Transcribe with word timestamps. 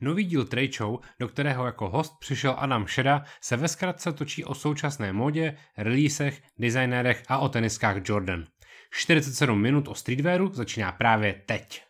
Nový 0.00 0.24
díl 0.24 0.44
Trade 0.44 0.72
Show, 0.76 1.00
do 1.20 1.28
kterého 1.28 1.66
jako 1.66 1.88
host 1.88 2.12
přišel 2.20 2.54
Adam 2.58 2.86
Šeda, 2.86 3.24
se 3.40 3.56
ve 3.56 3.68
zkratce 3.68 4.12
točí 4.12 4.44
o 4.44 4.54
současné 4.54 5.12
módě, 5.12 5.56
releasech, 5.76 6.42
designérech 6.58 7.22
a 7.28 7.38
o 7.38 7.48
teniskách 7.48 7.96
Jordan. 8.04 8.44
47 8.90 9.60
minut 9.62 9.88
o 9.88 9.94
streetwearu 9.94 10.50
začíná 10.54 10.92
právě 10.92 11.42
teď. 11.46 11.82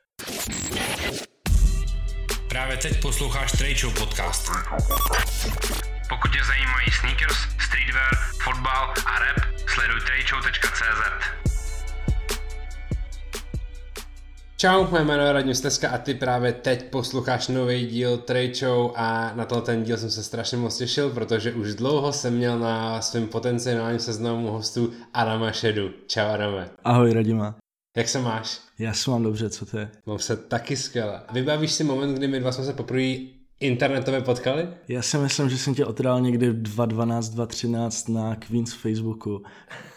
Právě 2.48 2.76
teď 2.76 3.02
posloucháš 3.02 3.52
Trade 3.52 3.74
Show 3.74 3.94
podcast. 3.98 4.50
Pokud 6.08 6.32
tě 6.32 6.44
zajímají 6.44 6.90
sneakers, 7.00 7.36
streetwear, 7.58 8.14
fotbal 8.44 8.94
a 9.06 9.18
rap, 9.18 9.36
sleduj 9.66 10.00
tradeshow.cz. 10.00 11.47
Čau, 14.60 14.86
moje 14.90 15.04
jméno 15.04 15.22
je 15.22 15.32
Radim 15.32 15.54
Steska 15.54 15.90
a 15.90 15.98
ty 15.98 16.14
právě 16.14 16.52
teď 16.52 16.90
posloucháš 16.90 17.48
nový 17.48 17.86
díl 17.86 18.18
Trade 18.18 18.54
Show 18.54 18.92
a 18.94 19.32
na 19.34 19.44
to 19.44 19.60
ten 19.60 19.82
díl 19.82 19.96
jsem 19.96 20.10
se 20.10 20.22
strašně 20.22 20.58
moc 20.58 20.76
těšil, 20.78 21.10
protože 21.10 21.52
už 21.52 21.74
dlouho 21.74 22.12
jsem 22.12 22.34
měl 22.34 22.58
na 22.58 23.00
svém 23.00 23.26
potenciálním 23.26 23.98
seznamu 23.98 24.50
hostů 24.50 24.92
Adama 25.14 25.52
Šedu. 25.52 25.90
Čau 26.06 26.26
Adame. 26.26 26.70
Ahoj 26.84 27.12
Radima. 27.12 27.56
Jak 27.96 28.08
se 28.08 28.18
máš? 28.18 28.60
Já 28.78 28.92
se 28.92 29.10
mám 29.10 29.22
dobře, 29.22 29.50
co 29.50 29.66
ty? 29.66 29.88
Mám 30.06 30.18
se 30.18 30.36
taky 30.36 30.76
skvěle. 30.76 31.20
Vybavíš 31.32 31.72
si 31.72 31.84
moment, 31.84 32.14
kdy 32.14 32.28
my 32.28 32.40
dva 32.40 32.52
jsme 32.52 32.64
se 32.64 32.72
poprvé 32.72 33.37
internetové 33.60 34.20
potkali? 34.20 34.68
Já 34.88 35.02
si 35.02 35.18
myslím, 35.18 35.50
že 35.50 35.58
jsem 35.58 35.74
tě 35.74 35.84
otrál 35.84 36.20
někdy 36.20 36.52
2012, 36.52 37.28
2013 37.28 38.08
na 38.08 38.36
Queens 38.36 38.72
Facebooku. 38.74 39.42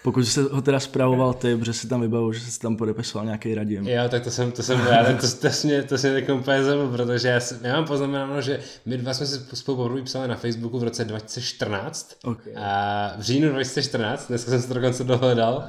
Pokud 0.04 0.26
jsi 0.26 0.42
ho 0.42 0.62
teda 0.62 0.80
zpravoval 0.80 1.34
ty, 1.34 1.58
protože 1.58 1.74
si 1.74 1.88
tam 1.88 2.02
vybavil, 2.02 2.34
že 2.34 2.40
jsi 2.40 2.60
tam 2.60 2.76
podepisoval 2.76 3.26
nějaký 3.26 3.56
radím. 3.56 3.88
Jo, 3.88 4.04
tak 4.10 4.24
to 4.24 4.32
jsem, 4.32 4.52
to 4.52 4.64
jsem 4.64 4.80
já, 4.80 5.04
to, 5.04 5.28
to, 5.28 5.28
to, 5.28 5.48
mě, 5.64 5.84
to 5.84 5.96
mě 5.96 6.22
tak 6.22 6.36
úplně 6.36 6.58
protože 6.92 7.28
já, 7.28 7.40
jsem, 7.40 7.60
já 7.62 7.76
mám 7.76 7.86
poznamenáno, 7.86 8.42
že 8.42 8.60
my 8.86 8.98
dva 8.98 9.14
jsme 9.14 9.26
si 9.26 9.40
spolu 9.54 9.78
poprvé 9.78 10.02
psali 10.02 10.28
na 10.28 10.36
Facebooku 10.36 10.80
v 10.80 10.84
roce 10.84 11.06
2014. 11.06 12.16
Okay. 12.24 12.54
A 12.56 13.14
v 13.18 13.22
říjnu 13.22 13.50
2014, 13.50 14.28
dneska 14.28 14.52
jsem 14.52 14.62
se 14.62 14.68
to 14.68 14.74
dokonce 14.74 15.04
dohledal. 15.04 15.64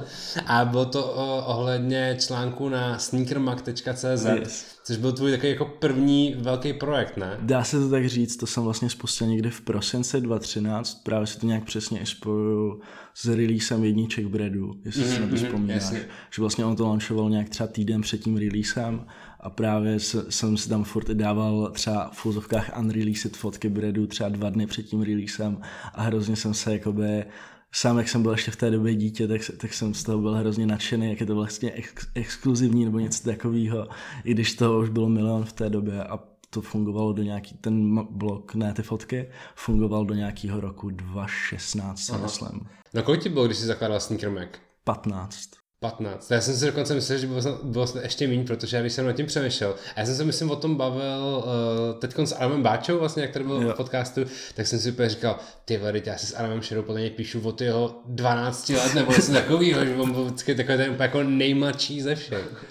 A 0.45 0.65
bylo 0.65 0.85
to 0.85 1.05
o, 1.05 1.45
ohledně 1.45 2.17
článku 2.19 2.69
na 2.69 2.99
sneakermag.cz. 2.99 4.25
Yes. 4.39 4.72
Což 4.85 4.97
byl 4.97 5.11
tvůj 5.11 5.31
takový 5.31 5.49
jako 5.49 5.65
první 5.65 6.35
velký 6.39 6.73
projekt, 6.73 7.17
ne? 7.17 7.37
Dá 7.41 7.63
se 7.63 7.79
to 7.79 7.89
tak 7.89 8.09
říct, 8.09 8.37
to 8.37 8.47
jsem 8.47 8.63
vlastně 8.63 8.89
spustil 8.89 9.27
někdy 9.27 9.49
v 9.49 9.61
prosince 9.61 10.21
2013, 10.21 11.03
právě 11.03 11.27
si 11.27 11.39
to 11.39 11.47
nějak 11.47 11.63
přesně 11.63 11.99
i 11.99 12.05
spojuju 12.05 12.81
s 13.13 13.25
releasem 13.25 13.83
jedniček 13.83 14.27
breadu, 14.27 14.73
jestli 14.85 15.01
mm, 15.01 15.09
si 15.09 15.19
na 15.19 15.27
to 15.27 15.35
mhm, 15.35 15.45
vzpomínáš. 15.45 15.91
Mm, 15.91 15.97
že 16.31 16.41
vlastně 16.41 16.65
on 16.65 16.75
to 16.75 16.87
launchoval 16.87 17.29
nějak 17.29 17.49
třeba 17.49 17.67
týden 17.67 18.01
před 18.01 18.17
tím 18.17 18.37
releasem 18.37 19.05
a 19.39 19.49
právě 19.49 19.99
jsem 20.29 20.57
si 20.57 20.69
tam 20.69 20.83
furt 20.83 21.07
dával 21.07 21.71
třeba 21.73 22.09
v 22.13 22.17
fuzovkách 22.17 22.79
unreleased 22.79 23.37
fotky 23.37 23.69
breadu 23.69 24.07
třeba 24.07 24.29
dva 24.29 24.49
dny 24.49 24.67
před 24.67 24.83
tím 24.83 25.01
releasem 25.01 25.57
a 25.93 26.01
hrozně 26.01 26.35
jsem 26.35 26.53
se 26.53 26.73
jakoby 26.73 27.25
sám, 27.73 27.97
jak 27.97 28.09
jsem 28.09 28.21
byl 28.21 28.31
ještě 28.31 28.51
v 28.51 28.55
té 28.55 28.71
době 28.71 28.95
dítě, 28.95 29.27
tak, 29.27 29.41
tak 29.57 29.73
jsem 29.73 29.93
z 29.93 30.03
toho 30.03 30.17
byl 30.17 30.35
hrozně 30.35 30.65
nadšený, 30.65 31.09
jak 31.09 31.19
je 31.19 31.25
to 31.25 31.35
vlastně 31.35 31.71
ex, 31.71 32.07
exkluzivní 32.15 32.85
nebo 32.85 32.99
něco 32.99 33.23
takového, 33.23 33.87
i 34.23 34.33
když 34.33 34.55
toho 34.55 34.79
už 34.79 34.89
bylo 34.89 35.09
milion 35.09 35.45
v 35.45 35.53
té 35.53 35.69
době 35.69 36.03
a 36.03 36.19
to 36.49 36.61
fungovalo 36.61 37.13
do 37.13 37.23
nějaký, 37.23 37.57
ten 37.57 38.05
blok, 38.09 38.55
ne 38.55 38.73
ty 38.73 38.83
fotky, 38.83 39.29
fungoval 39.55 40.05
do 40.05 40.13
nějakého 40.13 40.59
roku 40.59 40.89
2016, 40.89 42.11
myslím. 42.21 42.67
Na 42.93 43.01
kolik 43.01 43.23
ti 43.23 43.29
bylo, 43.29 43.45
když 43.45 43.57
jsi 43.57 43.65
zakládal 43.65 43.99
Sneaker 43.99 44.29
Mac? 44.29 44.49
15. 44.83 45.62
15. 45.83 46.31
Já 46.31 46.41
jsem 46.41 46.55
si 46.55 46.65
dokonce 46.65 46.93
myslel, 46.93 47.17
že 47.17 47.27
bylo, 47.27 47.41
bylo 47.63 47.87
ještě 48.01 48.27
méně, 48.27 48.43
protože 48.43 48.77
já 48.77 48.81
když 48.81 48.93
jsem 48.93 49.05
nad 49.05 49.13
tím 49.13 49.25
přemýšlel, 49.25 49.75
a 49.95 49.99
já 49.99 50.05
jsem 50.05 50.15
se 50.15 50.23
myslím 50.23 50.51
o 50.51 50.55
tom 50.55 50.75
bavil 50.75 51.43
uh, 51.45 51.99
teď 51.99 52.19
s 52.19 52.35
Adamem 52.35 52.63
Báčou, 52.63 52.99
vlastně, 52.99 53.21
jak 53.21 53.31
tady 53.31 53.45
byl 53.45 53.61
jo. 53.61 53.73
v 53.73 53.77
podcastu, 53.77 54.21
tak 54.55 54.67
jsem 54.67 54.79
si 54.79 54.91
úplně 54.91 55.09
říkal, 55.09 55.39
ty 55.65 55.77
vady, 55.77 56.03
já 56.05 56.17
si 56.17 56.25
s 56.25 56.35
Adamem 56.35 56.61
Šerou 56.61 56.81
podle 56.81 57.01
něj 57.01 57.09
píšu 57.09 57.41
od 57.41 57.61
jeho 57.61 58.01
12 58.05 58.69
let 58.69 58.93
nebo 58.95 59.11
něco 59.11 59.31
takového, 59.31 59.85
že 59.85 59.95
on 59.95 60.11
byl 60.11 60.25
vždycky 60.25 60.55
takový 60.55 60.77
ten 60.77 60.91
úplně 60.91 61.05
jako 61.05 61.23
nejmladší 61.23 62.01
ze 62.01 62.15
všech. 62.15 62.65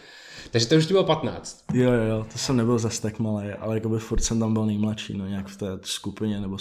Takže 0.50 0.66
to 0.66 0.74
už 0.74 0.86
ti 0.86 0.94
bylo 0.94 1.04
15. 1.04 1.64
Jo, 1.74 1.92
jo, 1.92 2.02
jo, 2.02 2.26
to 2.32 2.38
jsem 2.38 2.56
nebyl 2.56 2.78
zas 2.78 3.00
tak 3.00 3.18
malý, 3.18 3.48
ale 3.50 3.74
jakoby 3.74 3.98
furt 3.98 4.20
jsem 4.20 4.40
tam 4.40 4.52
byl 4.52 4.66
nejmladší, 4.66 5.18
no 5.18 5.26
nějak 5.26 5.48
v 5.48 5.56
té 5.56 5.66
skupině 5.82 6.40
nebo 6.40 6.56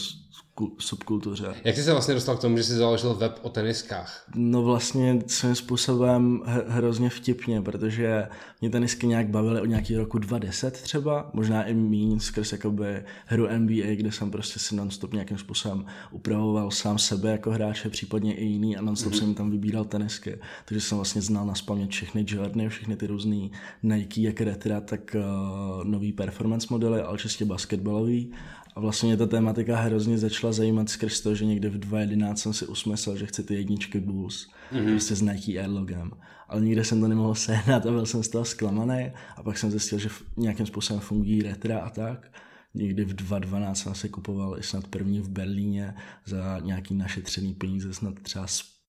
subkultuře. 0.78 1.53
Jak 1.63 1.75
jsi 1.75 1.84
se 1.84 1.91
vlastně 1.91 2.13
dostal 2.13 2.38
k 2.38 2.41
tomu, 2.41 2.57
že 2.57 2.63
jsi 2.63 2.73
založil 2.73 3.13
web 3.13 3.39
o 3.41 3.50
teniskách? 3.50 4.25
No 4.35 4.63
vlastně 4.63 5.23
svým 5.28 5.56
způsobem 5.56 6.41
hrozně 6.67 7.09
vtipně, 7.09 7.62
protože 7.62 8.28
mě 8.61 8.69
tenisky 8.69 9.07
nějak 9.07 9.29
bavily 9.29 9.61
od 9.61 9.66
nějakého 9.66 10.03
roku 10.03 10.17
2010 10.17 10.81
třeba, 10.81 11.29
možná 11.34 11.63
i 11.63 11.73
míň 11.73 12.19
skrz 12.19 12.51
jakoby 12.51 13.03
hru 13.25 13.47
NBA, 13.57 13.95
kde 13.95 14.11
jsem 14.11 14.31
prostě 14.31 14.59
si 14.59 14.75
nonstop 14.75 15.13
nějakým 15.13 15.38
způsobem 15.38 15.85
upravoval 16.11 16.72
sám 16.72 16.97
sebe 16.97 17.31
jako 17.31 17.51
hráče, 17.51 17.90
případně 17.90 18.35
i 18.35 18.45
jiný 18.45 18.78
a 18.78 18.81
nonstop 18.81 19.13
mm-hmm. 19.13 19.19
jsem 19.19 19.34
tam 19.34 19.51
vybíral 19.51 19.85
tenisky. 19.85 20.40
Takže 20.66 20.81
jsem 20.81 20.97
vlastně 20.97 21.22
znal 21.22 21.45
na 21.45 21.53
všechny 21.90 22.25
Jordany, 22.28 22.69
všechny 22.69 22.95
ty 22.95 23.07
různé 23.07 23.50
Nike, 23.84 24.22
jak 24.22 24.41
retra, 24.41 24.81
tak 24.81 25.16
uh, 25.16 25.84
nový 25.84 26.13
performance 26.13 26.67
modely, 26.69 27.01
ale 27.01 27.17
čistě 27.17 27.45
basketbalový 27.45 28.31
a 28.75 28.79
vlastně 28.79 29.07
mě 29.07 29.17
ta 29.17 29.27
tématika 29.27 29.81
hrozně 29.81 30.17
začala 30.17 30.53
zajímat 30.53 30.89
skrz 30.89 31.21
to, 31.21 31.35
že 31.35 31.45
někde 31.45 31.69
v 31.69 31.79
2011 31.79 32.39
jsem 32.41 32.53
si 32.53 32.65
usmyslel, 32.67 33.17
že 33.17 33.25
chci 33.25 33.43
ty 33.43 33.53
jedničky 33.53 33.99
Bulls, 33.99 34.47
mm-hmm. 34.71 34.91
prostě 34.91 35.15
s 35.15 35.21
Nike 35.21 35.59
Airlogem. 35.59 36.11
Ale 36.47 36.61
nikde 36.61 36.83
jsem 36.83 37.01
to 37.01 37.07
nemohl 37.07 37.35
sehnat 37.47 37.85
a 37.85 37.91
byl 37.91 38.05
jsem 38.05 38.23
z 38.23 38.29
toho 38.29 38.45
zklamaný. 38.45 39.11
A 39.35 39.43
pak 39.43 39.57
jsem 39.57 39.71
zjistil, 39.71 39.99
že 39.99 40.09
nějakým 40.37 40.65
způsobem 40.65 41.01
fungují 41.01 41.41
retra 41.41 41.79
a 41.79 41.89
tak. 41.89 42.31
Někdy 42.73 43.05
v 43.05 43.13
2012 43.13 43.79
jsem 43.79 43.95
si 43.95 44.09
kupoval 44.09 44.59
i 44.59 44.63
snad 44.63 44.87
první 44.87 45.19
v 45.19 45.29
Berlíně 45.29 45.93
za 46.25 46.59
nějaký 46.59 46.95
našetřený 46.95 47.53
peníze, 47.53 47.93
snad 47.93 48.19
třeba 48.21 48.45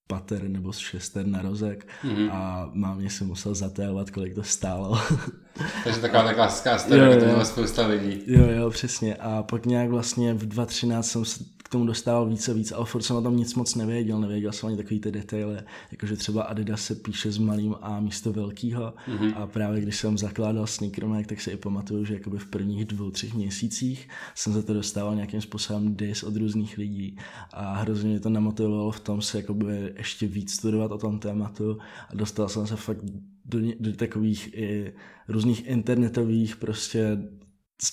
pater 0.07 0.49
nebo 0.49 0.73
z 0.73 0.79
šester 0.79 1.27
na 1.27 1.43
rozek 1.43 1.89
mm-hmm. 2.05 2.31
a 2.33 2.71
mámě 2.75 3.11
si 3.11 3.25
musel 3.25 3.55
zatévat, 3.55 4.11
kolik 4.11 4.35
to 4.35 4.43
stálo. 4.43 4.99
Takže 5.85 6.01
taková 6.01 6.23
ta 6.23 6.35
klasická 6.35 6.79
story, 6.79 7.17
to 7.19 7.25
mělo 7.25 7.45
spousta 7.45 7.87
lidí. 7.87 8.23
Jo, 8.27 8.51
jo, 8.51 8.71
přesně. 8.71 9.17
A 9.17 9.43
pak 9.43 9.67
nějak 9.67 9.91
vlastně 9.91 10.35
v 10.35 10.47
2013 10.47 11.11
jsem 11.11 11.25
tomu 11.73 11.87
dostával 11.87 12.27
více 12.27 12.51
a 12.51 12.55
víc, 12.55 12.73
ale 12.73 12.87
furt 12.87 13.03
jsem 13.03 13.17
o 13.17 13.23
tom 13.23 13.37
nic 13.37 13.55
moc 13.55 13.75
nevěděl, 13.75 14.21
nevěděl 14.21 14.53
jsem 14.53 14.67
ani 14.67 14.77
takový 14.77 15.01
ty 15.01 15.13
detaily, 15.13 15.59
jakože 15.93 16.17
třeba 16.17 16.43
Adidas 16.43 16.85
se 16.85 16.95
píše 16.95 17.33
s 17.33 17.39
malým 17.39 17.75
A 17.81 18.01
místo 18.01 18.33
velkýho 18.33 18.95
mm-hmm. 19.09 19.33
a 19.37 19.47
právě 19.47 19.81
když 19.81 19.97
jsem 19.97 20.19
zakládal 20.19 20.67
Sneakermack, 20.67 21.27
tak 21.27 21.41
si 21.41 21.51
i 21.51 21.57
pamatuju, 21.57 22.05
že 22.05 22.15
jakoby 22.15 22.39
v 22.39 22.47
prvních 22.47 22.85
dvou, 22.85 23.11
třech 23.11 23.35
měsících 23.35 24.09
jsem 24.35 24.53
za 24.53 24.63
to 24.63 24.75
dostával 24.75 25.15
nějakým 25.15 25.41
způsobem 25.41 25.97
dis 25.97 26.23
od 26.23 26.37
různých 26.37 26.79
lidí 26.79 27.17
a 27.53 27.75
hrozně 27.75 28.11
mě 28.11 28.21
to 28.21 28.31
namotivovalo 28.31 28.91
v 28.91 29.01
tom 29.01 29.23
se 29.23 29.39
jakoby 29.39 29.93
ještě 29.97 30.27
víc 30.27 30.53
studovat 30.55 30.93
o 30.93 30.99
tom 30.99 31.19
tématu 31.19 31.79
a 32.11 32.15
dostal 32.15 32.49
jsem 32.49 32.67
se 32.67 32.77
fakt 32.77 33.05
do, 33.45 33.59
do 33.81 33.93
takových 33.93 34.55
i 34.55 34.93
různých 35.29 35.67
internetových 35.67 36.57
prostě 36.57 37.19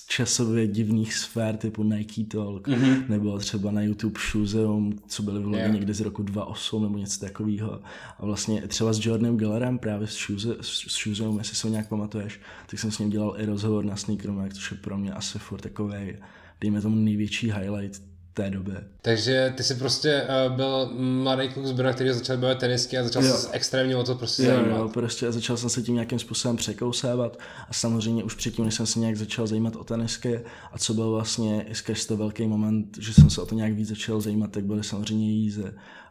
časově 0.08 0.66
divných 0.66 1.14
sfér 1.14 1.56
typu 1.56 1.82
Nike 1.82 2.24
Talk, 2.24 2.68
mm-hmm. 2.68 3.08
nebo 3.08 3.38
třeba 3.38 3.70
na 3.70 3.82
YouTube 3.82 4.20
Shoezeum, 4.30 4.98
co 5.06 5.22
byly 5.22 5.40
vlogy 5.40 5.58
yeah. 5.58 5.72
někdy 5.72 5.94
z 5.94 6.00
roku 6.00 6.22
2008 6.22 6.82
nebo 6.82 6.98
něco 6.98 7.20
takového. 7.20 7.80
A 8.18 8.26
vlastně 8.26 8.62
třeba 8.68 8.92
s 8.92 9.06
Jordanem 9.06 9.36
Gellerem 9.36 9.78
právě 9.78 10.06
s, 10.06 10.26
Shoeze, 10.26 10.56
s 10.60 11.02
Shoezeum, 11.02 11.38
jestli 11.38 11.56
se 11.56 11.66
ho 11.66 11.70
nějak 11.70 11.88
pamatuješ, 11.88 12.40
tak 12.66 12.78
jsem 12.78 12.90
s 12.90 12.98
ním 12.98 13.10
dělal 13.10 13.34
i 13.38 13.46
rozhovor 13.46 13.84
na 13.84 13.96
Sneakermack, 13.96 14.54
což 14.54 14.70
je 14.70 14.76
pro 14.76 14.98
mě 14.98 15.12
asi 15.12 15.38
furt 15.38 15.60
takový, 15.60 16.16
dejme 16.60 16.80
tomu 16.80 16.96
největší 16.96 17.52
highlight 17.52 18.09
té 18.42 18.50
době. 18.50 18.84
Takže 19.02 19.52
ty 19.56 19.62
jsi 19.62 19.74
prostě 19.74 20.22
uh, 20.22 20.56
byl 20.56 20.90
mladý 20.98 21.48
kluk 21.48 21.66
z 21.66 21.72
Brna, 21.72 21.92
který 21.92 22.12
začal 22.12 22.36
bavit 22.36 22.58
tenisky 22.58 22.98
a 22.98 23.04
začal 23.04 23.22
se 23.22 23.48
extrémně 23.52 23.96
o 23.96 24.04
to 24.04 24.14
prostě 24.14 24.42
jo, 24.42 24.50
zajímat. 24.50 24.78
Jo, 24.78 24.88
prostě 24.88 25.32
začal 25.32 25.56
jsem 25.56 25.70
se 25.70 25.82
tím 25.82 25.94
nějakým 25.94 26.18
způsobem 26.18 26.56
překousávat 26.56 27.38
a 27.68 27.72
samozřejmě 27.72 28.24
už 28.24 28.34
předtím, 28.34 28.64
než 28.64 28.74
jsem 28.74 28.86
se 28.86 29.00
nějak 29.00 29.16
začal 29.16 29.46
zajímat 29.46 29.76
o 29.76 29.84
tenisky 29.84 30.40
a 30.72 30.78
co 30.78 30.94
byl 30.94 31.10
vlastně 31.10 31.62
i 31.62 31.74
skrz 31.74 32.06
to 32.06 32.16
velký 32.16 32.46
moment, 32.46 32.98
že 33.00 33.14
jsem 33.14 33.30
se 33.30 33.42
o 33.42 33.46
to 33.46 33.54
nějak 33.54 33.72
víc 33.72 33.88
začal 33.88 34.20
zajímat, 34.20 34.50
tak 34.50 34.64
byly 34.64 34.84
samozřejmě 34.84 35.30
jízy 35.30 35.64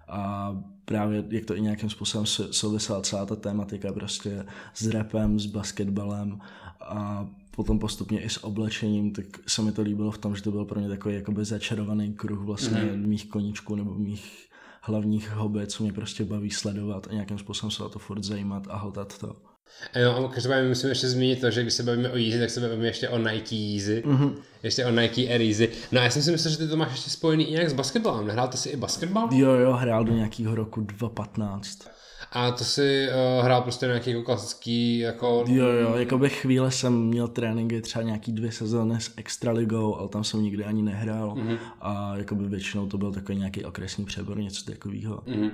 a 0.08 0.52
právě 0.86 1.24
jak 1.30 1.46
to 1.46 1.56
i 1.56 1.62
nějakým 1.62 1.90
způsobem 1.90 2.26
souvisela 2.52 3.02
celá 3.02 3.26
ta 3.26 3.36
tématika 3.36 3.94
prostě 3.94 4.46
s 4.74 4.88
rapem, 4.88 5.40
s 5.40 5.46
basketbalem 5.46 6.40
a 6.82 7.28
potom 7.60 7.80
postupně 7.80 8.22
i 8.22 8.30
s 8.30 8.44
oblečením, 8.44 9.14
tak 9.14 9.26
se 9.48 9.62
mi 9.62 9.72
to 9.72 9.82
líbilo 9.82 10.12
v 10.12 10.18
tom, 10.18 10.36
že 10.36 10.42
to 10.42 10.52
byl 10.52 10.66
pro 10.66 10.80
mě 10.80 10.90
takový 10.90 11.16
jakoby 11.16 11.46
začarovaný 11.46 12.14
kruh 12.14 12.40
vlastně 12.40 12.78
mm-hmm. 12.78 13.08
mých 13.08 13.30
koníčků 13.30 13.76
nebo 13.76 13.94
mých 13.94 14.48
hlavních 14.82 15.32
hobby, 15.32 15.68
co 15.68 15.84
mě 15.84 15.94
prostě 15.94 16.26
baví 16.26 16.52
sledovat 16.52 17.08
a 17.10 17.14
nějakým 17.14 17.38
způsobem 17.38 17.72
se 17.72 17.84
o 17.84 17.90
to 17.90 18.00
furt 18.00 18.24
zajímat 18.24 18.64
a 18.70 18.78
hltat 18.78 19.18
to. 19.18 19.36
Jo, 19.96 20.12
a 20.12 20.34
každopádně 20.34 20.70
musím 20.70 20.90
ještě 20.90 21.08
zmínit 21.08 21.42
to, 21.42 21.52
že 21.52 21.62
když 21.62 21.74
se 21.74 21.84
bavíme 21.84 22.12
o 22.12 22.18
Yeezy, 22.18 22.40
tak 22.40 22.50
se 22.50 22.60
bavíme 22.60 22.88
ještě 22.88 23.10
o 23.10 23.18
Nike 23.18 23.56
Yeezy, 23.56 24.04
mm-hmm. 24.06 24.34
ještě 24.64 24.86
o 24.86 24.92
Nike 24.92 25.30
Air 25.34 25.42
Yeezy. 25.42 25.70
No 25.92 26.02
a 26.02 26.04
já 26.04 26.10
jsem 26.10 26.22
si 26.22 26.32
myslel, 26.32 26.52
že 26.52 26.58
ty 26.58 26.68
to 26.68 26.78
máš 26.78 26.92
ještě 26.92 27.10
spojený 27.10 27.46
i 27.46 27.52
nějak 27.52 27.70
s 27.70 27.74
basketbalem. 27.74 28.28
Nehrál 28.28 28.48
ty 28.48 28.58
si 28.58 28.70
i 28.70 28.78
basketbal? 28.78 29.30
Jo, 29.32 29.52
jo, 29.52 29.74
hrál 29.74 30.04
do 30.04 30.14
nějakého 30.14 30.56
roku 30.56 30.82
2015. 30.82 31.80
A 32.32 32.52
to 32.52 32.64
si 32.64 33.08
uh, 33.08 33.46
hrál 33.46 33.62
prostě 33.62 33.86
nějaký 33.86 34.10
jako 34.10 34.24
klasický 34.24 35.00
jako... 35.00 35.44
Jo, 35.48 35.66
jo, 35.68 35.96
jako 35.96 36.18
by 36.18 36.30
chvíle 36.30 36.72
jsem 36.72 37.08
měl 37.08 37.28
tréninky 37.28 37.82
třeba 37.82 38.04
nějaký 38.04 38.32
dvě 38.32 38.52
sezóny 38.52 39.02
s 39.02 39.12
Extraligou, 39.18 39.96
ale 39.96 40.10
tam 40.10 40.24
jsem 40.24 40.44
nikdy 40.44 40.64
ani 40.64 40.82
nehrál 40.82 41.36
mm-hmm. 41.36 41.58
a 41.82 42.18
jako 42.18 42.36
by 42.36 42.48
většinou 42.48 42.88
to 42.88 42.98
byl 42.98 43.12
takový 43.12 43.38
nějaký 43.38 43.66
okresní 43.66 44.06
přebor, 44.06 44.40
něco 44.40 44.72
takového. 44.72 45.18
Mm-hmm. 45.18 45.52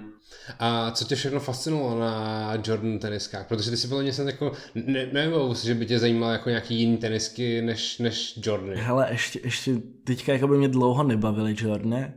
A 0.60 0.92
co 0.92 1.06
tě 1.06 1.16
všechno 1.16 1.40
fascinovalo 1.40 2.00
na 2.00 2.54
Jordan 2.66 3.00
teniskách? 3.00 3.48
Protože 3.48 3.72
ty 3.72 3.78
si 3.78 3.88
byl 3.88 4.04
něco 4.04 4.22
jako, 4.24 4.52
ne, 4.76 5.10
nevím, 5.12 5.56
že 5.64 5.76
by 5.76 5.86
tě 5.86 6.00
zajímalo 6.00 6.32
jako 6.32 6.50
nějaký 6.50 6.80
jiný 6.80 6.98
tenisky 6.98 7.62
než, 7.62 8.00
než 8.00 8.40
Jordany. 8.44 8.82
Hele, 8.82 9.08
ještě, 9.12 9.40
ještě 9.44 9.76
teďka 10.04 10.34
jako 10.34 10.48
by 10.48 10.58
mě 10.58 10.68
dlouho 10.68 11.04
nebavily 11.04 11.56
Jordany, 11.58 12.14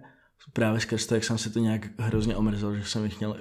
právě 0.53 0.81
skrz 0.81 1.07
to, 1.07 1.15
jak 1.15 1.25
jsem 1.25 1.39
si 1.39 1.51
to 1.51 1.59
nějak 1.59 1.87
hrozně 1.99 2.37
omrzl, 2.37 2.75
že 2.75 2.85
jsem 2.85 3.05
jich 3.05 3.19
měl 3.19 3.37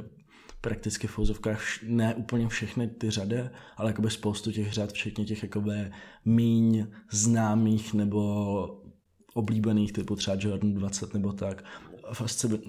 prakticky 0.62 1.08
v 1.08 1.12
fouzovkách 1.12 1.62
ne 1.84 2.16
úplně 2.16 2.48
všechny 2.48 2.88
ty 2.88 3.10
řady, 3.10 3.50
ale 3.78 3.90
jakoby 3.90 4.10
spoustu 4.10 4.52
těch 4.52 4.74
řad, 4.74 4.90
včetně 4.90 5.26
těch 5.26 5.44
jakoby 5.44 5.92
míň 6.26 6.88
známých 7.12 7.94
nebo 7.94 8.82
oblíbených, 9.34 9.94
typu 9.94 10.16
třeba 10.16 10.38
Jordan 10.40 10.74
20 10.74 11.14
nebo 11.14 11.34
tak 11.34 11.64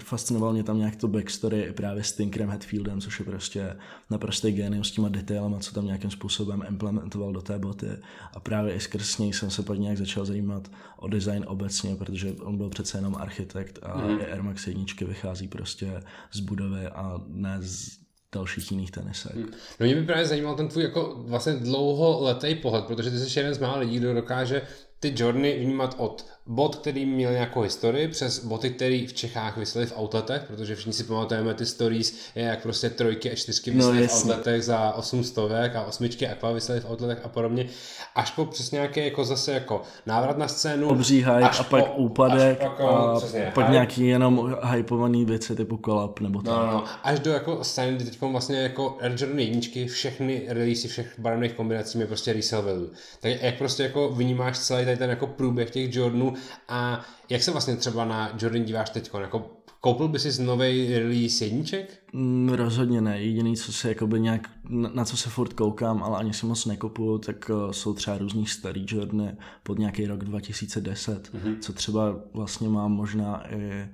fascinoval 0.03 0.53
mě 0.53 0.63
tam 0.63 0.79
nějak 0.79 0.97
to 0.97 1.09
backstory 1.09 1.73
právě 1.73 2.05
s 2.05 2.13
Tinkerem 2.13 2.49
Hatfieldem, 2.49 3.01
což 3.01 3.19
je 3.19 3.25
prostě 3.25 3.77
naprostý 4.11 4.53
genius 4.53 4.89
s 4.89 4.91
těma 4.91 5.09
detailama, 5.09 5.59
co 5.59 5.75
tam 5.75 5.87
nějakým 5.87 6.11
způsobem 6.11 6.63
implementoval 6.69 7.33
do 7.33 7.43
té 7.43 7.59
boty. 7.59 7.87
A 8.35 8.41
právě 8.41 8.75
i 8.75 8.81
skrz 8.81 9.19
něj 9.19 9.33
jsem 9.33 9.51
se 9.51 9.63
pak 9.63 9.79
nějak 9.79 9.99
začal 9.99 10.25
zajímat 10.25 10.71
o 10.97 11.09
design 11.09 11.45
obecně, 11.47 11.97
protože 11.97 12.33
on 12.33 12.57
byl 12.57 12.69
přece 12.69 12.99
jenom 12.99 13.17
architekt 13.17 13.79
a 13.83 13.99
mm. 13.99 14.19
Air 14.33 14.43
Max 14.43 14.67
jedničky 14.67 15.05
vychází 15.05 15.49
prostě 15.49 16.03
z 16.33 16.41
budovy 16.41 16.87
a 16.87 17.21
ne 17.27 17.57
z 17.61 17.99
dalších 18.33 18.71
jiných 18.71 18.91
tenisek. 18.91 19.35
Hmm. 19.35 19.51
No 19.81 19.87
mě 19.87 19.95
by 19.95 20.07
právě 20.07 20.27
zajímal 20.27 20.57
ten 20.57 20.69
tvůj 20.69 20.83
jako 20.83 21.25
vlastně 21.27 21.53
dlouholetý 21.53 22.55
pohled, 22.55 22.85
protože 22.85 23.11
ty 23.11 23.19
jsi 23.19 23.39
jeden 23.39 23.55
z 23.55 23.59
mála 23.59 23.79
lidí, 23.79 23.97
kdo 23.97 24.15
dokáže 24.15 24.63
ty 25.01 25.15
Jordany 25.17 25.59
vnímat 25.59 25.95
od 25.99 26.27
bot, 26.49 26.77
který 26.77 27.07
měl 27.07 27.33
nějakou 27.33 27.61
historii, 27.61 28.09
přes 28.09 28.45
boty, 28.45 28.71
které 28.71 29.05
v 29.09 29.13
Čechách 29.13 29.57
vysely 29.57 29.87
v 29.87 29.99
outletech, 29.99 30.43
protože 30.47 30.75
všichni 30.75 30.93
si 30.93 31.05
pamatujeme 31.05 31.55
ty 31.55 31.67
stories, 31.67 32.19
je 32.35 32.45
jak 32.45 32.63
prostě 32.63 32.91
trojky 32.91 33.33
a 33.33 33.35
čtyřky 33.35 33.71
vysely 33.71 34.01
no, 34.01 34.09
v 34.09 34.15
outletech 34.15 34.65
za 34.65 34.93
800 34.93 35.39
a 35.75 35.85
osmičky 35.85 36.29
aqua 36.29 36.53
vysely 36.53 36.81
v 36.81 36.91
outletech 36.91 37.25
a 37.25 37.29
podobně, 37.29 37.67
až 38.15 38.31
po 38.31 38.45
přes 38.45 38.71
nějaké 38.71 39.05
jako 39.05 39.25
zase 39.25 39.53
jako 39.53 39.83
návrat 40.07 40.39
na 40.39 40.49
scénu. 40.49 40.89
Obří 40.89 41.17
hype 41.17 41.49
a 41.49 41.63
pak 41.63 41.87
po, 41.87 41.95
úpadek 41.95 42.59
pak, 42.59 42.81
a 42.81 43.15
přesně, 43.17 43.53
pak 43.55 43.65
hype. 43.65 43.73
nějaký 43.73 44.07
jenom 44.07 44.57
hypovaný 44.71 45.25
věci 45.25 45.57
typu 45.57 45.77
kolap 45.77 46.21
nebo 46.21 46.43
tak. 46.43 46.55
No, 46.55 46.67
no, 46.67 46.73
no, 46.73 46.85
až 47.03 47.21
do 47.21 47.31
jako 47.31 47.65
scény, 47.65 47.97
kdy 47.97 48.05
teď 48.05 48.21
vlastně 48.21 48.59
jako 48.59 48.97
Air 49.01 49.15
Jordan 49.19 49.39
jedničky, 49.39 49.87
všechny 49.87 50.43
releasy 50.49 50.89
všech 50.89 51.15
barevných 51.19 51.53
kombinací 51.53 51.99
je 51.99 52.07
prostě 52.07 52.33
resell 52.33 52.63
value. 52.63 52.89
Tak 53.21 53.33
jak 53.43 53.59
prostě 53.59 53.83
jako 53.83 54.09
vnímáš 54.09 54.59
celý 54.59 54.85
tady 54.85 54.97
ten 54.97 55.11
jako 55.11 55.27
průběh 55.27 55.71
těch 55.71 55.97
Jordanů 55.97 56.35
a 56.69 57.05
jak 57.29 57.43
se 57.43 57.51
vlastně 57.51 57.77
třeba 57.77 58.05
na 58.05 58.31
Jordan 58.41 58.65
díváš 58.65 58.91
teď? 58.91 59.11
Jako 59.21 59.51
koupil 59.81 60.09
by 60.09 60.19
si 60.19 60.43
nový 60.43 60.99
release 60.99 61.45
jedniček? 61.45 62.03
Mm, 62.13 62.49
rozhodně 62.49 63.01
ne. 63.01 63.21
Jediný, 63.21 63.57
co 63.57 63.73
se 63.73 63.89
jakoby 63.89 64.21
nějak, 64.21 64.51
na, 64.69 64.91
na, 64.95 65.05
co 65.05 65.17
se 65.17 65.31
furt 65.31 65.53
koukám, 65.53 66.03
ale 66.03 66.19
ani 66.19 66.35
si 66.35 66.47
moc 66.47 66.67
nekupuju, 66.67 67.19
tak 67.19 67.51
uh, 67.51 67.71
jsou 67.71 67.95
třeba 67.95 68.19
různý 68.19 68.47
starý 68.47 68.87
Jordany 68.89 69.37
pod 69.63 69.79
nějaký 69.79 70.07
rok 70.07 70.25
2010, 70.25 71.33
mm-hmm. 71.35 71.59
co 71.61 71.73
třeba 71.73 72.17
vlastně 72.35 72.69
mám 72.69 72.93
možná 72.93 73.55
i 73.55 73.89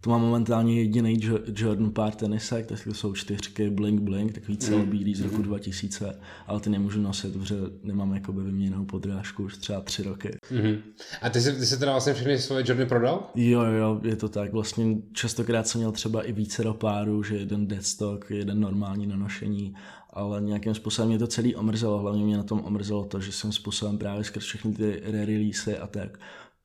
to 0.00 0.10
mám 0.10 0.20
momentálně 0.20 0.80
jediný 0.80 1.20
Jordan 1.54 1.90
pár 1.90 2.14
tenisek, 2.14 2.66
tak 2.66 2.84
to 2.84 2.94
jsou 2.94 3.14
čtyřky 3.14 3.70
Blink 3.70 4.00
Blink, 4.00 4.32
takový 4.32 4.52
mhm. 4.52 4.60
celobílý 4.60 5.14
z 5.14 5.20
roku 5.20 5.36
mm 5.36 5.42
2000, 5.42 6.18
ale 6.46 6.60
ty 6.60 6.70
nemůžu 6.70 7.00
nosit, 7.00 7.32
protože 7.32 7.56
nemám 7.82 8.14
jakoby 8.14 8.42
vyměněnou 8.42 8.84
podrážku 8.84 9.44
už 9.44 9.56
třeba 9.56 9.80
tři 9.80 10.02
roky. 10.02 10.36
Mm-hmm. 10.50 10.78
A 11.22 11.30
ty 11.30 11.40
jsi, 11.40 11.52
ty 11.52 11.66
jsi 11.66 11.78
teda 11.78 11.92
vlastně 11.92 12.14
všechny 12.14 12.38
svoje 12.38 12.64
Jordany 12.66 12.88
prodal? 12.88 13.30
Jo, 13.34 13.62
jo, 13.62 14.00
je 14.04 14.16
to 14.16 14.28
tak. 14.28 14.52
Vlastně 14.52 14.96
častokrát 15.12 15.68
jsem 15.68 15.78
měl 15.78 15.92
třeba 15.92 16.22
i 16.22 16.32
více 16.32 16.64
do 16.64 16.74
páru, 16.74 17.22
že 17.22 17.36
jeden 17.36 17.66
deadstock, 17.66 18.30
jeden 18.30 18.60
normální 18.60 19.06
na 19.06 19.16
nošení, 19.16 19.74
ale 20.10 20.40
nějakým 20.40 20.74
způsobem 20.74 21.08
mě 21.08 21.18
to 21.18 21.26
celý 21.26 21.56
omrzelo. 21.56 21.98
Hlavně 21.98 22.24
mě 22.24 22.36
na 22.36 22.42
tom 22.42 22.60
omrzelo 22.64 23.04
to, 23.04 23.20
že 23.20 23.32
jsem 23.32 23.52
způsobem 23.52 23.98
právě 23.98 24.24
skrz 24.24 24.44
všechny 24.44 24.72
ty 24.72 25.02
re-release 25.04 25.78
a 25.78 25.86
tak 25.86 26.18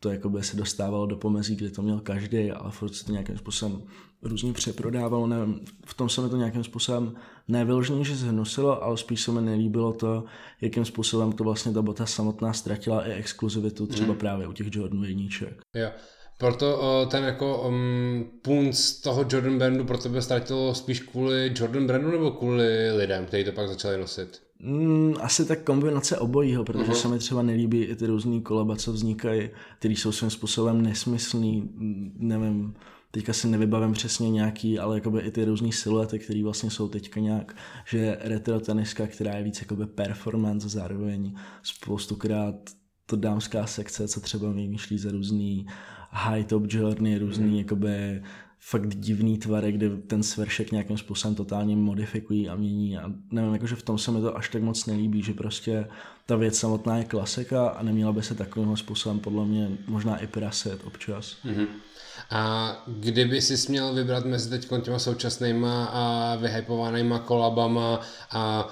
to 0.03 0.09
jako 0.09 0.29
by 0.29 0.44
se 0.44 0.57
dostávalo 0.57 1.05
do 1.05 1.15
pomezí, 1.15 1.55
kde 1.55 1.69
to 1.69 1.81
měl 1.81 2.00
každý, 2.00 2.51
ale 2.51 2.71
furt 2.71 2.95
se 2.95 3.05
to 3.05 3.11
nějakým 3.11 3.38
způsobem 3.38 3.81
různě 4.21 4.53
přeprodávalo, 4.53 5.27
nevím, 5.27 5.65
v 5.85 5.94
tom 5.94 6.09
se 6.09 6.21
mi 6.21 6.29
to 6.29 6.38
nějakým 6.38 6.63
způsobem 6.63 7.15
nevyloženě, 7.47 8.03
že 8.03 8.15
zhnusilo, 8.15 8.83
ale 8.83 8.97
spíš 8.97 9.21
se 9.21 9.31
mi 9.31 9.41
nelíbilo 9.41 9.94
to, 9.94 10.23
jakým 10.61 10.85
způsobem 10.85 11.31
to 11.31 11.44
vlastně 11.44 11.73
ta 11.73 11.81
bota 11.81 12.05
samotná 12.05 12.53
ztratila 12.53 13.07
i 13.07 13.11
exkluzivitu, 13.11 13.88
třeba 13.88 14.13
mm. 14.13 14.19
právě 14.19 14.47
u 14.47 14.53
těch 14.53 14.67
Jordan 14.75 15.03
jedniček. 15.03 15.61
Jo. 15.73 15.89
Proto 16.38 16.77
uh, 16.77 17.09
ten 17.09 17.23
jako 17.23 17.67
um, 17.67 18.25
punc 18.41 19.01
toho 19.01 19.25
Jordan 19.29 19.57
brandu 19.57 19.85
pro 19.85 19.97
tebe 19.97 20.21
ztratilo 20.21 20.75
spíš 20.75 20.99
kvůli 20.99 21.51
Jordan 21.56 21.88
brandu 21.88 22.11
nebo 22.11 22.31
kvůli 22.31 22.91
lidem, 22.91 23.25
kteří 23.25 23.44
to 23.44 23.51
pak 23.51 23.67
začali 23.67 23.97
nosit? 23.97 24.41
Mm, 24.65 25.13
asi 25.21 25.45
tak 25.45 25.63
kombinace 25.63 26.18
obojího, 26.18 26.63
protože 26.63 26.92
uh-huh. 26.92 27.01
se 27.01 27.07
mi 27.07 27.19
třeba 27.19 27.42
nelíbí 27.42 27.83
i 27.83 27.95
ty 27.95 28.07
různé 28.07 28.42
koleba, 28.42 28.75
co 28.75 28.94
vznikají, 28.94 29.50
které 29.80 29.94
jsou 29.94 30.12
svým 30.12 30.30
způsobem 30.30 30.81
nesmyslný, 30.81 31.62
mm, 31.62 32.15
nevím, 32.19 32.74
teďka 33.12 33.33
si 33.33 33.48
nevybavím 33.48 33.94
přesně 33.94 34.30
nějaký, 34.30 34.80
ale 34.80 34.95
jakoby 34.95 35.21
i 35.21 35.31
ty 35.31 35.45
různé 35.45 35.71
siluety, 35.71 36.19
které 36.19 36.44
vlastně 36.44 36.69
jsou 36.69 36.88
teďka 36.88 37.19
nějak, 37.19 37.56
že 37.89 38.18
retro 38.21 38.60
teniska, 38.60 39.07
která 39.07 39.38
je 39.38 39.44
víc 39.44 39.62
jakoby 39.62 39.86
performance, 39.86 40.69
zároveň 40.69 41.36
spoustukrát 41.63 42.56
to 43.06 43.16
dámská 43.16 43.66
sekce, 43.66 44.07
co 44.07 44.21
třeba 44.21 44.51
vymýšlí 44.51 44.98
za 44.98 45.12
různý 45.12 45.66
high 46.09 46.44
top 46.44 46.63
journey, 46.68 47.18
různý 47.18 47.50
mm. 47.50 47.56
jakoby 47.56 48.24
fakt 48.65 48.95
divný 48.95 49.38
tvary, 49.38 49.71
kde 49.71 49.89
ten 49.89 50.24
svršek 50.24 50.71
nějakým 50.71 50.98
způsobem 50.98 51.36
totálně 51.36 51.75
modifikují 51.75 52.50
a 52.50 52.56
mění 52.56 52.98
a 52.98 53.12
nevím, 53.31 53.54
jakože 53.54 53.75
v 53.75 53.83
tom 53.83 53.98
se 53.98 54.12
mi 54.12 54.21
to 54.21 54.38
až 54.38 54.50
tak 54.50 54.62
moc 54.62 54.86
nelíbí, 54.86 55.24
že 55.24 55.33
prostě 55.33 55.88
ta 56.25 56.36
věc 56.36 56.60
samotná 56.60 56.98
je 56.98 57.04
klasika 57.04 57.68
a 57.68 57.83
neměla 57.83 58.12
by 58.12 58.24
se 58.24 58.36
takovým 58.36 58.77
způsobem 58.77 59.19
podle 59.19 59.45
mě 59.45 59.77
možná 59.88 60.18
i 60.18 60.27
prasit 60.27 60.80
občas. 60.83 61.36
Mm-hmm. 61.45 61.68
A 62.30 62.83
kdyby 62.88 63.42
si 63.42 63.57
směl 63.57 63.94
vybrat 63.94 64.25
mezi 64.25 64.50
teď 64.50 64.68
těma 64.81 65.00
současnýma 65.00 65.86
a 65.86 66.36
vyhypovanýma 66.36 67.19
kolabama 67.19 68.00
a 68.31 68.68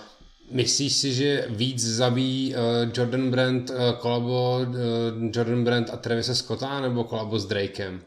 Myslíš 0.52 0.94
si, 0.94 1.14
že 1.14 1.48
víc 1.50 1.88
zabíjí 1.88 2.56
uh, 2.56 2.62
Jordan 2.98 3.32
Brand 3.32 3.70
uh, 3.70 3.76
kolabo 4.00 4.60
uh, 4.60 4.76
Jordan 5.34 5.64
Brand 5.64 5.90
a 5.90 5.98
Travis 5.98 6.32
Scotta 6.34 6.82
nebo 6.82 7.04
kolabo 7.04 7.40
s 7.40 7.46
Drakem? 7.46 8.02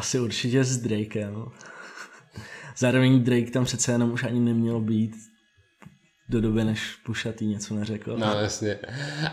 Asi 0.00 0.20
určitě 0.20 0.64
s 0.64 0.78
Drakem. 0.78 1.44
Zároveň 2.76 3.24
Drake 3.24 3.50
tam 3.50 3.64
přece 3.64 3.92
jenom 3.92 4.12
už 4.12 4.24
ani 4.24 4.40
nemělo 4.40 4.80
být 4.80 5.16
do 6.28 6.40
doby, 6.40 6.64
než 6.64 6.94
Pušatý 7.04 7.46
něco 7.46 7.74
neřekl. 7.74 8.16
No, 8.18 8.26
jasně. 8.26 8.78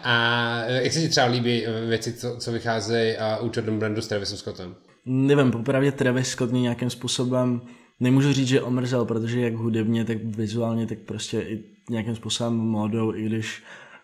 A 0.04 0.64
jak 0.66 0.94
se 0.94 1.02
ti 1.02 1.10
třeba 1.10 1.28
líbí 1.28 1.66
věci, 1.88 2.14
co, 2.14 2.38
co 2.38 2.52
vycházejí 2.52 3.16
u 3.42 3.52
Jordan 3.56 3.80
Brandu 3.80 4.02
s 4.02 4.08
Travisem 4.08 4.38
Scottem? 4.38 4.76
Nevím, 5.06 5.52
popravdě 5.52 5.92
Travis 5.92 6.28
Scott 6.28 6.52
mě 6.52 6.62
nějakým 6.62 6.90
způsobem 6.90 7.62
nemůžu 8.00 8.34
říct, 8.34 8.48
že 8.48 8.62
omrzel, 8.62 9.06
protože 9.06 9.42
jak 9.42 9.54
hudebně, 9.54 10.06
tak 10.06 10.18
vizuálně, 10.24 10.88
tak 10.88 10.98
prostě 10.98 11.42
i 11.42 11.64
nějakým 11.90 12.16
způsobem 12.16 12.54
módou, 12.54 13.16
i 13.16 13.26
když 13.26 13.64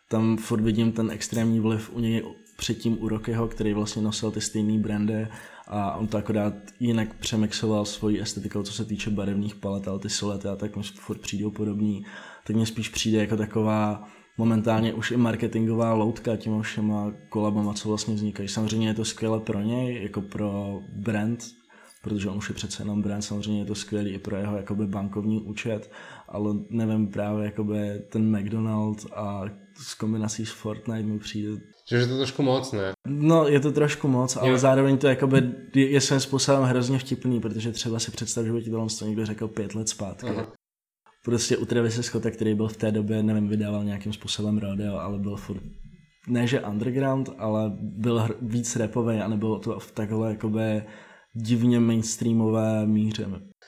tam 0.10 0.38
furt 0.38 0.62
vidím 0.62 0.91
ten 0.91 1.12
extrémní 1.12 1.60
vliv 1.60 1.89
u 1.93 2.00
něj 2.00 2.24
předtím 2.58 2.98
u 3.03 3.08
Rockyho, 3.10 3.48
který 3.48 3.74
vlastně 3.74 4.01
nosil 4.01 4.32
ty 4.32 4.41
stejné 4.41 4.79
brandy 4.79 5.27
a 5.67 5.96
on 5.96 6.08
to 6.08 6.17
akorát 6.17 6.53
jinak 6.79 7.15
přemixoval 7.15 7.86
svoji 7.86 8.22
estetikou, 8.22 8.63
co 8.63 8.74
se 8.74 8.86
týče 8.86 9.10
barevných 9.10 9.55
palet, 9.55 9.88
ale 9.88 10.00
ty 10.00 10.10
solety 10.10 10.48
a 10.48 10.55
tak 10.55 10.75
mi 10.75 10.84
furt 10.84 11.22
přijdou 11.22 11.51
podobný, 11.51 12.05
tak 12.48 12.55
mně 12.55 12.65
spíš 12.65 12.89
přijde 12.89 13.17
jako 13.17 13.38
taková 13.38 14.08
momentálně 14.38 14.93
už 14.93 15.12
i 15.12 15.17
marketingová 15.17 15.93
loutka 15.93 16.38
těma 16.38 16.62
všema 16.62 17.13
kolabama, 17.29 17.74
co 17.74 17.89
vlastně 17.89 18.15
vznikají. 18.15 18.50
Samozřejmě 18.50 18.88
je 18.88 18.93
to 18.93 19.05
skvěle 19.05 19.39
pro 19.39 19.62
něj, 19.62 20.03
jako 20.03 20.22
pro 20.22 20.79
brand, 20.96 21.43
protože 22.01 22.29
on 22.29 22.38
už 22.38 22.50
je 22.50 22.55
přece 22.55 22.84
jenom 22.84 23.01
brand, 23.01 23.24
samozřejmě 23.24 23.62
je 23.62 23.65
to 23.65 23.75
skvělý 23.75 24.12
i 24.12 24.20
pro 24.20 24.36
jeho 24.36 24.58
jakoby 24.58 24.88
bankovní 24.88 25.41
účet, 25.41 25.91
ale 26.27 26.55
nevím 26.70 27.08
právě 27.08 27.46
jakoby 27.46 27.77
ten 28.10 28.38
McDonald 28.38 29.05
a 29.15 29.43
s 29.77 29.94
kombinací 29.94 30.46
s 30.46 30.51
Fortnite 30.51 31.03
mi 31.03 31.20
přijde 31.20 31.50
že 31.89 31.98
je 31.98 32.08
to 32.08 32.18
trošku 32.18 32.44
moc, 32.44 32.72
ne? 32.72 32.92
No, 33.08 33.48
je 33.48 33.60
to 33.60 33.72
trošku 33.72 34.08
moc, 34.08 34.36
ale 34.36 34.50
jo. 34.50 34.58
zároveň 34.58 34.98
to 34.98 35.08
jakoby 35.08 35.51
je, 35.75 35.89
je 35.89 36.01
svým 36.01 36.20
způsobem 36.20 36.63
hrozně 36.63 37.00
vtipný, 37.00 37.39
protože 37.39 37.72
třeba 37.72 38.00
si 38.00 38.12
představ, 38.12 38.46
že 38.46 38.53
by 38.53 38.62
ti 38.62 38.70
tohle 38.70 38.88
někdo 39.06 39.25
řekl 39.25 39.48
pět 39.48 39.75
let 39.75 39.89
zpátky. 39.89 40.25
Uh-huh. 40.25 40.48
Prostě 41.25 41.58
u 41.58 41.65
Travis 41.65 42.00
Scotta, 42.01 42.32
který 42.32 42.56
byl 42.56 42.68
v 42.68 42.77
té 42.77 42.92
době, 42.92 43.24
nevím, 43.24 43.48
vydával 43.48 43.84
nějakým 43.84 44.13
způsobem 44.13 44.58
radio, 44.58 44.98
ale 44.98 45.20
byl 45.20 45.36
furt 45.36 45.63
ne 46.27 46.48
že 46.48 46.62
underground, 46.62 47.30
ale 47.38 47.72
byl 47.82 48.20
hr- 48.20 48.36
víc 48.42 48.75
repový 48.75 49.18
a 49.18 49.27
nebylo 49.27 49.60
to 49.60 49.80
v 49.80 49.92
takhle 49.92 50.30
jakoby 50.30 50.84
divně 51.34 51.80
mainstreamové 51.80 52.88
míře. 52.88 53.25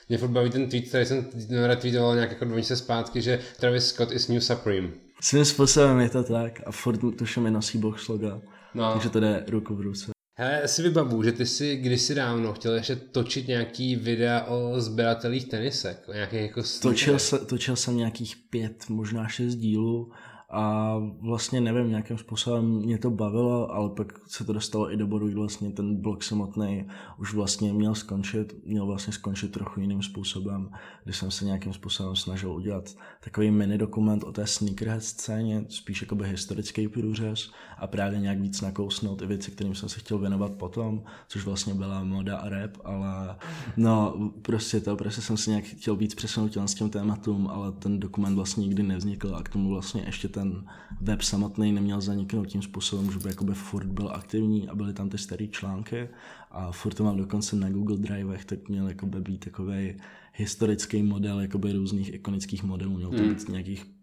Mě 0.08 0.18
furt 0.18 0.28
baví 0.28 0.50
ten 0.50 0.68
tweet, 0.68 0.88
který 0.88 1.06
jsem 1.06 1.30
retweetoval 1.66 2.14
nějak 2.14 2.30
jako 2.30 2.44
dva 2.44 2.62
se 2.62 2.76
zpátky, 2.76 3.22
že 3.22 3.40
Travis 3.60 3.86
Scott 3.86 4.12
is 4.12 4.28
new 4.28 4.40
Supreme. 4.40 5.05
Svým 5.20 5.44
způsobem 5.44 6.00
je 6.00 6.08
to 6.08 6.24
tak 6.24 6.60
a 6.66 6.72
furt 6.72 6.98
tuším 7.18 7.42
mi 7.42 7.50
nosí 7.50 7.78
box 7.78 8.08
loga. 8.08 8.40
No. 8.74 8.92
Takže 8.92 9.10
to 9.10 9.20
jde 9.20 9.44
ruku 9.48 9.74
v 9.74 9.80
ruce. 9.80 10.10
Hele, 10.38 10.68
si 10.68 10.82
vybavu, 10.82 11.22
že 11.22 11.32
ty 11.32 11.46
si 11.46 11.76
kdysi 11.76 12.14
dávno 12.14 12.52
chtěl 12.52 12.74
ještě 12.74 12.96
točit 12.96 13.48
nějaký 13.48 13.96
videa 13.96 14.44
o 14.44 14.80
sběratelích 14.80 15.48
tenisek, 15.48 16.08
o 16.08 16.12
nějakých 16.12 16.40
jako 16.40 16.62
točil, 16.82 17.18
se, 17.18 17.38
točil 17.38 17.76
jsem 17.76 17.96
nějakých 17.96 18.36
pět, 18.50 18.84
možná 18.88 19.28
šest 19.28 19.54
dílů 19.54 20.12
a 20.50 20.94
vlastně 21.20 21.60
nevím, 21.60 21.90
nějakým 21.90 22.18
způsobem 22.18 22.64
mě 22.64 22.98
to 22.98 23.10
bavilo, 23.10 23.72
ale 23.72 23.90
pak 23.90 24.12
se 24.28 24.44
to 24.44 24.52
dostalo 24.52 24.92
i 24.92 24.96
do 24.96 25.06
bodu, 25.06 25.26
kdy 25.26 25.34
vlastně 25.34 25.70
ten 25.70 25.96
blog 25.96 26.22
samotný 26.22 26.86
už 27.18 27.34
vlastně 27.34 27.72
měl 27.72 27.94
skončit, 27.94 28.54
měl 28.64 28.86
vlastně 28.86 29.12
skončit 29.12 29.52
trochu 29.52 29.80
jiným 29.80 30.02
způsobem, 30.02 30.70
kdy 31.04 31.12
jsem 31.12 31.30
se 31.30 31.44
nějakým 31.44 31.72
způsobem 31.72 32.16
snažil 32.16 32.52
udělat 32.52 32.94
takový 33.24 33.50
mini 33.50 33.78
dokument 33.78 34.24
o 34.24 34.32
té 34.32 34.46
sneakerhead 34.46 35.02
scéně, 35.02 35.64
spíš 35.68 36.02
jakoby 36.02 36.28
historický 36.28 36.88
průřez 36.88 37.50
a 37.78 37.86
právě 37.86 38.20
nějak 38.20 38.40
víc 38.40 38.60
nakousnout 38.60 39.22
i 39.22 39.26
věci, 39.26 39.50
kterým 39.50 39.74
jsem 39.74 39.88
se 39.88 40.00
chtěl 40.00 40.18
věnovat 40.18 40.52
potom, 40.52 41.02
což 41.28 41.44
vlastně 41.44 41.74
byla 41.74 42.04
moda 42.04 42.36
a 42.36 42.48
rap, 42.48 42.70
ale 42.84 43.36
no 43.76 44.14
prostě 44.42 44.80
to, 44.80 44.96
prostě 44.96 45.20
jsem 45.20 45.36
si 45.36 45.50
nějak 45.50 45.64
chtěl 45.64 45.96
víc 45.96 46.14
přesunout 46.14 46.56
s 46.66 46.74
tím 46.74 46.90
tématům, 46.90 47.48
ale 47.48 47.72
ten 47.72 48.00
dokument 48.00 48.34
vlastně 48.34 48.66
nikdy 48.66 48.82
nevznikl 48.82 49.36
a 49.36 49.42
k 49.42 49.48
tomu 49.48 49.70
vlastně 49.70 50.02
ještě 50.06 50.28
ten 50.36 50.45
web 51.00 51.22
samotný 51.22 51.72
neměl 51.72 52.00
zaniknout 52.00 52.46
tím 52.46 52.62
způsobem, 52.62 53.12
že 53.12 53.18
by 53.18 53.28
jakoby 53.28 53.54
furt 53.54 53.86
byl 53.86 54.10
aktivní 54.14 54.68
a 54.68 54.74
byly 54.74 54.92
tam 54.92 55.08
ty 55.08 55.18
staré 55.18 55.46
články 55.46 56.08
a 56.50 56.72
furt 56.72 56.94
to 56.94 57.04
mám 57.04 57.16
dokonce 57.16 57.56
na 57.56 57.70
Google 57.70 57.96
Drivech, 57.96 58.44
tak 58.44 58.68
měl 58.68 58.88
jakoby 58.88 59.20
být 59.20 59.44
takový 59.44 59.96
historický 60.32 61.02
model 61.02 61.40
jakoby 61.40 61.72
různých 61.72 62.14
ikonických 62.14 62.62
modelů. 62.62 62.96
Měl 62.96 63.10
to 63.10 63.22
mm. 63.22 63.28
být 63.28 63.48
nějakých 63.48 63.96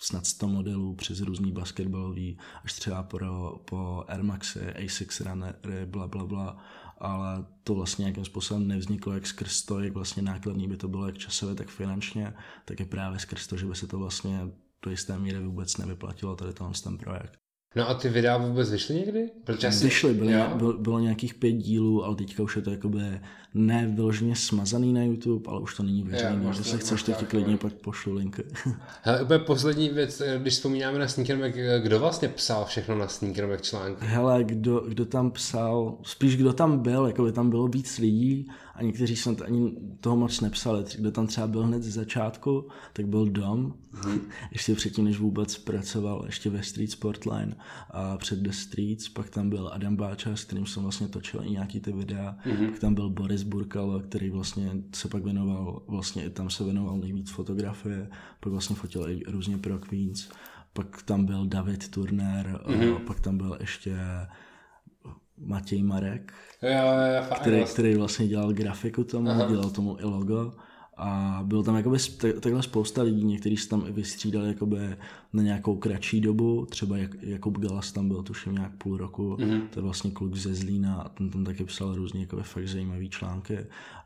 snad 0.00 0.26
100 0.26 0.48
modelů 0.48 0.94
přes 0.94 1.20
různý 1.20 1.52
basketbalový, 1.52 2.38
až 2.64 2.72
třeba 2.72 3.02
pro, 3.02 3.60
po 3.64 4.04
Air 4.08 4.22
Maxy, 4.22 4.60
A6 4.60 5.30
Runnery, 5.30 5.86
bla, 5.86 6.08
bla, 6.08 6.26
bla, 6.26 6.58
ale 6.98 7.46
to 7.64 7.74
vlastně 7.74 8.02
nějakým 8.02 8.24
způsobem 8.24 8.68
nevzniklo 8.68 9.12
jak 9.12 9.26
skrz 9.26 9.62
to, 9.62 9.80
jak 9.80 9.92
vlastně 9.92 10.22
nákladný 10.22 10.68
by 10.68 10.76
to 10.76 10.88
bylo 10.88 11.06
jak 11.06 11.18
časově, 11.18 11.54
tak 11.54 11.68
finančně, 11.68 12.34
tak 12.64 12.80
je 12.80 12.86
právě 12.86 13.18
skrz 13.18 13.46
to, 13.46 13.56
že 13.56 13.66
by 13.66 13.74
se 13.74 13.86
to 13.86 13.98
vlastně 13.98 14.40
do 14.84 14.90
jisté 14.90 15.18
míry 15.18 15.38
vůbec 15.38 15.76
nevyplatilo 15.76 16.36
tady 16.36 16.52
ten 16.84 16.98
projekt. 16.98 17.38
No 17.76 17.88
a 17.88 17.94
ty 17.94 18.08
videa 18.08 18.36
vůbec 18.36 18.70
vyšly 18.70 18.94
někdy? 18.94 19.30
Protože 19.44 19.66
asi... 19.66 19.84
Vyšly, 19.84 20.14
byly, 20.14 20.34
bylo, 20.54 20.72
bylo 20.72 20.98
nějakých 20.98 21.34
pět 21.34 21.52
dílů, 21.52 22.04
ale 22.04 22.16
teďka 22.16 22.42
už 22.42 22.56
je 22.56 22.62
to 22.62 22.70
jakoby 22.70 23.00
ne 23.54 23.92
vyloženě 23.94 24.36
smazaný 24.36 24.92
na 24.92 25.02
YouTube, 25.02 25.50
ale 25.50 25.60
už 25.60 25.76
to 25.76 25.82
není 25.82 26.02
veřejný. 26.02 26.46
Když 26.54 26.66
se 26.66 26.78
chceš, 26.78 27.02
tak 27.02 27.16
ti 27.16 27.26
klidně 27.26 27.56
pak 27.56 27.72
pošlu 27.72 28.14
linky. 28.14 28.42
Hele, 29.02 29.22
úplně 29.22 29.38
poslední 29.38 29.88
věc, 29.88 30.22
když 30.38 30.54
vzpomínáme 30.54 30.98
na 30.98 31.08
Sneakerback, 31.08 31.54
kdo 31.82 31.98
vlastně 31.98 32.28
psal 32.28 32.64
všechno 32.64 32.98
na 32.98 33.08
Sneakerback 33.08 33.62
články? 33.62 34.06
Hele, 34.06 34.44
kdo, 34.44 34.80
kdo 34.88 35.06
tam 35.06 35.30
psal, 35.30 35.98
spíš 36.02 36.36
kdo 36.36 36.52
tam 36.52 36.78
byl, 36.78 37.06
jako 37.06 37.24
by 37.24 37.32
tam 37.32 37.50
bylo 37.50 37.68
víc 37.68 37.98
lidí 37.98 38.48
a 38.78 38.82
někteří 38.82 39.16
jsem 39.16 39.36
ani 39.44 39.72
toho 40.00 40.16
moc 40.16 40.40
nepsali. 40.40 40.84
Kdo 40.98 41.10
tam 41.10 41.26
třeba 41.26 41.46
byl 41.46 41.62
hned 41.62 41.82
ze 41.82 41.90
začátku, 41.90 42.68
tak 42.92 43.06
byl 43.06 43.26
Dom, 43.26 43.74
hmm. 43.92 44.20
ještě 44.52 44.74
předtím, 44.74 45.04
než 45.04 45.18
vůbec 45.18 45.58
pracoval 45.58 46.22
ještě 46.26 46.50
ve 46.50 46.62
Street 46.62 46.90
Sportline 46.90 47.56
a 47.90 48.18
před 48.18 48.38
The 48.38 48.50
Streets, 48.50 49.08
pak 49.08 49.30
tam 49.30 49.50
byl 49.50 49.70
Adam 49.72 49.96
Báča, 49.96 50.36
s 50.36 50.44
kterým 50.44 50.66
jsem 50.66 50.82
vlastně 50.82 51.08
točil 51.08 51.40
i 51.44 51.50
nějaký 51.50 51.80
ty 51.80 51.92
videa, 51.92 52.36
hmm. 52.38 52.66
pak 52.66 52.78
tam 52.78 52.94
byl 52.94 53.10
Boris 53.10 53.42
Burkal, 53.42 54.00
který 54.00 54.30
vlastně 54.30 54.70
se 54.94 55.08
pak 55.08 55.24
věnoval, 55.24 55.82
vlastně 55.86 56.24
i 56.24 56.30
tam 56.30 56.50
se 56.50 56.64
věnoval 56.64 56.98
nejvíc 56.98 57.30
fotografie, 57.30 58.10
pak 58.40 58.52
vlastně 58.52 58.76
fotil 58.76 59.08
i 59.10 59.22
různě 59.26 59.58
pro 59.58 59.78
Queens, 59.78 60.28
pak 60.72 61.02
tam 61.02 61.24
byl 61.24 61.46
David 61.46 61.88
Turner, 61.88 62.60
mm-hmm. 62.66 62.98
pak 62.98 63.20
tam 63.20 63.38
byl 63.38 63.56
ještě 63.60 63.96
Matěj 65.40 65.82
Marek, 65.82 66.32
jo, 66.62 66.70
jo, 66.70 67.16
jo, 67.16 67.36
který, 67.40 67.64
který 67.64 67.94
vlastně 67.94 68.28
dělal 68.28 68.52
grafiku 68.52 69.04
tomu, 69.04 69.30
Aha. 69.30 69.46
dělal 69.50 69.70
tomu 69.70 69.96
i 70.00 70.04
logo 70.04 70.52
a 70.98 71.40
bylo 71.44 71.62
tam 71.62 71.76
jakoby 71.76 71.98
takhle 72.40 72.62
spousta 72.62 73.02
lidí, 73.02 73.24
někteří 73.24 73.56
se 73.56 73.68
tam 73.68 73.84
i 73.88 73.92
vystřídali 73.92 74.48
jakoby 74.48 74.78
na 75.32 75.42
nějakou 75.42 75.76
kratší 75.76 76.20
dobu, 76.20 76.66
třeba 76.70 76.96
jak, 76.96 77.22
Jakub 77.22 77.58
Galas 77.58 77.92
tam 77.92 78.08
byl 78.08 78.22
tuším 78.22 78.54
nějak 78.54 78.76
půl 78.76 78.96
roku, 78.96 79.36
mm-hmm. 79.36 79.68
to 79.70 79.80
je 79.80 79.82
vlastně 79.82 80.10
kluk 80.10 80.36
ze 80.36 80.54
Zlína 80.54 80.94
a 80.94 81.08
ten 81.08 81.30
tam 81.30 81.44
taky 81.44 81.64
psal 81.64 81.94
různě 81.94 82.20
jakoby 82.20 82.42
fakt 82.42 82.68
zajímavý 82.68 83.08
články 83.10 83.58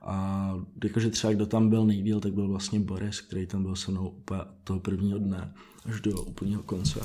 a 0.03 0.55
jakože 0.85 1.11
třeba 1.11 1.33
kdo 1.33 1.47
tam 1.47 1.69
byl 1.69 1.87
nejdíl, 1.87 2.21
tak 2.21 2.33
byl 2.33 2.49
vlastně 2.49 2.81
Boris, 2.81 3.21
který 3.21 3.47
tam 3.47 3.62
byl 3.62 3.77
se 3.77 3.91
mnou 3.91 4.09
úplně 4.09 4.41
toho 4.65 4.81
prvního 4.81 5.19
dne 5.19 5.55
až 5.87 6.01
do 6.01 6.23
úplného 6.23 6.62
konce. 6.62 7.01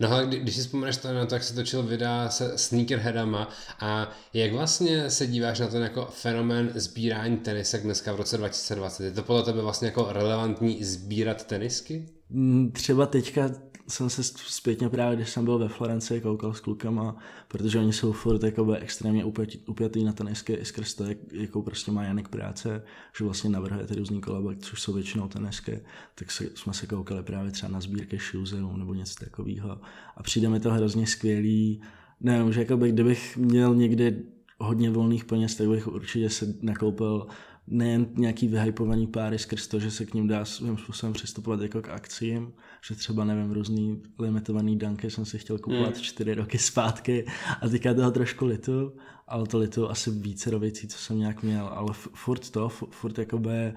No 0.00 0.12
ale 0.12 0.26
kdy, 0.26 0.38
když 0.38 0.56
si 0.56 0.60
vzpomeneš 0.60 0.96
to 0.96 1.12
na 1.12 1.26
to, 1.26 1.34
jak 1.34 1.44
se 1.44 1.54
točil 1.54 1.82
videa 1.82 2.30
se 2.30 2.58
sneakerheadama 2.58 3.48
a 3.80 4.10
jak 4.32 4.52
vlastně 4.52 5.10
se 5.10 5.26
díváš 5.26 5.58
na 5.58 5.66
ten 5.66 5.82
jako 5.82 6.08
fenomén 6.12 6.72
sbírání 6.74 7.36
tenisek 7.36 7.82
dneska 7.82 8.12
v 8.12 8.16
roce 8.16 8.38
2020? 8.38 9.04
Je 9.04 9.10
to 9.10 9.22
podle 9.22 9.42
tebe 9.42 9.62
vlastně 9.62 9.88
jako 9.88 10.06
relevantní 10.10 10.84
sbírat 10.84 11.46
tenisky? 11.46 12.08
Mm, 12.30 12.70
třeba 12.72 13.06
teďka 13.06 13.50
jsem 13.88 14.10
se 14.10 14.22
zpětně 14.34 14.88
právě, 14.88 15.16
když 15.16 15.30
jsem 15.30 15.44
byl 15.44 15.58
ve 15.58 15.68
Florencii, 15.68 16.20
koukal 16.20 16.54
s 16.54 16.60
klukama, 16.60 17.16
protože 17.48 17.78
oni 17.78 17.92
jsou 17.92 18.12
furt 18.12 18.42
jakoby 18.42 18.76
extrémně 18.76 19.24
upjatý, 19.66 20.04
na 20.04 20.12
tenisky 20.12 20.52
i 20.52 20.64
skrz 20.64 20.94
to, 20.94 21.04
jak, 21.04 21.18
jakou 21.32 21.62
prostě 21.62 21.90
má 21.92 22.04
Janek 22.04 22.28
práce, 22.28 22.82
že 23.18 23.24
vlastně 23.24 23.50
navrhuje 23.50 23.86
ty 23.86 23.94
různý 23.94 24.20
kolaba, 24.20 24.52
což 24.58 24.82
jsou 24.82 24.92
většinou 24.92 25.28
tenisky, 25.28 25.80
tak 26.14 26.30
se, 26.30 26.44
jsme 26.54 26.74
se 26.74 26.86
koukali 26.86 27.22
právě 27.22 27.52
třeba 27.52 27.72
na 27.72 27.80
sbírky 27.80 28.18
shoezeů 28.18 28.76
nebo 28.76 28.94
něco 28.94 29.24
takového 29.24 29.80
a 30.16 30.22
přijde 30.22 30.48
mi 30.48 30.60
to 30.60 30.70
hrozně 30.70 31.06
skvělý, 31.06 31.82
nevím, 32.20 32.52
že 32.52 32.60
jakoby, 32.60 32.92
kdybych 32.92 33.36
měl 33.36 33.74
někdy 33.74 34.22
hodně 34.58 34.90
volných 34.90 35.24
peněz, 35.24 35.54
tak 35.54 35.68
bych 35.68 35.86
určitě 35.86 36.30
se 36.30 36.54
nakoupil 36.62 37.26
nejen 37.66 38.06
nějaký 38.14 38.48
vyhypovaný 38.48 39.06
páry 39.06 39.38
skrz 39.38 39.66
to, 39.66 39.80
že 39.80 39.90
se 39.90 40.06
k 40.06 40.14
ním 40.14 40.28
dá 40.28 40.44
svým 40.44 40.78
způsobem 40.78 41.12
přistupovat 41.12 41.60
jako 41.60 41.82
k 41.82 41.88
akcím, 41.88 42.52
že 42.88 42.94
třeba 42.94 43.24
nevím, 43.24 43.52
různý 43.52 44.02
limitovaný 44.18 44.78
danky 44.78 45.10
jsem 45.10 45.24
si 45.24 45.38
chtěl 45.38 45.58
kupovat 45.58 45.94
mm. 45.94 46.02
čtyři 46.02 46.34
roky 46.34 46.58
zpátky 46.58 47.26
a 47.60 47.68
teďka 47.68 47.94
toho 47.94 48.10
trošku 48.10 48.46
litu, 48.46 48.92
ale 49.28 49.46
to 49.46 49.58
litu 49.58 49.90
asi 49.90 50.10
více 50.10 50.58
věcí, 50.58 50.88
co 50.88 50.98
jsem 50.98 51.18
nějak 51.18 51.42
měl, 51.42 51.66
ale 51.66 51.92
furt 51.94 52.50
to, 52.50 52.68
furt 52.68 53.18
jakoby 53.18 53.74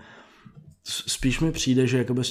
spíš 0.84 1.40
mi 1.40 1.52
přijde, 1.52 1.88
že 1.88 1.98
jakoby 1.98 2.22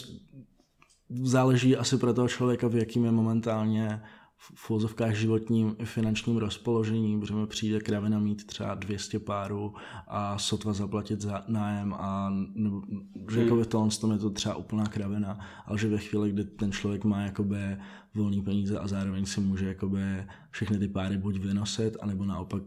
záleží 1.08 1.76
asi 1.76 1.98
pro 1.98 2.14
toho 2.14 2.28
člověka, 2.28 2.68
v 2.68 2.76
jakým 2.76 3.04
je 3.04 3.10
momentálně 3.10 4.00
v 4.38 4.70
úzovkách 4.70 5.14
životním 5.14 5.76
i 5.78 5.84
finančním 5.84 6.36
rozpoložení, 6.36 7.20
protože 7.20 7.34
mi 7.34 7.46
přijde 7.46 7.80
kravina 7.80 8.18
mít 8.18 8.46
třeba 8.46 8.74
200 8.74 9.18
párů 9.18 9.74
a 10.06 10.38
sotva 10.38 10.72
zaplatit 10.72 11.20
za 11.20 11.44
nájem 11.48 11.94
a 11.94 12.30
nebo, 12.54 12.82
že 13.30 13.40
jako 13.40 13.54
hmm. 13.54 13.64
v 13.64 13.66
tom, 13.66 13.90
tom 13.90 14.12
je 14.12 14.18
to 14.18 14.30
třeba 14.30 14.54
úplná 14.54 14.86
kravina, 14.86 15.38
ale 15.66 15.78
že 15.78 15.88
ve 15.88 15.98
chvíli, 15.98 16.32
kdy 16.32 16.44
ten 16.44 16.72
člověk 16.72 17.04
má 17.04 17.20
jakoby 17.20 17.76
volný 18.14 18.42
peníze 18.42 18.78
a 18.78 18.86
zároveň 18.86 19.26
si 19.26 19.40
může 19.40 19.66
jakoby 19.66 20.26
všechny 20.50 20.78
ty 20.78 20.88
páry 20.88 21.18
buď 21.18 21.38
vynosit, 21.38 21.96
anebo 22.00 22.24
naopak 22.24 22.62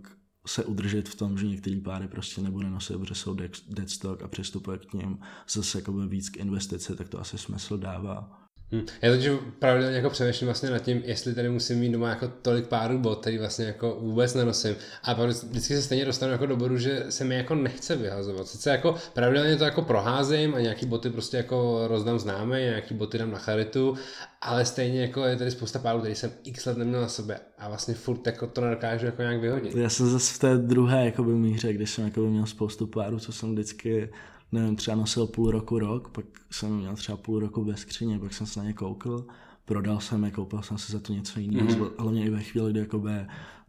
se 0.48 0.66
udržet 0.66 1.10
v 1.10 1.16
tom, 1.16 1.38
že 1.38 1.48
některé 1.48 1.82
páry 1.82 2.08
prostě 2.08 2.42
nebude 2.42 2.70
nosit, 2.70 2.98
protože 2.98 3.16
jsou 3.16 3.38
deadstock 3.70 4.24
a 4.24 4.28
přistupuje 4.28 4.78
k 4.78 4.94
ním 4.94 5.20
zase 5.50 5.78
jakoby 5.78 6.08
víc 6.08 6.30
k 6.30 6.38
investice, 6.38 6.96
tak 6.96 7.10
to 7.10 7.20
asi 7.20 7.38
smysl 7.38 7.78
dává. 7.78 8.49
Hmm. 8.72 8.86
Já 9.02 9.12
teď 9.12 9.30
pravidelně 9.60 9.96
jako 9.96 10.10
přemýšlím 10.10 10.48
vlastně 10.48 10.70
nad 10.70 10.80
tím, 10.80 11.02
jestli 11.06 11.34
tady 11.34 11.50
musím 11.50 11.80
mít 11.80 11.92
doma 11.92 12.10
jako 12.10 12.28
tolik 12.42 12.68
párů 12.68 13.00
bot, 13.00 13.22
který 13.22 13.38
vlastně 13.38 13.66
jako 13.66 13.98
vůbec 14.02 14.34
nenosím. 14.34 14.76
A 15.04 15.16
pak 15.16 15.30
vždycky 15.30 15.76
se 15.76 15.82
stejně 15.82 16.06
dostanu 16.06 16.32
jako 16.32 16.46
do 16.46 16.58
bodu, 16.58 16.78
že 16.78 17.06
se 17.10 17.24
mi 17.24 17.36
jako 17.36 17.56
nechce 17.56 17.96
vyhazovat. 17.96 18.48
Sice 18.48 18.70
jako 18.70 18.96
pravidelně 19.14 19.56
to 19.56 19.64
jako 19.64 19.82
proházím 19.82 20.56
a 20.56 20.60
nějaký 20.60 20.86
boty 20.86 21.10
prostě 21.10 21.38
jako 21.38 21.88
rozdám 21.88 22.20
známe, 22.20 22.62
nějaký 22.62 22.94
boty 22.94 23.18
dám 23.18 23.32
na 23.32 23.38
charitu, 23.38 23.96
ale 24.42 24.66
stejně 24.66 25.02
jako 25.02 25.24
je 25.24 25.36
tady 25.36 25.52
spousta 25.52 25.80
párů, 25.80 26.00
který 26.00 26.16
jsem 26.16 26.32
x 26.44 26.66
let 26.66 26.78
neměl 26.78 27.02
na 27.02 27.08
sobě 27.08 27.40
a 27.58 27.68
vlastně 27.68 27.94
furt 27.94 28.28
jako 28.28 28.48
to 28.48 28.62
nedokážu 28.62 29.06
jako 29.06 29.22
nějak 29.22 29.42
vyhodit. 29.42 29.76
Já 29.76 29.90
jsem 29.90 30.10
zase 30.10 30.34
v 30.34 30.40
té 30.40 30.58
druhé 30.58 31.06
jako 31.06 31.24
míře, 31.24 31.74
když 31.74 31.90
jsem 31.90 32.06
jako 32.06 32.22
měl 32.22 32.46
spoustu 32.46 32.88
párů, 32.88 33.20
co 33.20 33.32
jsem 33.32 33.54
vždycky 33.54 34.10
nevím, 34.52 34.76
třeba 34.76 34.98
nosil 34.98 35.28
půl 35.28 35.52
roku, 35.52 35.80
rok, 35.80 36.10
pak 36.10 36.26
jsem 36.52 36.78
měl 36.78 36.96
třeba 36.96 37.18
půl 37.18 37.40
roku 37.40 37.64
ve 37.64 37.78
skříně, 37.78 38.20
pak 38.20 38.34
jsem 38.34 38.48
se 38.48 38.60
na 38.60 38.66
ně 38.66 38.74
koukl, 38.74 39.26
prodal 39.66 40.00
jsem 40.00 40.24
je, 40.24 40.32
koupil 40.32 40.62
jsem 40.62 40.78
si 40.78 40.92
za 40.92 41.00
to 41.00 41.14
něco 41.14 41.40
jiného, 41.40 41.68
mm-hmm. 41.68 41.92
hlavně 41.98 42.26
i 42.26 42.30
ve 42.30 42.44
chvíli, 42.44 42.72
kdy 42.72 42.80
jakoby, 42.80 43.12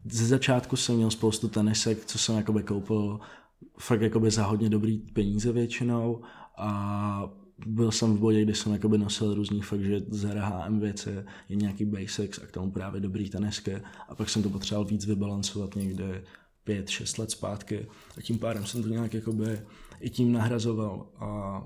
ze 0.05 0.27
začátku 0.27 0.77
jsem 0.77 0.97
měl 0.97 1.11
spoustu 1.11 1.49
tenisek, 1.49 2.05
co 2.05 2.19
jsem 2.19 2.37
jakoby 2.37 2.63
koupil 2.63 3.21
fakt 3.79 4.01
jakoby 4.01 4.31
za 4.31 4.45
hodně 4.45 4.69
dobrý 4.69 4.99
peníze 4.99 5.53
většinou 5.53 6.23
a 6.57 7.31
byl 7.67 7.93
jsem 7.93 8.17
v 8.17 8.19
bodě, 8.19 8.43
kdy 8.43 8.55
jsem 8.55 8.73
jakoby 8.73 8.99
nosil 8.99 9.35
různý 9.35 9.63
fakt, 9.63 9.81
že 9.81 10.01
z 10.09 10.25
HM 10.25 10.81
věci 10.81 11.11
je 11.49 11.57
nějaký 11.57 11.85
basics 11.85 12.39
a 12.39 12.47
k 12.47 12.53
tomu 12.53 12.71
právě 12.71 13.01
dobrý 13.01 13.31
tenisky. 13.31 13.75
A 14.09 14.15
pak 14.15 14.29
jsem 14.29 14.43
to 14.43 14.51
potřeboval 14.51 14.85
víc 14.85 15.07
vybalancovat 15.07 15.77
někde 15.77 16.25
pět, 16.65 16.89
šest 16.89 17.19
let 17.19 17.31
zpátky. 17.31 17.87
A 18.19 18.23
tím 18.23 18.39
pádem 18.39 18.67
jsem 18.67 18.83
to 18.83 18.89
nějak 18.89 19.15
jakoby 19.15 19.61
i 20.00 20.11
tím 20.11 20.33
nahrazoval 20.33 21.07
a 21.16 21.62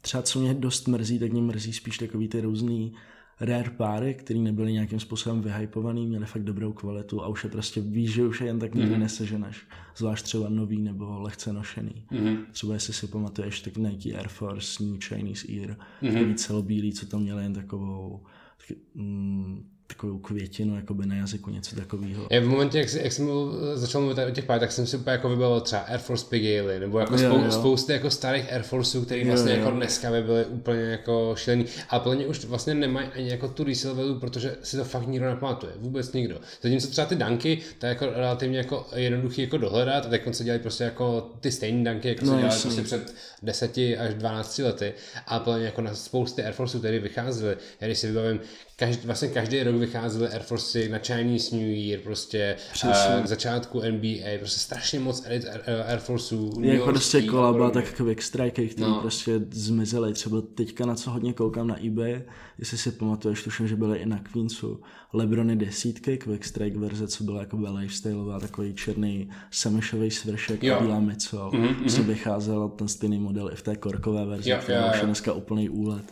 třeba 0.00 0.22
co 0.22 0.40
mě 0.40 0.54
dost 0.54 0.88
mrzí, 0.88 1.18
tak 1.18 1.32
mě 1.32 1.42
mrzí 1.42 1.72
spíš 1.72 1.98
takový 1.98 2.28
ty 2.28 2.40
různý 2.40 2.94
rare 3.40 3.70
páry, 3.70 4.14
který 4.14 4.40
nebyly 4.40 4.72
nějakým 4.72 5.00
způsobem 5.00 5.42
vyhypovaný, 5.42 6.06
měli 6.06 6.26
fakt 6.26 6.44
dobrou 6.44 6.72
kvalitu 6.72 7.22
a 7.22 7.28
už 7.28 7.44
je 7.44 7.50
prostě 7.50 7.80
víš, 7.80 8.12
že 8.12 8.26
už 8.26 8.40
je 8.40 8.46
jen 8.46 8.58
tak 8.58 8.74
nikdy 8.74 8.94
mm-hmm. 8.94 8.98
neseženeš. 8.98 9.66
Zvlášť 9.96 10.24
třeba 10.24 10.48
nový 10.48 10.82
nebo 10.82 11.20
lehce 11.20 11.52
nošený. 11.52 12.06
Mm-hmm. 12.12 12.38
Třeba 12.52 12.74
jestli 12.74 12.92
si 12.92 13.06
pamatuješ, 13.06 13.60
tak 13.60 13.76
Nike 13.76 14.18
Air 14.18 14.28
Force, 14.28 14.84
New 14.84 14.96
Chinese 15.00 15.52
Ear, 15.52 15.76
mm-hmm. 16.02 16.34
celobílý, 16.34 16.92
co 16.92 17.06
tam 17.06 17.22
měli 17.22 17.42
jen 17.42 17.52
takovou 17.52 18.22
tak, 18.68 18.76
mm, 18.94 19.73
takovou 19.86 20.18
květinu 20.18 20.76
jakoby 20.76 21.06
na 21.06 21.16
jazyku, 21.16 21.50
něco 21.50 21.76
takového. 21.76 22.26
Já 22.30 22.40
v 22.40 22.44
momentě, 22.44 22.78
jak, 22.78 22.94
jak 22.94 23.12
jsem 23.12 23.28
začal 23.74 24.00
mluvit 24.00 24.26
o 24.28 24.30
těch 24.30 24.44
pár, 24.44 24.60
tak 24.60 24.72
jsem 24.72 24.86
si 24.86 24.96
úplně 24.96 25.12
jako 25.12 25.28
vybavil 25.28 25.60
třeba 25.60 25.82
Air 25.82 26.00
Force 26.00 26.26
Pigaily, 26.28 26.80
nebo 26.80 26.98
jako 26.98 27.18
spou, 27.18 27.44
jo. 27.44 27.50
spousty 27.50 27.92
jako 27.92 28.10
starých 28.10 28.52
Air 28.52 28.62
Forceů, 28.62 29.04
které 29.04 29.24
vlastně 29.24 29.52
jo, 29.52 29.58
jo. 29.58 29.64
jako 29.64 29.76
dneska 29.76 30.10
by 30.10 30.22
byly 30.22 30.44
úplně 30.44 30.80
jako 30.80 31.34
šílený. 31.36 31.66
A 31.88 31.98
plně 31.98 32.26
už 32.26 32.44
vlastně 32.44 32.74
nemají 32.74 33.08
ani 33.08 33.30
jako 33.30 33.48
tu 33.48 33.64
resale 33.64 33.94
value, 33.94 34.20
protože 34.20 34.56
si 34.62 34.76
to 34.76 34.84
fakt 34.84 35.06
nikdo 35.06 35.26
nepamatuje, 35.26 35.72
vůbec 35.78 36.12
nikdo. 36.12 36.40
Zatímco 36.62 36.88
třeba 36.88 37.06
ty 37.06 37.16
danky, 37.16 37.58
to 37.78 37.86
je 37.86 37.90
jako 37.90 38.06
relativně 38.06 38.58
jako 38.58 38.86
jednoduchý 38.94 39.42
jako 39.42 39.56
dohledat 39.56 40.06
a 40.06 40.08
teď 40.08 40.22
se 40.34 40.44
dělají 40.44 40.60
prostě 40.60 40.84
jako 40.84 41.30
ty 41.40 41.52
stejné 41.52 41.84
danky, 41.84 42.08
jako 42.08 42.24
no, 42.24 42.32
se 42.32 42.38
dělali 42.38 42.60
prostě 42.60 42.82
před 42.82 43.14
10 43.42 43.78
až 43.98 44.14
12 44.14 44.58
lety 44.58 44.92
a 45.26 45.38
plně 45.38 45.64
jako 45.64 45.80
na 45.80 45.94
spousty 45.94 46.44
Air 46.44 46.52
Forceů, 46.52 46.80
které 46.80 46.98
vycházely. 46.98 47.56
Já 47.80 47.86
když 47.86 47.98
si 47.98 48.06
vybavím, 48.06 48.40
každý, 48.76 49.06
vlastně 49.06 49.28
každý 49.28 49.62
rok 49.62 49.73
vycházely 49.78 50.28
Air 50.28 50.42
Force 50.42 50.88
na 50.88 50.98
Chinese 50.98 51.56
New 51.56 51.68
Year, 51.68 52.00
prostě 52.00 52.56
uh, 52.84 53.22
k 53.22 53.26
začátku 53.26 53.82
NBA, 53.90 54.38
prostě 54.38 54.60
strašně 54.60 55.00
moc 55.00 55.26
Air, 55.26 55.42
Air 55.86 55.98
Forceů. 55.98 56.60
Jako 56.60 56.84
prostě 56.84 57.22
kolaba, 57.22 57.70
tak 57.70 57.92
Quick 57.92 58.22
Strike, 58.22 58.66
který 58.66 58.82
no. 58.90 59.00
prostě 59.00 59.40
zmizely. 59.50 60.12
Třeba 60.12 60.42
teďka 60.54 60.86
na 60.86 60.94
co 60.94 61.10
hodně 61.10 61.32
koukám 61.32 61.66
na 61.66 61.86
eBay, 61.86 62.22
jestli 62.58 62.78
si 62.78 62.90
pamatuješ, 62.90 63.42
tuším, 63.42 63.68
že 63.68 63.76
byly 63.76 63.98
i 63.98 64.06
na 64.06 64.18
Queensu, 64.18 64.80
Lebrony 65.12 65.56
desítky, 65.56 66.18
Quick 66.18 66.44
Strike 66.44 66.78
verze, 66.78 67.08
co 67.08 67.24
byla 67.24 67.40
jako 67.40 67.58
lifestyleová, 67.70 68.40
takový 68.40 68.74
černý 68.74 69.30
semišový 69.50 70.10
svršek 70.10 70.62
jo. 70.62 70.76
a 70.76 70.80
bílá 70.80 71.00
micel. 71.00 71.50
Mm-hmm. 71.50 71.88
Co 71.88 72.02
vycházel 72.02 72.68
ten 72.68 72.88
stejný 72.88 73.18
model 73.18 73.50
i 73.52 73.56
v 73.56 73.62
té 73.62 73.76
korkové 73.76 74.26
verzi, 74.26 74.50
jo, 74.50 74.58
která 74.62 74.86
jo, 74.86 74.92
už 74.94 75.00
je 75.00 75.06
dneska 75.06 75.32
úplný 75.32 75.68
úlet 75.68 76.04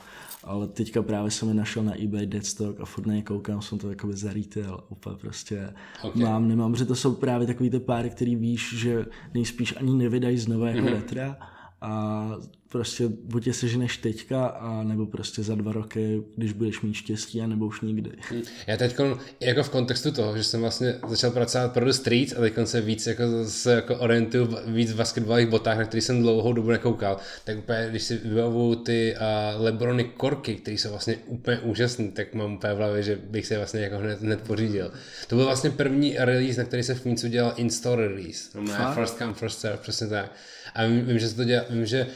ale 0.44 0.68
teďka 0.68 1.02
právě 1.02 1.30
jsem 1.30 1.48
mi 1.48 1.54
našel 1.54 1.82
na 1.82 2.02
eBay 2.02 2.26
Deadstock 2.26 2.80
a 2.80 2.84
furt 2.84 3.06
na 3.06 3.14
ně 3.14 3.22
koukám, 3.22 3.62
jsem 3.62 3.78
to 3.78 3.90
jakoby 3.90 4.16
za 4.16 4.32
retail, 4.32 4.80
úplně 4.88 5.16
prostě 5.16 5.74
okay. 6.02 6.22
mám, 6.22 6.48
nemám, 6.48 6.76
že 6.76 6.84
to 6.84 6.94
jsou 6.94 7.14
právě 7.14 7.46
takový 7.46 7.70
ty 7.70 7.80
páry, 7.80 8.10
který 8.10 8.36
víš, 8.36 8.74
že 8.78 9.06
nejspíš 9.34 9.76
ani 9.76 9.96
nevydají 9.96 10.38
znova 10.38 10.68
jako 10.68 10.86
mm-hmm. 10.86 10.92
retra 10.92 11.36
a 11.80 12.32
prostě 12.72 13.08
buď 13.08 13.46
je 13.46 13.52
seženeš 13.52 13.96
teďka, 13.96 14.46
a 14.46 14.82
nebo 14.82 15.06
prostě 15.06 15.42
za 15.42 15.54
dva 15.54 15.72
roky, 15.72 16.22
když 16.36 16.52
budeš 16.52 16.80
mít 16.80 16.94
štěstí, 16.94 17.40
a 17.40 17.46
nebo 17.46 17.66
už 17.66 17.80
nikdy. 17.80 18.10
Hm. 18.30 18.42
Já 18.66 18.76
teď 18.76 18.96
jako 19.40 19.62
v 19.62 19.70
kontextu 19.70 20.12
toho, 20.12 20.36
že 20.36 20.44
jsem 20.44 20.60
vlastně 20.60 20.94
začal 21.08 21.30
pracovat 21.30 21.72
pro 21.72 21.84
The 21.84 21.92
Streets 21.92 22.32
a 22.32 22.40
teď 22.40 22.54
se 22.64 22.80
víc 22.80 23.06
jako, 23.06 23.22
se 23.46 23.74
jako 23.74 23.96
orientuju 23.96 24.56
víc 24.66 24.92
v 24.92 24.96
basketbalových 24.96 25.48
botách, 25.48 25.78
na 25.78 25.84
který 25.84 26.00
jsem 26.00 26.22
dlouhou 26.22 26.52
dobu 26.52 26.70
nekoukal, 26.70 27.16
tak 27.44 27.58
úplně, 27.58 27.86
když 27.90 28.02
si 28.02 28.16
vybavuju 28.16 28.74
ty 28.74 29.14
uh, 29.14 29.64
Lebrony 29.64 30.04
korky, 30.04 30.54
které 30.54 30.78
jsou 30.78 30.90
vlastně 30.90 31.16
úplně 31.26 31.58
úžasné, 31.58 32.08
tak 32.08 32.34
mám 32.34 32.54
úplně 32.54 32.74
v 32.74 32.76
hlavě, 32.76 33.02
že 33.02 33.16
bych 33.16 33.46
se 33.46 33.56
vlastně 33.56 33.80
jako 33.80 33.98
hned, 33.98 34.20
hned 34.20 34.40
pořídil. 34.40 34.92
To 35.28 35.36
byl 35.36 35.44
vlastně 35.44 35.70
první 35.70 36.16
release, 36.18 36.60
na 36.60 36.66
který 36.66 36.82
se 36.82 36.94
v 36.94 37.00
Queensu 37.00 37.28
dělal 37.28 37.52
in-store 37.56 38.08
release. 38.08 38.60
No, 38.60 38.94
first 38.94 39.18
come, 39.18 39.34
first 39.34 39.60
serve, 39.60 39.78
přesně 39.78 40.06
tak. 40.06 40.32
A 40.74 40.86
vím, 40.86 41.04
vím, 41.04 41.18
že 41.18 41.28
se 41.28 41.36
to 41.36 41.44
dělá, 41.44 41.64
vím, 41.70 41.86
že 41.86 42.06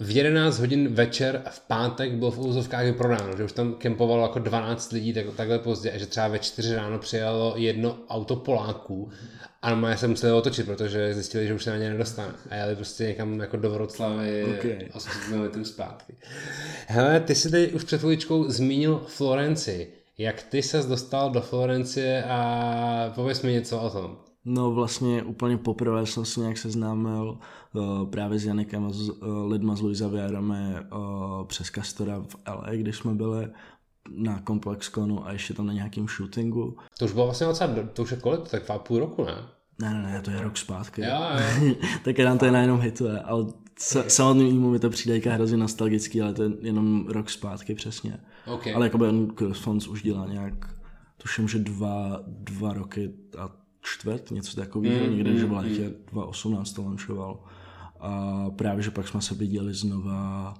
v 0.00 0.16
11 0.16 0.58
hodin 0.58 0.94
večer 0.94 1.42
v 1.50 1.60
pátek 1.60 2.12
bylo 2.12 2.30
v 2.30 2.38
úzovkách 2.38 2.84
vyprodáno, 2.84 3.36
že 3.36 3.44
už 3.44 3.52
tam 3.52 3.74
kempovalo 3.74 4.22
jako 4.22 4.38
12 4.38 4.92
lidí 4.92 5.12
tak, 5.12 5.26
takhle 5.36 5.58
pozdě 5.58 5.92
a 5.92 5.98
že 5.98 6.06
třeba 6.06 6.28
ve 6.28 6.38
4 6.38 6.74
ráno 6.74 6.98
přijalo 6.98 7.54
jedno 7.56 7.98
auto 8.08 8.36
Poláků 8.36 9.10
a 9.62 9.70
normálně 9.70 9.96
se 9.96 10.08
museli 10.08 10.32
otočit, 10.32 10.66
protože 10.66 11.14
zjistili, 11.14 11.46
že 11.46 11.54
už 11.54 11.64
se 11.64 11.70
na 11.70 11.76
ně 11.76 11.90
nedostane 11.90 12.34
a 12.50 12.54
jeli 12.54 12.76
prostě 12.76 13.04
někam 13.04 13.40
jako 13.40 13.56
do 13.56 13.70
Vroclavy 13.70 14.44
okay. 14.58 14.88
800 14.92 15.22
km 15.52 15.64
zpátky. 15.64 16.14
Hele, 16.86 17.20
ty 17.20 17.34
jsi 17.34 17.50
tady 17.50 17.72
už 17.72 17.84
před 17.84 18.00
chvíličkou 18.00 18.50
zmínil 18.50 19.02
Florenci. 19.06 19.88
Jak 20.18 20.42
ty 20.42 20.62
ses 20.62 20.86
dostal 20.86 21.30
do 21.30 21.40
Florencie 21.40 22.24
a 22.24 23.12
pověs 23.14 23.42
mi 23.42 23.52
něco 23.52 23.80
o 23.80 23.90
tom. 23.90 24.27
No 24.44 24.70
vlastně 24.70 25.22
úplně 25.22 25.56
poprvé 25.56 26.06
jsem 26.06 26.24
se 26.24 26.40
nějak 26.40 26.58
seznámil 26.58 27.38
uh, 27.72 28.10
právě 28.10 28.38
s 28.38 28.44
Janikem 28.44 28.86
a 28.86 28.90
s 28.90 29.08
uh, 29.08 29.50
lidma 29.50 29.76
z 29.76 29.80
Luisa 29.80 30.08
Viarame 30.08 30.86
uh, 30.92 31.46
přes 31.46 31.70
Castora 31.70 32.18
v 32.18 32.36
LA, 32.48 32.70
když 32.72 32.96
jsme 32.96 33.14
byli 33.14 33.48
na 34.16 34.42
Complexconu 34.46 35.26
a 35.26 35.32
ještě 35.32 35.54
tam 35.54 35.66
na 35.66 35.72
nějakém 35.72 36.08
shootingu. 36.08 36.76
To 36.98 37.04
už 37.04 37.12
bylo 37.12 37.24
vlastně 37.24 37.46
docela, 37.46 37.74
to 37.92 38.02
už 38.02 38.10
je 38.10 38.16
kolik, 38.16 38.48
tak 38.48 38.64
dva 38.64 38.78
půl 38.78 38.98
roku, 38.98 39.24
ne? 39.24 39.34
Ne, 39.80 39.94
ne, 39.94 40.02
ne, 40.02 40.22
to 40.22 40.30
je 40.30 40.42
rok 40.42 40.56
zpátky. 40.56 41.02
Jo, 41.02 41.22
jo. 41.62 41.74
tak 42.04 42.18
nám 42.18 42.38
to 42.38 42.44
je 42.44 42.52
najednou 42.52 42.76
hituje, 42.76 43.20
ale 43.20 43.46
samotnému 44.08 44.70
mi 44.70 44.78
to 44.78 44.90
přijde 44.90 45.14
jako 45.14 45.30
hrozně 45.30 45.56
nostalgický, 45.56 46.22
ale 46.22 46.32
to 46.32 46.42
je 46.42 46.50
jenom 46.60 47.06
rok 47.08 47.30
zpátky 47.30 47.74
přesně. 47.74 48.20
Okay. 48.46 48.74
Ale 48.74 48.86
jako 48.86 48.98
on 49.08 49.32
Fons 49.52 49.88
už 49.88 50.02
dělá 50.02 50.26
nějak, 50.26 50.54
tuším, 51.16 51.48
že 51.48 51.58
dva, 51.58 52.20
dva 52.26 52.72
roky 52.72 53.10
a 53.38 53.48
čtvrt, 53.94 54.30
něco 54.30 54.56
takového, 54.56 55.04
mm, 55.04 55.16
někde, 55.16 55.30
mm, 55.30 55.38
že 55.38 55.46
v 55.46 55.52
létě 55.52 55.92
2018 56.12 56.72
to 56.72 56.82
launchoval. 56.82 57.40
A 58.00 58.44
právě, 58.50 58.82
že 58.82 58.90
pak 58.90 59.08
jsme 59.08 59.22
se 59.22 59.34
viděli 59.34 59.74
znova 59.74 60.54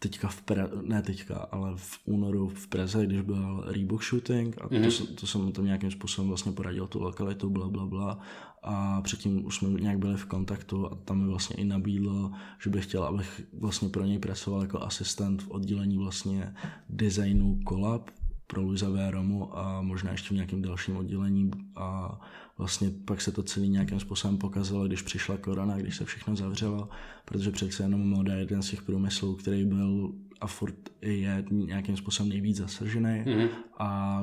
teďka 0.00 0.28
v 0.28 0.42
pre, 0.42 0.64
ne 0.82 1.02
teďka, 1.02 1.36
ale 1.36 1.72
v 1.76 1.98
únoru 2.04 2.48
v 2.48 2.66
Praze, 2.66 3.06
když 3.06 3.20
byl 3.20 3.64
Reebok 3.66 4.04
shooting 4.04 4.58
a 4.60 4.68
mm-hmm. 4.68 5.06
to, 5.06 5.14
to 5.14 5.26
jsem 5.26 5.52
tam 5.52 5.64
nějakým 5.64 5.90
způsobem 5.90 6.28
vlastně 6.28 6.52
poradil 6.52 6.86
tu 6.86 7.02
lokalitu, 7.02 7.50
bla, 7.50 7.68
bla, 7.68 7.86
bla. 7.86 8.18
A 8.62 9.02
předtím 9.02 9.46
už 9.46 9.56
jsme 9.56 9.68
nějak 9.68 9.98
byli 9.98 10.16
v 10.16 10.24
kontaktu 10.24 10.92
a 10.92 10.94
tam 11.04 11.18
mi 11.18 11.28
vlastně 11.28 11.56
i 11.56 11.64
nabídlo, 11.64 12.32
že 12.62 12.70
bych 12.70 12.84
chtěl, 12.84 13.04
abych 13.04 13.42
vlastně 13.52 13.88
pro 13.88 14.04
něj 14.04 14.18
pracoval 14.18 14.62
jako 14.62 14.82
asistent 14.82 15.42
v 15.42 15.50
oddělení 15.50 15.98
vlastně 15.98 16.54
designu 16.88 17.60
Collab, 17.68 18.10
pro 18.50 18.62
Luisa 18.62 18.90
Véromu 18.90 19.58
a 19.58 19.82
možná 19.82 20.10
ještě 20.10 20.28
v 20.28 20.36
nějakém 20.36 20.62
dalším 20.62 20.96
oddělení 20.96 21.50
a 21.76 22.20
vlastně 22.58 22.90
pak 23.04 23.20
se 23.20 23.32
to 23.32 23.42
celý 23.42 23.68
nějakým 23.68 24.00
způsobem 24.00 24.38
pokazalo, 24.38 24.86
když 24.86 25.02
přišla 25.02 25.36
korona, 25.36 25.76
když 25.76 25.96
se 25.96 26.04
všechno 26.04 26.36
zavřelo, 26.36 26.88
protože 27.24 27.50
přece 27.50 27.82
jenom 27.82 28.08
moda 28.08 28.34
je 28.34 28.40
jeden 28.40 28.62
z 28.62 28.70
těch 28.70 28.82
průmyslů, 28.82 29.34
který 29.34 29.64
byl 29.64 30.12
a 30.40 30.46
furt 30.46 30.76
je 31.02 31.44
nějakým 31.50 31.96
způsobem 31.96 32.28
nejvíc 32.28 32.56
zasažený 32.56 33.22
mm-hmm. 33.24 33.48
a 33.78 34.22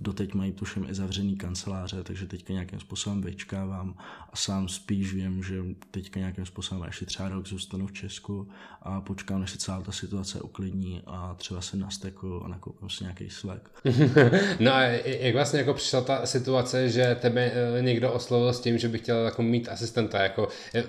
doteď 0.00 0.34
mají 0.34 0.52
tuším 0.52 0.86
i 0.90 0.94
zavřený 0.94 1.36
kanceláře, 1.36 2.02
takže 2.02 2.26
teďka 2.26 2.52
nějakým 2.52 2.80
způsobem 2.80 3.22
vyčkávám 3.22 3.94
a 4.32 4.36
sám 4.36 4.68
spíš 4.68 5.14
vím, 5.14 5.42
že 5.42 5.62
teďka 5.90 6.20
nějakým 6.20 6.46
způsobem 6.46 6.84
ještě 6.86 7.06
třeba 7.06 7.28
rok 7.28 7.46
zůstanu 7.46 7.86
v 7.86 7.92
Česku 7.92 8.48
a 8.82 9.00
počkám, 9.00 9.40
než 9.40 9.50
se 9.50 9.58
celá 9.58 9.82
ta 9.82 9.92
situace 9.92 10.40
uklidní 10.40 11.02
a 11.06 11.34
třeba 11.38 11.60
se 11.60 11.76
nasteku 11.76 12.44
a 12.44 12.48
nakoupím 12.48 12.90
si 12.90 13.04
nějaký 13.04 13.30
svek. 13.30 13.70
no 14.60 14.74
a 14.74 14.82
jak 14.82 15.34
vlastně 15.34 15.58
jako 15.58 15.74
přišla 15.74 16.00
ta 16.00 16.26
situace, 16.26 16.88
že 16.88 17.16
tebe 17.20 17.52
eh, 17.78 17.82
někdo 17.82 18.12
oslovil 18.12 18.52
s 18.52 18.60
tím, 18.60 18.78
že 18.78 18.88
by 18.88 18.98
chtěl 18.98 19.24
jako 19.24 19.42
mít 19.42 19.68
asistenta, 19.68 20.22
jako 20.22 20.48
eh, 20.74 20.84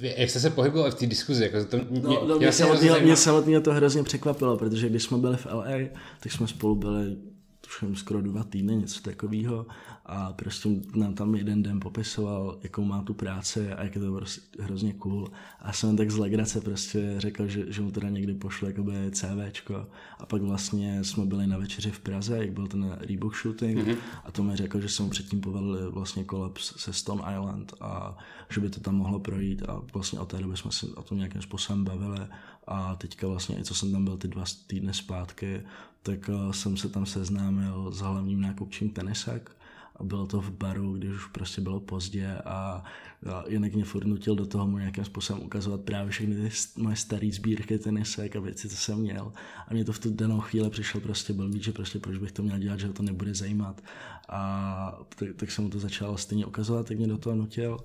jak 0.00 0.30
jste 0.30 0.40
se 0.40 0.50
pohyboval 0.50 0.90
v 0.90 0.94
té 0.94 1.06
diskuzi? 1.06 1.44
Jako 1.44 1.64
to, 1.64 1.76
mě, 1.90 2.00
no, 2.00 2.26
no, 2.26 2.38
mě, 2.38 2.52
samotný, 2.52 2.88
mě 3.02 3.16
samotně 3.16 3.60
to 3.60 3.72
hrozně 3.72 4.02
překvapilo, 4.02 4.56
protože 4.56 4.88
když 4.88 5.02
jsme 5.02 5.18
byli 5.18 5.36
v 5.36 5.46
LA, 5.46 5.66
tak 6.20 6.32
jsme 6.32 6.48
spolu 6.48 6.74
byli 6.74 7.16
tuším 7.70 7.96
skoro 7.96 8.22
dva 8.22 8.44
týdny, 8.44 8.76
něco 8.76 9.00
takového 9.00 9.66
a 10.06 10.32
prostě 10.32 10.68
nám 10.94 11.14
tam 11.14 11.34
jeden 11.34 11.62
den 11.62 11.80
popisoval, 11.80 12.58
jakou 12.62 12.84
má 12.84 13.02
tu 13.02 13.14
práci 13.14 13.72
a 13.72 13.84
jak 13.84 13.94
je 13.94 14.00
to 14.00 14.12
prostě 14.12 14.40
hrozně 14.60 14.92
cool. 14.92 15.28
A 15.60 15.72
jsem 15.72 15.96
tak 15.96 16.10
z 16.10 16.16
legrace 16.16 16.60
prostě 16.60 17.14
řekl, 17.18 17.46
že, 17.46 17.72
že 17.72 17.82
mu 17.82 17.90
teda 17.90 18.08
někdy 18.08 18.34
pošle 18.34 18.68
jakoby 18.68 18.92
CVčko 19.10 19.86
a 20.18 20.26
pak 20.26 20.42
vlastně 20.42 21.04
jsme 21.04 21.26
byli 21.26 21.46
na 21.46 21.58
večeři 21.58 21.90
v 21.90 22.00
Praze, 22.00 22.38
jak 22.38 22.52
byl 22.52 22.66
ten 22.66 22.96
Reebok 23.00 23.36
shooting. 23.36 23.78
Mm-hmm. 23.78 23.96
a 24.24 24.32
to 24.32 24.42
mi 24.42 24.56
řekl, 24.56 24.80
že 24.80 24.88
jsem 24.88 25.04
mu 25.04 25.10
předtím 25.10 25.40
povedl 25.40 25.90
vlastně 25.90 26.24
kolaps 26.24 26.72
se 26.76 26.92
Stone 26.92 27.22
Island 27.34 27.74
a 27.80 28.18
že 28.50 28.60
by 28.60 28.70
to 28.70 28.80
tam 28.80 28.94
mohlo 28.94 29.20
projít. 29.20 29.62
A 29.68 29.82
vlastně 29.94 30.20
od 30.20 30.28
té 30.28 30.38
doby 30.38 30.56
jsme 30.56 30.72
se 30.72 30.86
o 30.86 31.02
tom 31.02 31.18
nějakým 31.18 31.42
způsobem 31.42 31.84
bavili. 31.84 32.20
A 32.66 32.96
teďka 32.96 33.26
vlastně 33.26 33.58
i 33.58 33.64
co 33.64 33.74
jsem 33.74 33.92
tam 33.92 34.04
byl 34.04 34.16
ty 34.16 34.28
dva 34.28 34.44
týdny 34.66 34.94
zpátky, 34.94 35.62
tak 36.02 36.30
eh, 36.30 36.52
jsem 36.52 36.76
se 36.76 36.88
tam 36.88 37.06
seznámil 37.06 37.92
s 37.92 37.98
hlavním 37.98 38.40
nákupčím 38.40 38.90
tenisek 38.90 39.50
a 40.00 40.04
bylo 40.04 40.26
to 40.26 40.40
v 40.40 40.50
baru, 40.50 40.96
když 40.96 41.10
už 41.10 41.26
prostě 41.26 41.60
bylo 41.60 41.80
pozdě 41.80 42.36
a, 42.44 42.82
a 43.32 43.44
Janek 43.48 43.74
mě 43.74 43.84
furt 43.84 44.06
nutil 44.06 44.34
do 44.34 44.46
toho 44.46 44.66
mu 44.66 44.78
nějakým 44.78 45.04
způsobem 45.04 45.42
ukazovat 45.42 45.80
právě 45.80 46.10
všechny 46.10 46.34
ty 46.34 46.50
moje 46.76 46.96
staré 46.96 47.30
sbírky 47.32 47.78
tenisek 47.78 48.36
a 48.36 48.40
věci, 48.40 48.68
co 48.68 48.76
jsem 48.76 48.98
měl. 48.98 49.32
A 49.68 49.74
mě 49.74 49.84
to 49.84 49.92
v 49.92 49.98
tu 49.98 50.10
danou 50.10 50.40
chvíli 50.40 50.70
přišel 50.70 51.00
prostě 51.00 51.32
blbý, 51.32 51.62
že 51.62 51.72
prostě 51.72 51.98
proč 51.98 52.18
bych 52.18 52.32
to 52.32 52.42
měl 52.42 52.58
dělat, 52.58 52.80
že 52.80 52.86
ho 52.86 52.92
to 52.92 53.02
nebude 53.02 53.34
zajímat. 53.34 53.80
A 54.28 54.98
tak, 55.16 55.28
tak 55.36 55.50
jsem 55.50 55.64
mu 55.64 55.70
to 55.70 55.78
začal 55.78 56.16
stejně 56.16 56.46
ukazovat, 56.46 56.86
tak 56.86 56.98
mě 56.98 57.06
do 57.06 57.18
toho 57.18 57.36
nutil 57.36 57.78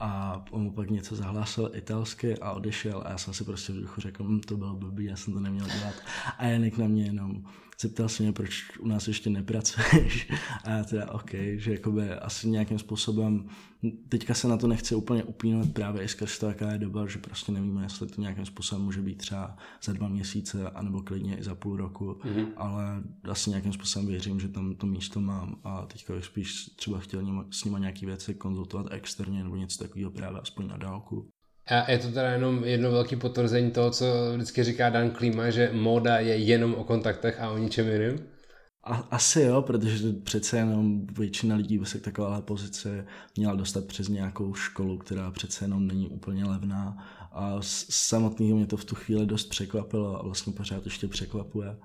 a 0.00 0.44
on 0.50 0.62
mu 0.62 0.72
pak 0.72 0.90
něco 0.90 1.16
zahlásil 1.16 1.70
italsky 1.74 2.38
a 2.38 2.52
odešel 2.52 3.02
a 3.06 3.10
já 3.10 3.18
jsem 3.18 3.34
si 3.34 3.44
prostě 3.44 3.72
v 3.72 3.76
duchu 3.76 4.00
řekl, 4.00 4.24
hm, 4.24 4.40
to 4.40 4.56
bylo 4.56 4.74
blbý, 4.74 5.04
já 5.04 5.16
jsem 5.16 5.34
to 5.34 5.40
neměl 5.40 5.66
dělat. 5.66 5.94
A 6.38 6.46
Janek 6.46 6.78
na 6.78 6.86
mě 6.86 7.04
jenom 7.04 7.44
zeptal 7.82 8.08
se 8.08 8.22
mě, 8.22 8.32
proč 8.32 8.78
u 8.78 8.86
nás 8.86 9.08
ještě 9.08 9.30
nepracuješ. 9.30 10.30
A 10.64 10.70
já 10.70 10.84
teda 10.84 11.10
OK, 11.10 11.30
že 11.54 11.72
jakoby 11.72 12.10
asi 12.10 12.48
nějakým 12.48 12.78
způsobem, 12.78 13.48
teďka 14.08 14.34
se 14.34 14.48
na 14.48 14.56
to 14.56 14.66
nechce 14.66 14.96
úplně 14.96 15.24
upínat 15.24 15.72
právě 15.72 16.02
i 16.02 16.08
skrz 16.08 16.38
to, 16.38 16.46
jaká 16.46 16.72
je 16.72 16.78
doba, 16.78 17.06
že 17.06 17.18
prostě 17.18 17.52
nevíme, 17.52 17.82
jestli 17.82 18.06
to 18.06 18.20
nějakým 18.20 18.46
způsobem 18.46 18.84
může 18.84 19.02
být 19.02 19.18
třeba 19.18 19.56
za 19.82 19.92
dva 19.92 20.08
měsíce, 20.08 20.70
anebo 20.70 21.02
klidně 21.02 21.36
i 21.36 21.42
za 21.42 21.54
půl 21.54 21.76
roku, 21.76 22.04
mm-hmm. 22.04 22.46
ale 22.56 23.02
asi 23.30 23.50
nějakým 23.50 23.72
způsobem 23.72 24.08
věřím, 24.08 24.40
že 24.40 24.48
tam 24.48 24.74
to 24.74 24.86
místo 24.86 25.20
mám 25.20 25.60
a 25.64 25.86
teďka 25.86 26.14
bych 26.14 26.24
spíš 26.24 26.66
třeba 26.66 26.98
chtěl 26.98 27.44
s 27.50 27.64
nima 27.64 27.78
nějaké 27.78 28.06
věci 28.06 28.34
konzultovat 28.34 28.86
externě 28.90 29.44
nebo 29.44 29.56
něco 29.56 29.84
takového 29.84 30.10
právě 30.10 30.40
aspoň 30.40 30.68
na 30.68 30.76
dálku. 30.76 31.28
A 31.66 31.90
je 31.90 31.98
to 31.98 32.08
teda 32.08 32.30
jenom 32.30 32.64
jedno 32.64 32.90
velké 32.90 33.16
potvrzení 33.16 33.70
toho, 33.70 33.90
co 33.90 34.06
vždycky 34.34 34.64
říká 34.64 34.90
Dan 34.90 35.10
Klima, 35.10 35.50
že 35.50 35.70
móda 35.72 36.18
je 36.18 36.36
jenom 36.36 36.74
o 36.74 36.84
kontaktech 36.84 37.40
a 37.40 37.50
o 37.50 37.58
ničem 37.58 37.88
jiném? 37.88 38.16
A, 38.84 38.94
asi 38.94 39.40
jo, 39.40 39.62
protože 39.62 40.12
přece 40.12 40.56
jenom 40.56 41.06
většina 41.06 41.56
lidí 41.56 41.78
by 41.78 41.86
se 41.86 41.98
k 41.98 42.04
takovéhle 42.04 42.42
pozice 42.42 43.06
měla 43.36 43.54
dostat 43.54 43.84
přes 43.84 44.08
nějakou 44.08 44.54
školu, 44.54 44.98
která 44.98 45.30
přece 45.30 45.64
jenom 45.64 45.86
není 45.86 46.08
úplně 46.08 46.44
levná. 46.44 46.96
A 47.32 47.56
samotného 47.90 48.56
mě 48.56 48.66
to 48.66 48.76
v 48.76 48.84
tu 48.84 48.94
chvíli 48.94 49.26
dost 49.26 49.44
překvapilo 49.44 50.20
a 50.20 50.22
vlastně 50.22 50.52
pořád 50.52 50.84
ještě 50.84 51.08
překvapuje. 51.08 51.76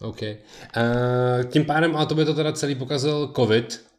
OK. 0.00 0.22
Uh, 0.22 1.50
tím 1.50 1.64
pádem, 1.64 1.96
a 1.96 2.06
to 2.06 2.14
by 2.14 2.24
to 2.24 2.34
teda 2.34 2.52
celý 2.52 2.74
pokazal 2.74 3.32
covid, 3.36 3.91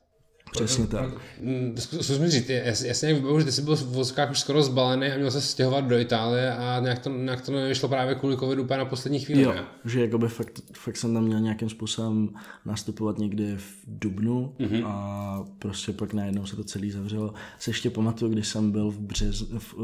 Přesně 0.52 0.88
tak. 0.88 1.10
Mm, 1.42 1.76
zkus 1.78 2.20
mi 2.20 2.30
říct, 2.30 2.50
jasně 2.50 3.10
jak 3.10 3.18
vybavu, 3.18 3.40
že 3.40 3.46
ty 3.46 3.52
jsi 3.52 3.62
byl 3.62 3.76
v 3.76 3.84
vozkách 3.84 4.32
už 4.32 4.40
skoro 4.40 4.64
zbalený 4.64 5.08
a 5.08 5.18
měl 5.18 5.32
se 5.32 5.42
stěhovat 5.42 5.86
do 5.86 5.98
Itálie 5.98 6.56
a 6.56 6.80
nějak 6.80 7.00
to, 7.00 7.10
nějak 7.10 7.42
to 7.42 7.52
nevyšlo 7.52 7.90
právě 7.90 8.16
kvůli 8.16 8.38
covidu 8.38 8.64
úplně 8.64 8.78
na 8.78 8.86
poslední 8.86 9.20
chvíli. 9.20 9.42
Jo, 9.42 9.54
ne? 9.54 9.64
že 9.86 10.02
jakoby 10.02 10.28
fakt, 10.28 10.62
fakt 10.74 10.98
jsem 10.98 11.14
tam 11.14 11.24
měl 11.24 11.40
nějakým 11.40 11.70
způsobem 11.70 12.30
nastupovat 12.66 13.18
někdy 13.18 13.56
v 13.58 13.76
Dubnu 13.88 14.56
mm-hmm. 14.60 14.88
a 14.88 15.46
prostě 15.60 15.94
pak 15.94 16.14
najednou 16.14 16.46
se 16.46 16.56
to 16.56 16.64
celý 16.64 16.92
zavřelo. 16.92 17.34
Se 17.60 17.70
ještě 17.70 17.90
pamatuju, 17.90 18.32
když 18.32 18.48
jsem 18.48 18.72
byl 18.72 18.92
v 18.92 19.00
břez, 19.00 19.42
v, 19.58 19.76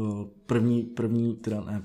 první, 0.46 0.82
první, 0.82 1.36
teda 1.36 1.60
ne, 1.60 1.82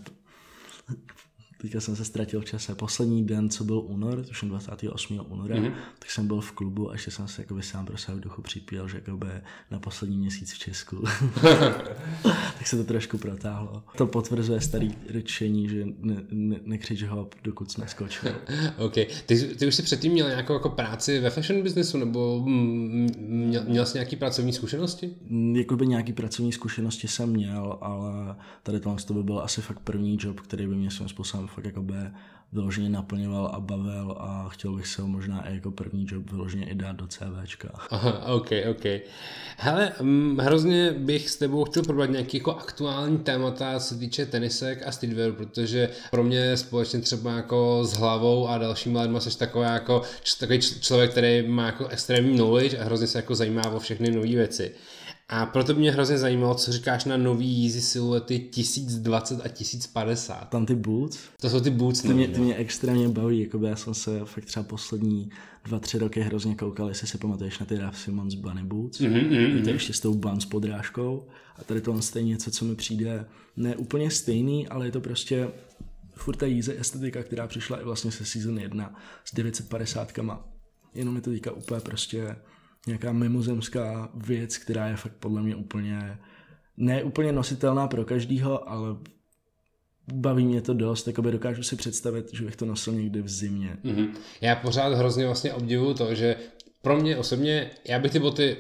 teďka 1.66 1.82
jsem 1.82 1.96
se 1.96 2.06
ztratil 2.06 2.42
v 2.42 2.46
čase. 2.46 2.76
Poslední 2.76 3.26
den, 3.26 3.50
co 3.50 3.64
byl 3.64 3.80
únor, 3.80 4.24
tuším 4.24 4.50
28. 4.50 5.26
února, 5.30 5.56
mm-hmm. 5.56 5.74
tak 6.00 6.12
jsem 6.12 6.28
byl 6.28 6.42
v 6.42 6.52
klubu 6.52 6.90
a 6.90 6.94
ještě 6.94 7.12
jsem 7.12 7.28
se 7.28 7.42
jakoby 7.42 7.64
sám 7.64 7.86
pro 7.86 7.98
sebe 7.98 8.18
v 8.18 8.20
duchu 8.20 8.42
připíjel, 8.42 8.88
že 8.88 8.98
jakoby 8.98 9.28
na 9.72 9.80
poslední 9.80 10.18
měsíc 10.18 10.54
v 10.54 10.60
Česku. 10.60 11.04
tak 12.58 12.68
se 12.68 12.78
to 12.78 12.84
trošku 12.84 13.18
protáhlo. 13.18 13.84
To 13.98 14.08
potvrzuje 14.08 14.62
starý 14.62 14.96
řečení, 15.10 15.70
že 15.70 15.86
ne, 16.00 16.24
ne, 16.32 16.60
nekřič 16.64 17.04
ho, 17.04 17.30
dokud 17.44 17.78
neskočil. 17.78 18.32
OK. 18.78 18.94
Ty, 19.26 19.56
ty 19.56 19.68
už 19.68 19.76
jsi 19.76 19.84
předtím 19.84 20.12
měl 20.12 20.30
nějakou 20.30 20.54
jako 20.54 20.70
práci 20.70 21.20
ve 21.20 21.30
fashion 21.30 21.64
businessu, 21.64 21.98
nebo 21.98 22.44
měl, 22.46 23.64
měl 23.68 23.86
jsi 23.86 23.98
nějaký 23.98 24.16
pracovní 24.16 24.54
zkušenosti? 24.54 25.16
Jakoby 25.54 25.88
nějaký 25.88 26.14
pracovní 26.14 26.52
zkušenosti 26.52 27.08
jsem 27.08 27.30
měl, 27.30 27.78
ale 27.82 28.36
tady 28.64 28.80
to 28.80 29.14
by 29.14 29.24
byl 29.24 29.40
asi 29.40 29.62
fakt 29.62 29.80
první 29.80 30.18
job, 30.22 30.40
který 30.40 30.68
by 30.68 30.76
mě 30.76 30.92
svým 30.92 31.10
způsobem 31.10 31.48
fakt 31.56 31.66
jako 31.66 31.82
by 31.82 31.96
vyloženě 32.54 32.90
naplňoval 32.90 33.48
a 33.48 33.60
bavil 33.60 34.16
a 34.20 34.50
chtěl 34.50 34.76
bych 34.76 34.88
se 34.88 35.02
ho 35.02 35.08
možná 35.08 35.50
i 35.50 35.56
jako 35.56 35.72
první 35.72 36.08
job 36.10 36.32
vyloženě 36.32 36.70
i 36.70 36.76
dát 36.76 36.96
do 36.96 37.08
CVčka. 37.08 37.70
Aha, 37.90 38.26
ok, 38.26 38.50
ok. 38.72 38.86
Hele, 39.58 39.92
hm, 40.02 40.38
hrozně 40.42 40.92
bych 40.92 41.30
s 41.30 41.36
tebou 41.36 41.64
chtěl 41.64 41.84
probrat 41.84 42.10
nějaký 42.10 42.38
jako 42.38 42.56
aktuální 42.56 43.18
témata, 43.18 43.80
co 43.80 43.86
se 43.86 43.96
týče 43.96 44.26
tenisek 44.26 44.88
a 44.88 44.92
streetwear, 44.92 45.32
protože 45.32 45.90
pro 46.12 46.24
mě 46.24 46.58
společně 46.58 47.00
třeba 47.00 47.32
jako 47.32 47.82
s 47.84 47.94
hlavou 47.94 48.48
a 48.48 48.58
dalšíma 48.58 49.02
lidma 49.02 49.20
jsi 49.20 49.38
takový 49.38 49.66
jako 49.66 50.02
takový 50.40 50.60
člověk, 50.60 51.12
který 51.12 51.48
má 51.48 51.66
jako 51.66 51.88
extrémní 51.88 52.36
knowledge 52.36 52.78
a 52.78 52.84
hrozně 52.84 53.08
se 53.08 53.18
jako 53.18 53.36
zajímá 53.36 53.70
o 53.70 53.80
všechny 53.80 54.12
nové 54.12 54.28
věci. 54.28 54.72
A 55.30 55.46
proto 55.46 55.74
mě 55.74 55.92
hrozně 55.92 56.18
zajímalo, 56.18 56.56
co 56.56 56.72
říkáš 56.72 57.06
na 57.06 57.18
nový 57.18 57.64
Yeezy 57.64 57.82
siluety 57.82 58.40
1020 58.40 59.46
a 59.46 59.48
1050. 59.48 60.50
Tam 60.50 60.66
ty 60.66 60.76
boots? 60.76 61.20
To 61.42 61.50
jsou 61.50 61.60
ty 61.60 61.70
boots. 61.70 62.02
Ty 62.02 62.14
mě, 62.14 62.28
ty 62.28 62.40
mě 62.40 62.56
extrémně 62.56 63.10
baví, 63.10 63.40
jakoby 63.40 63.68
já 63.68 63.76
jsem 63.76 63.94
se 63.94 64.26
fakt 64.26 64.46
třeba 64.46 64.64
poslední 64.64 65.30
dva, 65.64 65.80
tři 65.80 66.00
roky 66.00 66.22
hrozně 66.22 66.56
koukal, 66.56 66.90
jestli 66.90 67.08
si 67.08 67.18
pamatuješ 67.18 67.60
na 67.60 67.66
ty 67.66 67.78
Raf 67.78 67.98
Simons 67.98 68.34
Bunny 68.34 68.64
Boots. 68.64 69.00
Mm-hmm, 69.00 69.30
mm-hmm. 69.30 69.64
To 69.64 69.70
ještě 69.70 69.94
s 69.94 70.00
tou 70.00 70.14
Buns 70.14 70.46
podrážkou. 70.46 71.28
A 71.60 71.64
tady 71.64 71.82
to 71.82 72.00
je 72.16 72.24
něco, 72.24 72.52
co 72.52 72.66
mi 72.66 72.76
přijde 72.76 73.26
ne 73.58 73.76
úplně 73.76 74.12
stejný, 74.12 74.68
ale 74.68 74.86
je 74.86 74.92
to 74.92 75.02
prostě 75.02 75.48
furt 76.14 76.36
ta 76.36 76.46
Yeezy 76.46 76.80
estetika, 76.80 77.24
která 77.24 77.48
přišla 77.48 77.82
i 77.82 77.84
vlastně 77.84 78.12
se 78.12 78.26
season 78.26 78.60
1 78.60 78.96
s 79.26 79.36
950 79.36 80.12
kama. 80.12 80.48
Jenom 80.94 81.16
je 81.16 81.22
to 81.22 81.30
teďka 81.30 81.52
úplně 81.52 81.82
prostě 81.82 82.36
nějaká 82.88 83.12
mimozemská 83.12 84.10
věc, 84.16 84.58
která 84.58 84.88
je 84.88 84.96
fakt 84.96 85.16
podle 85.20 85.42
mě 85.42 85.56
úplně, 85.56 86.18
ne 86.78 87.04
úplně 87.04 87.32
nositelná 87.32 87.88
pro 87.88 88.06
každýho, 88.06 88.70
ale 88.70 88.96
baví 90.14 90.46
mě 90.46 90.62
to 90.62 90.74
dost, 90.74 91.08
jakoby 91.08 91.32
dokážu 91.32 91.64
si 91.64 91.76
představit, 91.76 92.34
že 92.34 92.46
bych 92.46 92.56
to 92.56 92.66
nosil 92.66 92.94
někdy 92.94 93.22
v 93.22 93.30
zimě. 93.30 93.78
Mm-hmm. 93.84 94.10
Já 94.42 94.56
pořád 94.56 94.94
hrozně 94.94 95.26
vlastně 95.26 95.54
obdivuju 95.54 95.94
to, 95.94 96.16
že 96.16 96.36
pro 96.82 96.98
mě 96.98 97.18
osobně, 97.18 97.72
já 97.88 98.00
bych 98.00 98.12
ty 98.12 98.20
boty 98.20 98.58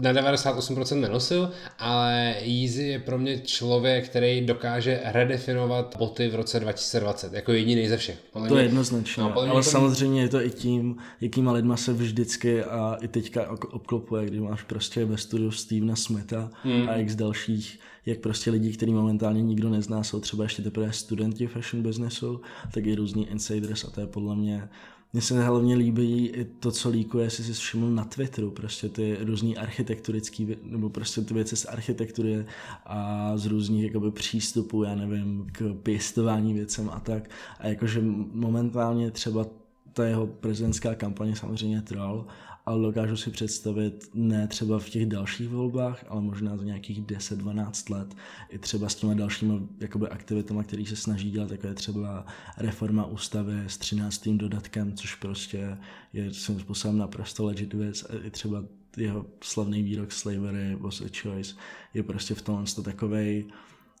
na 0.00 0.12
98% 0.12 1.00
nenosil, 1.00 1.50
ale 1.78 2.34
Yeezy 2.42 2.82
je 2.82 2.98
pro 2.98 3.18
mě 3.18 3.38
člověk, 3.38 4.08
který 4.08 4.40
dokáže 4.40 5.00
redefinovat 5.04 5.96
boty 5.98 6.28
v 6.28 6.34
roce 6.34 6.60
2020, 6.60 7.32
jako 7.32 7.52
jediný 7.52 7.88
ze 7.88 7.96
všech. 7.96 8.18
Podle 8.32 8.48
to 8.48 8.56
je 8.56 8.62
jednoznačně, 8.62 9.22
no, 9.22 9.38
ale 9.38 9.52
to... 9.52 9.62
samozřejmě 9.62 10.22
je 10.22 10.28
to 10.28 10.42
i 10.42 10.50
tím, 10.50 10.96
jakýma 11.20 11.52
lidma 11.52 11.76
se 11.76 11.92
vždycky 11.92 12.64
a 12.64 12.96
i 13.00 13.08
teďka 13.08 13.50
obklopuje, 13.72 14.26
když 14.26 14.40
máš 14.40 14.62
prostě 14.62 15.04
ve 15.04 15.16
studiu 15.16 15.50
Stevena 15.50 15.96
Smitha 15.96 16.50
hmm. 16.62 16.88
a 16.88 16.96
x 16.96 17.14
dalších, 17.14 17.80
jak 18.06 18.18
prostě 18.18 18.50
lidi, 18.50 18.72
který 18.72 18.92
momentálně 18.92 19.42
nikdo 19.42 19.70
nezná, 19.70 20.02
jsou 20.02 20.20
třeba 20.20 20.44
ještě 20.44 20.62
teprve 20.62 20.92
studenti 20.92 21.46
fashion 21.46 21.82
businessu, 21.82 22.40
tak 22.74 22.86
i 22.86 22.94
různí 22.94 23.30
insiders 23.30 23.84
a 23.84 23.90
to 23.90 24.00
je 24.00 24.06
podle 24.06 24.36
mě 24.36 24.68
mně 25.12 25.22
se 25.22 25.44
hlavně 25.44 25.74
líbí 25.74 26.26
i 26.26 26.44
to, 26.44 26.70
co 26.70 26.88
líkuje, 26.88 27.26
jestli 27.26 27.44
jsi 27.44 27.52
všiml 27.52 27.90
na 27.90 28.04
Twitteru, 28.04 28.50
prostě 28.50 28.88
ty 28.88 29.16
různý 29.20 29.56
architekturický, 29.56 30.56
nebo 30.62 30.90
prostě 30.90 31.20
ty 31.20 31.34
věci 31.34 31.56
z 31.56 31.64
architektury 31.64 32.46
a 32.86 33.32
z 33.36 33.46
různých 33.46 33.84
jakoby 33.84 34.10
přístupů, 34.10 34.82
já 34.82 34.94
nevím, 34.94 35.46
k 35.52 35.74
pěstování 35.82 36.54
věcem 36.54 36.90
a 36.90 37.00
tak. 37.00 37.30
A 37.58 37.66
jakože 37.66 38.00
momentálně 38.32 39.10
třeba 39.10 39.46
ta 39.92 40.06
jeho 40.06 40.26
prezidentská 40.26 40.94
kampaně 40.94 41.36
samozřejmě 41.36 41.82
troll, 41.82 42.26
ale 42.66 42.82
dokážu 42.82 43.16
si 43.16 43.30
představit 43.30 44.10
ne 44.14 44.48
třeba 44.48 44.78
v 44.78 44.88
těch 44.88 45.06
dalších 45.06 45.48
volbách, 45.48 46.04
ale 46.08 46.20
možná 46.20 46.56
za 46.56 46.64
nějakých 46.64 47.02
10-12 47.02 47.94
let 47.94 48.14
i 48.48 48.58
třeba 48.58 48.88
s 48.88 48.94
těma 48.94 49.14
dalšími 49.14 49.52
jakoby, 49.80 50.08
aktivitami, 50.08 50.64
který 50.64 50.86
se 50.86 50.96
snaží 50.96 51.30
dělat, 51.30 51.50
jako 51.50 51.66
je 51.66 51.74
třeba 51.74 52.26
reforma 52.58 53.06
ústavy 53.06 53.64
s 53.66 53.78
13. 53.78 54.28
dodatkem, 54.28 54.92
což 54.92 55.14
prostě 55.14 55.78
je 56.12 56.34
svým 56.34 56.60
způsobem 56.60 56.98
naprosto 56.98 57.44
legit 57.44 57.74
věc, 57.74 58.06
i 58.22 58.30
třeba 58.30 58.64
jeho 58.96 59.26
slavný 59.40 59.82
výrok 59.82 60.12
slavery 60.12 60.76
was 60.80 61.00
a 61.00 61.04
choice 61.22 61.54
je 61.94 62.02
prostě 62.02 62.34
v 62.34 62.42
tomhle 62.42 62.64
takovej 62.84 63.46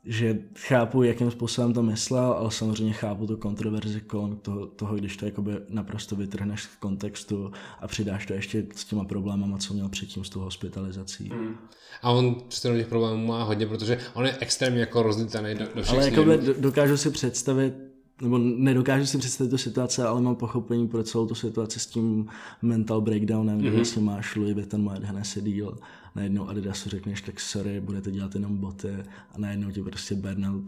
že 0.04 0.38
chápu, 0.58 1.02
jakým 1.02 1.30
způsobem 1.30 1.72
to 1.72 1.82
myslel, 1.82 2.32
ale 2.32 2.50
samozřejmě 2.50 2.92
chápu 2.92 3.26
tu 3.26 3.36
kontroverzi 3.36 4.00
kolem 4.00 4.36
toho, 4.36 4.66
toho 4.66 4.96
když 4.96 5.16
to 5.16 5.24
jakoby 5.26 5.52
naprosto 5.68 6.16
vytrhneš 6.16 6.62
z 6.62 6.76
kontextu 6.76 7.52
a 7.80 7.88
přidáš 7.88 8.26
to 8.26 8.32
ještě 8.32 8.66
s 8.74 8.84
těma 8.84 9.04
problémama, 9.04 9.58
co 9.58 9.74
měl 9.74 9.88
předtím 9.88 10.24
s 10.24 10.30
tou 10.30 10.40
hospitalizací. 10.40 11.30
Mm. 11.34 11.56
A 12.02 12.10
on 12.10 12.34
přesto 12.48 12.76
těch 12.76 12.86
problémů 12.86 13.26
má 13.26 13.42
hodně, 13.42 13.66
protože 13.66 13.98
on 14.14 14.26
je 14.26 14.36
extrémně 14.40 14.80
jako 14.80 15.02
rozlítaný 15.02 15.54
do, 15.54 15.64
do 15.74 15.82
všech 15.82 15.94
Ale 15.94 16.10
jakoby 16.10 16.38
dokážu 16.58 16.96
si 16.96 17.10
představit, 17.10 17.91
nebo 18.22 18.38
nedokážu 18.38 19.06
si 19.06 19.18
představit 19.18 19.50
tu 19.50 19.58
situaci, 19.58 20.02
ale 20.02 20.20
mám 20.20 20.36
pochopení 20.36 20.88
pro 20.88 21.02
celou 21.02 21.26
tu 21.26 21.34
situaci 21.34 21.80
s 21.80 21.86
tím 21.86 22.26
mental 22.62 23.00
breakdownem, 23.00 23.56
mm-hmm. 23.56 23.60
kdy 23.60 23.68
mhm. 23.68 23.76
vlastně 23.76 24.02
máš 24.02 24.36
Louis 24.36 24.54
Vuitton 24.54 24.82
Moet 24.82 25.04
Hennessy 25.04 25.42
deal 25.42 25.78
najednou 26.14 26.48
Adidasu 26.48 26.88
řekneš, 26.88 27.22
tak 27.22 27.40
sorry, 27.40 27.80
budete 27.80 28.10
dělat 28.10 28.34
jenom 28.34 28.58
boty 28.58 28.88
a 29.34 29.38
najednou 29.38 29.70
ti 29.70 29.82
prostě 29.82 30.14
Bernard 30.14 30.64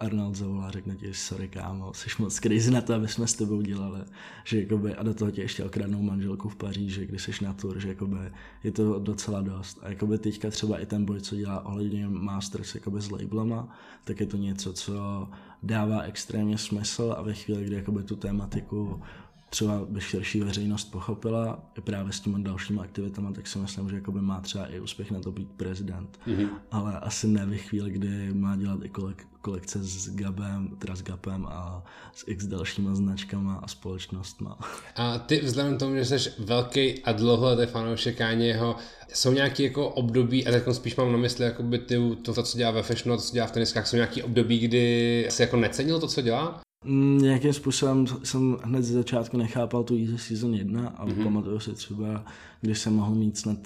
Arnold 0.00 0.36
zavolá, 0.36 0.70
řekne 0.70 0.96
ti, 0.96 1.14
sorry 1.14 1.48
kámo, 1.48 1.94
jsi 1.94 2.08
moc 2.18 2.38
crazy 2.40 2.70
na 2.70 2.80
to, 2.80 2.94
aby 2.94 3.08
jsme 3.08 3.26
s 3.26 3.34
tebou 3.34 3.60
dělali, 3.60 4.00
že 4.44 4.60
jakoby, 4.60 4.94
a 4.94 5.02
do 5.02 5.14
toho 5.14 5.30
tě 5.30 5.42
ještě 5.42 5.64
okradnou 5.64 6.02
manželku 6.02 6.48
v 6.48 6.56
Paříži, 6.56 7.06
když 7.06 7.22
jsi 7.22 7.44
na 7.44 7.52
tour, 7.52 7.78
že 7.78 7.88
jakoby, 7.88 8.16
je 8.64 8.72
to 8.72 8.98
docela 8.98 9.40
dost. 9.40 9.78
A 9.82 9.88
jakoby 9.88 10.18
teďka 10.18 10.50
třeba 10.50 10.78
i 10.78 10.86
ten 10.86 11.04
boj, 11.04 11.20
co 11.20 11.36
dělá 11.36 11.66
ohledně 11.66 12.08
Masters 12.08 12.74
jakoby 12.74 13.00
s 13.00 13.10
labelama, 13.10 13.76
tak 14.04 14.20
je 14.20 14.26
to 14.26 14.36
něco, 14.36 14.72
co 14.72 15.28
dává 15.62 16.02
extrémně 16.02 16.58
smysl 16.58 17.14
a 17.18 17.22
ve 17.22 17.34
chvíli, 17.34 17.64
kdy 17.64 17.76
tu 18.02 18.16
tématiku 18.16 19.02
třeba 19.50 19.84
by 19.88 20.00
širší 20.00 20.40
veřejnost 20.40 20.84
pochopila 20.84 21.70
i 21.78 21.80
právě 21.80 22.12
s 22.12 22.20
těmi 22.20 22.42
dalšími 22.42 22.80
aktivitami, 22.80 23.34
tak 23.34 23.46
si 23.46 23.58
myslím, 23.58 23.88
že 23.88 23.94
jakoby 23.94 24.20
má 24.20 24.40
třeba 24.40 24.66
i 24.66 24.80
úspěch 24.80 25.10
na 25.10 25.20
to 25.20 25.32
být 25.32 25.48
prezident. 25.56 26.18
Mm-hmm. 26.26 26.48
Ale 26.70 27.00
asi 27.00 27.28
ne 27.28 27.46
ve 27.46 27.56
chvíli, 27.56 27.90
kdy 27.90 28.34
má 28.34 28.56
dělat 28.56 28.78
i 28.82 28.88
kolek, 28.88 29.26
kolekce 29.40 29.78
s 29.82 30.14
Gabem, 30.14 30.68
teda 30.78 30.96
s 30.96 31.02
Gapem 31.02 31.46
a 31.46 31.84
s 32.12 32.24
x 32.28 32.46
dalšíma 32.46 32.94
značkama 32.94 33.54
a 33.54 33.68
společnostma. 33.68 34.58
A 34.96 35.18
ty 35.18 35.40
vzhledem 35.40 35.76
k 35.76 35.78
tomu, 35.78 35.96
že 35.96 36.04
jsi 36.04 36.30
velký 36.38 37.04
a 37.04 37.12
dlouholetý 37.12 37.72
fanoušek 37.72 38.18
Kanyeho, 38.18 38.76
jsou 39.14 39.32
nějaké 39.32 39.62
jako 39.62 39.88
období, 39.88 40.46
a 40.46 40.50
teď 40.50 40.62
spíš 40.72 40.96
mám 40.96 41.12
na 41.12 41.18
mysli 41.18 41.46
by 41.60 41.78
ty, 41.78 41.96
to, 42.22 42.34
to, 42.34 42.42
co 42.42 42.58
dělá 42.58 42.70
ve 42.70 42.82
fashionu 42.82 43.14
a 43.14 43.16
to, 43.16 43.22
co 43.22 43.34
dělá 43.34 43.46
v 43.46 43.52
teniskách, 43.52 43.86
jsou 43.86 43.96
nějaké 43.96 44.24
období, 44.24 44.58
kdy 44.58 45.26
se 45.30 45.42
jako 45.42 45.56
necenil 45.56 46.00
to, 46.00 46.08
co 46.08 46.22
dělá? 46.22 46.60
Nějakým 46.84 47.52
způsobem 47.52 48.06
jsem 48.24 48.58
hned 48.62 48.82
ze 48.82 48.94
začátku 48.94 49.36
nechápal 49.36 49.84
tu 49.84 49.96
Easy 49.96 50.18
Season 50.18 50.54
1 50.54 50.88
a 50.88 51.06
mm-hmm. 51.06 51.24
pamatuju 51.24 51.60
si 51.60 51.72
třeba, 51.72 52.24
když 52.60 52.78
jsem 52.78 52.94
mohl 52.94 53.14
mít 53.14 53.38
snad 53.38 53.58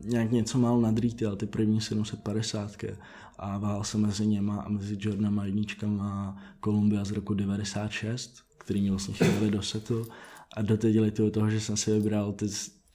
nějak 0.00 0.32
něco 0.32 0.58
málo 0.58 0.80
nad 0.80 0.98
retail, 0.98 1.36
ty 1.36 1.46
první 1.46 1.80
750 1.80 2.76
a 3.38 3.58
vál 3.58 3.84
jsem 3.84 4.00
mezi 4.00 4.26
něma 4.26 4.60
a 4.60 4.68
mezi 4.68 4.96
Jordanama 5.00 5.44
jedničkama 5.44 6.36
Columbia 6.64 7.04
z 7.04 7.10
roku 7.10 7.34
96, 7.34 8.42
který 8.58 8.80
mě 8.80 8.90
vlastně 8.90 9.14
chvíli 9.14 9.50
do 9.50 9.62
setu 9.62 10.06
a 10.56 10.62
doteď 10.62 10.96
to 11.16 11.30
toho, 11.30 11.50
že 11.50 11.60
jsem 11.60 11.76
si 11.76 11.90
vybral 11.90 12.32
ty 12.32 12.46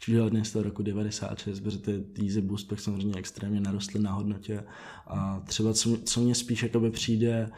Jordany 0.07 0.45
z 0.45 0.51
toho 0.51 0.63
roku 0.63 0.83
96, 0.83 1.59
protože 1.59 1.77
ty 1.77 2.03
Easy 2.23 2.41
Boost 2.41 2.67
pak 2.67 2.79
samozřejmě 2.79 3.15
extrémně 3.15 3.61
narostly 3.61 3.99
na 3.99 4.11
hodnotě 4.11 4.63
a 5.07 5.43
třeba 5.45 5.73
co, 5.73 5.97
co 5.97 6.21
mě 6.21 6.35
spíš 6.35 6.63
jakoby 6.63 6.91
přijde 6.91 7.49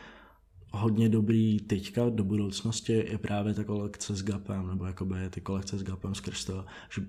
hodně 0.75 1.09
dobrý 1.09 1.59
teďka 1.59 2.09
do 2.09 2.23
budoucnosti 2.23 2.93
je 2.93 3.17
právě 3.17 3.53
ta 3.53 3.63
kolekce 3.63 4.15
s 4.15 4.23
Gapem, 4.23 4.67
nebo 4.67 4.85
jakoby 4.85 5.15
ty 5.29 5.41
kolekce 5.41 5.77
s 5.77 5.83
Gapem 5.83 6.15
skrz 6.15 6.45
to, 6.45 6.65
že 6.95 7.01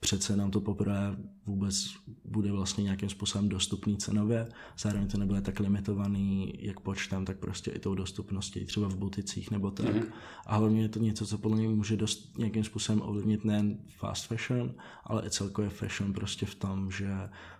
přece 0.00 0.36
nám 0.36 0.50
to 0.50 0.60
poprvé 0.60 1.16
vůbec 1.46 1.94
bude 2.24 2.52
vlastně 2.52 2.84
nějakým 2.84 3.08
způsobem 3.08 3.48
dostupný 3.48 3.96
cenově, 3.96 4.48
zároveň 4.78 5.08
to 5.08 5.18
nebude 5.18 5.40
tak 5.40 5.60
limitovaný 5.60 6.52
jak 6.58 6.80
počtem, 6.80 7.24
tak 7.24 7.38
prostě 7.38 7.70
i 7.70 7.78
tou 7.78 7.94
dostupností, 7.94 8.64
třeba 8.64 8.88
v 8.88 8.96
buticích 8.96 9.50
nebo 9.50 9.70
tak. 9.70 9.86
Mm-hmm. 9.86 10.12
A 10.46 10.56
hlavně 10.56 10.82
je 10.82 10.88
to 10.88 10.98
něco, 10.98 11.26
co 11.26 11.38
podle 11.38 11.58
mě 11.58 11.68
může 11.68 11.96
dost 11.96 12.38
nějakým 12.38 12.64
způsobem 12.64 13.02
ovlivnit 13.02 13.44
nejen 13.44 13.78
fast 13.86 14.26
fashion, 14.26 14.74
ale 15.04 15.26
i 15.26 15.30
celkově 15.30 15.70
fashion 15.70 16.12
prostě 16.12 16.46
v 16.46 16.54
tom, 16.54 16.90
že 16.90 17.10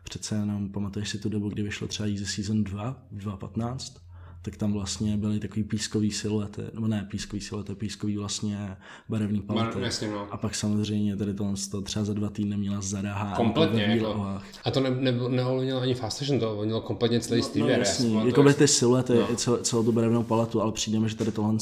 přece 0.03 0.35
jenom 0.35 0.73
pamatuješ 0.73 1.09
si 1.09 1.19
tu 1.19 1.29
dobu, 1.29 1.49
kdy 1.49 1.62
vyšlo 1.62 1.88
třeba 1.88 2.09
Easy 2.09 2.27
Season 2.27 2.64
2, 2.64 3.07
2015, 3.11 4.06
tak 4.46 4.56
tam 4.56 4.72
vlastně 4.72 5.16
byly 5.16 5.40
takový 5.40 5.64
pískový 5.64 6.11
siluety, 6.11 6.62
nebo 6.74 6.87
ne 6.87 7.06
pískový 7.11 7.40
siluety, 7.42 7.74
pískový 7.74 8.16
vlastně 8.16 8.76
barevný 9.09 9.40
palety. 9.40 9.80
Jasně, 9.80 10.11
no. 10.11 10.32
A 10.32 10.37
pak 10.37 10.54
samozřejmě 10.54 11.16
tady 11.16 11.35
to, 11.35 11.54
to 11.70 11.82
třeba 11.82 12.04
za 12.04 12.14
dva 12.14 12.30
týdny 12.30 12.56
měla 12.56 12.80
Zara 12.80 13.32
Kompletně, 13.37 13.82
jako, 13.82 14.40
a 14.64 14.70
to 14.70 14.80
ne, 14.80 14.90
ne, 14.90 15.12
neovlivnilo 15.12 15.80
ani 15.80 15.94
fast 15.94 16.18
fashion, 16.18 16.40
to 16.40 16.52
ovlivnilo 16.52 16.80
kompletně 16.80 17.20
celý 17.20 17.42
styl. 17.42 17.66
No, 17.66 17.72
no 17.72 17.78
jasný, 17.78 18.26
jako 18.26 18.42
by 18.42 18.54
ty 18.54 18.68
siluety, 18.68 19.14
no. 19.14 19.37
celou, 19.37 19.56
celou 19.56 19.85
tu 19.85 19.92
barevnou 19.92 20.22
paletu, 20.22 20.62
ale 20.62 20.72
přijdeme, 20.72 21.09
že 21.09 21.16
tady 21.16 21.32
tohle 21.32 21.56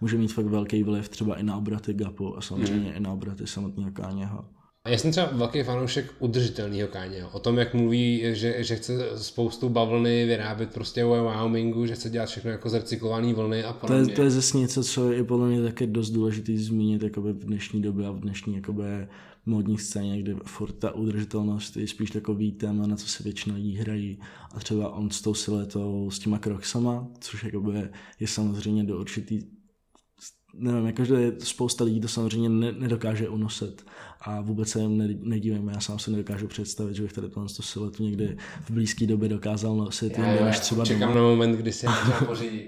může 0.00 0.16
mít 0.16 0.32
fakt 0.32 0.46
velký 0.46 0.82
vliv 0.82 1.08
třeba 1.08 1.34
i 1.34 1.42
na 1.42 1.56
obraty 1.56 1.94
Gapu 1.94 2.38
a 2.38 2.40
samozřejmě 2.40 2.90
hmm. 2.90 2.96
i 2.96 3.00
na 3.00 3.12
obraty 3.12 3.46
samotného 3.46 3.90
Káněho. 3.90 4.44
Já 4.88 4.98
jsem 4.98 5.10
třeba 5.10 5.26
velký 5.32 5.62
fanoušek 5.62 6.14
udržitelného 6.18 6.88
káně. 6.88 7.24
O 7.32 7.38
tom, 7.38 7.58
jak 7.58 7.74
mluví, 7.74 8.22
že, 8.32 8.64
že 8.64 8.76
chce 8.76 8.92
spoustu 9.16 9.68
bavlny 9.68 10.26
vyrábět 10.26 10.74
prostě 10.74 11.04
ve 11.04 11.20
Wyomingu, 11.20 11.86
že 11.86 11.94
chce 11.94 12.10
dělat 12.10 12.26
všechno 12.26 12.50
jako 12.50 12.68
zrecyklované 12.68 13.34
vlny 13.34 13.64
a 13.64 13.72
podobně. 13.72 14.04
To 14.04 14.10
je, 14.10 14.16
to 14.16 14.22
je 14.22 14.30
zase 14.30 14.58
něco, 14.58 14.84
co 14.84 15.12
je 15.12 15.24
podle 15.24 15.48
mě 15.48 15.62
také 15.62 15.86
dost 15.86 16.10
důležité 16.10 16.52
zmínit 16.56 17.02
jakoby 17.02 17.32
v 17.32 17.44
dnešní 17.44 17.82
době 17.82 18.06
a 18.06 18.10
v 18.10 18.20
dnešní 18.20 18.54
jakoby 18.54 18.84
modní 19.46 19.78
scéně, 19.78 20.22
kde 20.22 20.34
furt 20.44 20.72
ta 20.72 20.94
udržitelnost 20.94 21.76
je 21.76 21.88
spíš 21.88 22.10
takový 22.10 22.52
téma, 22.52 22.86
na 22.86 22.96
co 22.96 23.08
se 23.08 23.22
většinou 23.22 23.54
lidí 23.54 23.76
hrají. 23.76 24.18
A 24.54 24.58
třeba 24.58 24.88
on 24.88 25.10
s 25.10 25.22
tou 25.22 25.34
siletou, 25.34 26.10
s 26.10 26.18
těma 26.18 26.38
kroxama, 26.38 27.08
což 27.20 27.44
jakoby 27.44 27.88
je 28.20 28.26
samozřejmě 28.26 28.84
do 28.84 29.00
určitý 29.00 29.40
nevím, 30.58 30.86
jakože 30.86 31.32
spousta 31.38 31.84
lidí 31.84 32.00
to 32.00 32.08
samozřejmě 32.08 32.48
nedokáže 32.72 33.28
unosit 33.28 33.86
a 34.26 34.40
vůbec 34.40 34.68
se 34.68 34.80
jim 34.80 35.18
nedívejme, 35.22 35.72
já 35.72 35.80
sám 35.80 35.98
si 35.98 36.10
nedokážu 36.10 36.48
představit, 36.48 36.94
že 36.94 37.02
bych 37.02 37.12
tady 37.12 37.28
tohle 37.28 37.48
siluetu 37.48 38.02
někdy 38.02 38.36
v 38.60 38.70
blízké 38.70 39.06
době 39.06 39.28
dokázal 39.28 39.76
nosit 39.76 40.18
já, 40.18 40.32
jen 40.32 40.44
než 40.44 40.60
třeba 40.60 40.84
čekám 40.84 41.08
doma. 41.08 41.14
na 41.14 41.22
moment, 41.22 41.52
kdy 41.56 41.72
si 41.72 41.86
pořídí. 42.26 42.60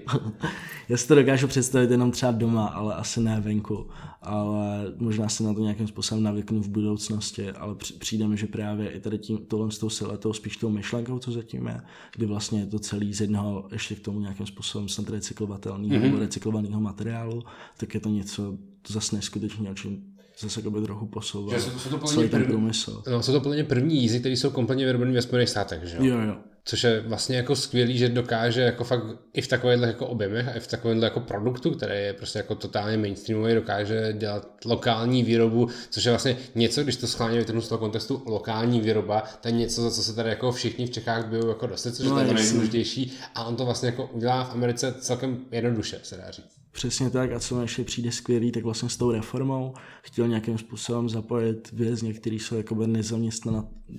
já 0.89 0.97
si 0.97 1.07
to 1.07 1.15
dokážu 1.15 1.47
představit 1.47 1.91
jenom 1.91 2.11
třeba 2.11 2.31
doma, 2.31 2.65
ale 2.67 2.95
asi 2.95 3.21
ne 3.21 3.41
venku. 3.41 3.87
Ale 4.21 4.93
možná 4.97 5.29
se 5.29 5.43
na 5.43 5.53
to 5.53 5.59
nějakým 5.59 5.87
způsobem 5.87 6.23
navyknu 6.23 6.61
v 6.61 6.69
budoucnosti, 6.69 7.51
ale 7.51 7.75
přijde 7.99 8.27
mi, 8.27 8.37
že 8.37 8.47
právě 8.47 8.89
i 8.89 8.99
tady 8.99 9.17
tím, 9.17 9.37
tohle 9.37 9.71
s 9.71 9.77
tou 9.77 9.89
siluetou, 9.89 10.33
spíš 10.33 10.57
tou 10.57 10.69
myšlenkou, 10.69 11.19
co 11.19 11.31
zatím 11.31 11.67
je, 11.67 11.81
kdy 12.15 12.25
vlastně 12.25 12.59
je 12.59 12.65
to 12.65 12.79
celý 12.79 13.13
z 13.13 13.21
jednoho 13.21 13.67
ještě 13.71 13.95
k 13.95 13.99
tomu 13.99 14.19
nějakým 14.19 14.45
způsobem 14.45 14.89
snad 14.89 15.09
recyklovatelného 15.09 15.95
mm-hmm. 15.95 16.01
nebo 16.01 16.19
recyklovaného 16.19 16.81
materiálu, 16.81 17.43
tak 17.77 17.93
je 17.93 17.99
to 17.99 18.09
něco 18.09 18.57
zase 18.87 19.15
neskutečně, 19.15 19.69
o 19.69 19.73
čem 19.73 20.16
zase 20.39 20.61
by 20.61 20.81
trochu 20.81 21.05
posouvá 21.05 21.59
jsou 21.59 21.69
to, 21.71 21.79
jsou 21.79 21.89
to 21.89 22.07
celý 22.07 22.29
ten 22.29 22.45
průmysl. 22.45 23.03
No, 23.11 23.23
jsou 23.23 23.31
to 23.31 23.41
plně 23.41 23.63
první 23.63 24.01
jízdy, 24.01 24.19
které 24.19 24.33
jsou 24.33 24.49
kompletně 24.49 24.85
vyrobené 24.85 25.11
ve 25.11 25.21
Spojených 25.21 25.49
státech, 25.49 25.83
že 25.83 25.97
jo? 25.97 26.03
Jo, 26.05 26.19
jo. 26.19 26.35
Což 26.63 26.83
je 26.83 27.01
vlastně 27.01 27.37
jako 27.37 27.55
skvělý, 27.55 27.97
že 27.97 28.09
dokáže 28.09 28.61
jako 28.61 28.83
fakt 28.83 29.03
i 29.33 29.41
v 29.41 29.47
takovýchhle 29.47 29.87
jako 29.87 30.07
objemech 30.07 30.47
a 30.47 30.51
i 30.51 30.59
v 30.59 30.67
takovémhle 30.67 31.05
jako 31.05 31.19
produktu, 31.19 31.71
který 31.71 31.93
je 31.99 32.13
prostě 32.13 32.39
jako 32.39 32.55
totálně 32.55 32.97
mainstreamový, 32.97 33.53
dokáže 33.53 34.13
dělat 34.17 34.47
lokální 34.65 35.23
výrobu, 35.23 35.69
což 35.89 36.05
je 36.05 36.11
vlastně 36.11 36.37
něco, 36.55 36.83
když 36.83 36.95
to 36.95 37.07
schválně 37.07 37.39
vytrhnu 37.39 37.61
z 37.61 37.67
toho 37.67 37.79
kontextu, 37.79 38.23
lokální 38.25 38.81
výroba, 38.81 39.23
to 39.41 39.47
je 39.47 39.51
něco, 39.51 39.81
za 39.81 39.91
co 39.91 40.03
se 40.03 40.15
tady 40.15 40.29
jako 40.29 40.51
všichni 40.51 40.85
v 40.85 40.91
Čechách 40.91 41.27
bijou 41.27 41.47
jako 41.47 41.67
dost, 41.67 41.87
což 41.95 42.07
no, 42.07 42.19
je 42.19 42.25
to 42.25 42.33
nejdůležitější 42.33 43.13
a 43.35 43.43
on 43.43 43.55
to 43.55 43.65
vlastně 43.65 43.89
jako 43.89 44.09
udělá 44.13 44.43
v 44.43 44.53
Americe 44.53 44.95
celkem 44.99 45.37
jednoduše, 45.51 45.99
se 46.03 46.17
dá 46.17 46.31
říct. 46.31 46.56
Přesně 46.71 47.09
tak 47.09 47.31
a 47.31 47.39
co 47.39 47.61
ještě 47.61 47.83
přijde 47.83 48.11
skvělý, 48.11 48.51
tak 48.51 48.63
vlastně 48.63 48.89
s 48.89 48.97
tou 48.97 49.11
reformou 49.11 49.73
chtěl 50.01 50.27
nějakým 50.27 50.57
způsobem 50.57 51.09
zapojit 51.09 51.71
vězně, 51.73 52.13
kteří 52.13 52.39
jsou 52.39 52.55
jakoby 52.55 52.87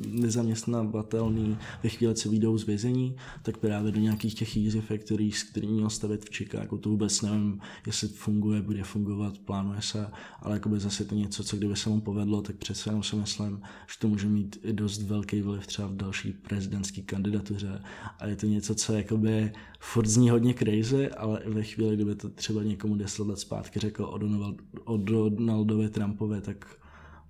nezaměstnavatelný 0.08 1.58
ve 1.82 1.88
chvíli, 1.88 2.14
co 2.14 2.30
vyjdou 2.30 2.58
z 2.58 2.66
vězení, 2.66 3.16
tak 3.42 3.56
právě 3.56 3.92
do 3.92 4.00
nějakých 4.00 4.34
těch 4.34 4.56
easy 4.56 4.80
factories, 4.80 5.42
který 5.42 5.68
měl 5.68 5.90
stavit 5.90 6.24
v 6.24 6.36
Chicagu. 6.36 6.78
To 6.78 6.88
vůbec 6.88 7.22
nevím, 7.22 7.60
jestli 7.86 8.08
funguje, 8.08 8.62
bude 8.62 8.84
fungovat, 8.84 9.38
plánuje 9.38 9.82
se, 9.82 10.06
ale 10.40 10.54
jakoby 10.54 10.80
zase 10.80 11.04
to 11.04 11.14
něco, 11.14 11.44
co 11.44 11.56
kdyby 11.56 11.76
se 11.76 11.90
mu 11.90 12.00
povedlo, 12.00 12.42
tak 12.42 12.56
přece 12.56 12.90
jenom 12.90 13.02
si 13.02 13.16
myslím, 13.16 13.60
že 13.90 13.98
to 13.98 14.08
může 14.08 14.28
mít 14.28 14.58
i 14.62 14.72
dost 14.72 15.02
velký 15.02 15.42
vliv 15.42 15.66
třeba 15.66 15.88
v 15.88 15.96
další 15.96 16.32
prezidentské 16.32 17.02
kandidatuře 17.02 17.82
a 18.18 18.26
je 18.26 18.36
to 18.36 18.46
něco, 18.46 18.74
co 18.74 18.92
jakoby 18.92 19.52
furt 19.80 20.06
zní 20.06 20.30
hodně 20.30 20.54
crazy, 20.54 21.08
ale 21.10 21.42
ve 21.46 21.62
chvíli, 21.62 21.96
kdyby 21.96 22.14
to 22.14 22.28
třeba 22.28 22.57
někomu 22.62 22.94
deset 22.94 23.26
let 23.26 23.38
zpátky 23.38 23.80
řekl 23.80 24.04
o, 24.04 24.18
Donald, 24.18 24.56
o 24.84 24.96
Donaldovi 24.96 25.88
Trumpovi, 25.88 26.40
tak 26.40 26.66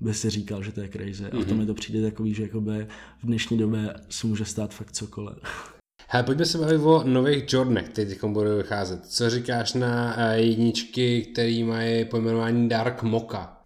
by 0.00 0.14
si 0.14 0.30
říkal, 0.30 0.62
že 0.62 0.72
to 0.72 0.80
je 0.80 0.88
crazy. 0.88 1.24
Mm-hmm. 1.24 1.38
A 1.38 1.42
v 1.42 1.44
tom 1.44 1.48
mhm. 1.48 1.58
mi 1.58 1.66
to 1.66 1.74
přijde 1.74 2.10
takový, 2.10 2.34
že 2.34 2.42
jakoby 2.42 2.86
v 3.22 3.26
dnešní 3.26 3.58
době 3.58 3.94
se 4.08 4.26
může 4.26 4.44
stát 4.44 4.74
fakt 4.74 4.92
cokoliv. 4.92 5.38
Hele, 6.10 6.24
pojďme 6.24 6.46
se 6.46 6.58
bavit 6.58 6.78
o 6.78 7.04
nových 7.04 7.52
Jordanech, 7.52 7.88
které 7.88 8.08
teď 8.08 8.24
budou 8.24 8.56
vycházet. 8.56 9.06
Co 9.06 9.30
říkáš 9.30 9.74
na 9.74 10.14
eh, 10.16 10.38
jedničky, 10.38 11.22
které 11.22 11.64
mají 11.64 12.04
pojmenování 12.04 12.68
Dark 12.68 13.02
Mocha? 13.02 13.57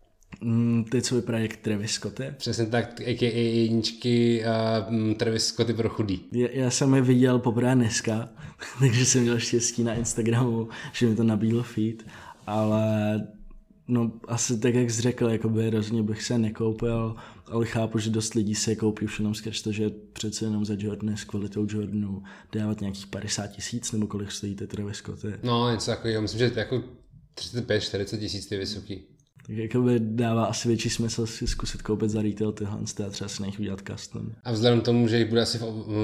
Mm, 0.43 0.85
ty, 0.85 1.03
co 1.03 1.15
vypadají 1.15 1.45
jak 1.45 1.57
Travis 1.57 1.91
Scotty. 1.91 2.35
Přesně 2.37 2.67
tak, 2.67 3.01
a.k.a. 3.01 3.39
jedničky 3.61 4.45
uh, 4.91 5.15
Travis 5.15 5.47
Scotty 5.47 5.75
pro 5.75 5.89
chudý. 5.89 6.21
Já, 6.33 6.49
já 6.53 6.71
jsem 6.71 6.95
je 6.95 7.03
viděl 7.03 7.39
poprvé 7.39 7.75
dneska, 7.75 8.29
takže 8.81 9.07
jsem 9.07 9.23
měl 9.23 9.39
štěstí 9.39 9.85
na 9.85 9.95
Instagramu, 9.95 10.69
že 10.93 11.07
mi 11.07 11.17
to 11.17 11.25
nabídl 11.25 11.63
feed, 11.63 12.07
ale 12.47 13.21
no 13.89 14.13
asi 14.29 14.59
tak, 14.59 14.75
jak 14.75 14.91
jsi 14.91 15.03
řekl, 15.03 15.29
jakoby 15.29 15.71
rozhodně 15.71 16.03
bych 16.03 16.23
se 16.23 16.39
nekoupil, 16.39 17.17
ale 17.47 17.67
chápu, 17.67 17.99
že 17.99 18.11
dost 18.11 18.35
lidí 18.35 18.55
se 18.55 18.77
koupí 18.77 19.05
už 19.05 19.19
jenom 19.19 19.35
skrz 19.35 19.63
to, 19.63 19.73
že 19.73 19.91
přece 20.13 20.45
jenom 20.45 20.65
za 20.65 20.75
Jordany 20.79 21.17
s 21.17 21.25
kvalitou 21.25 21.67
Jordanu 21.71 22.23
dávat 22.53 22.81
nějakých 22.81 23.07
50 23.07 23.47
tisíc, 23.47 23.93
nebo 23.93 24.07
kolik 24.07 24.33
stojí 24.33 24.55
ty 24.55 24.67
Travis 24.67 24.97
Scotty. 24.97 25.35
No, 25.43 25.71
něco 25.71 25.91
takového, 25.91 26.23
myslím, 26.23 26.39
že 26.39 26.53
jako 26.57 26.83
35-40 27.37 28.19
tisíc 28.19 28.47
ty 28.47 28.57
vysoký. 28.57 29.12
Tak 29.47 29.57
jakoby 29.57 30.01
dává 30.01 30.45
asi 30.45 30.69
větší 30.69 30.91
smysl 30.91 31.27
si 31.27 31.47
zkusit 31.47 31.83
koupit 31.83 32.11
za 32.11 32.23
retail 32.23 32.53
tyhle 32.53 32.79
a 33.07 33.11
třeba 33.11 33.29
si 33.29 33.43
nech 33.43 33.61
udělat 33.61 33.81
custom. 33.93 34.33
A 34.45 34.53
vzhledem 34.53 34.81
k 34.81 34.85
tomu, 34.85 35.09
že 35.09 35.19
jich 35.19 35.29
bude 35.29 35.43
asi 35.43 35.59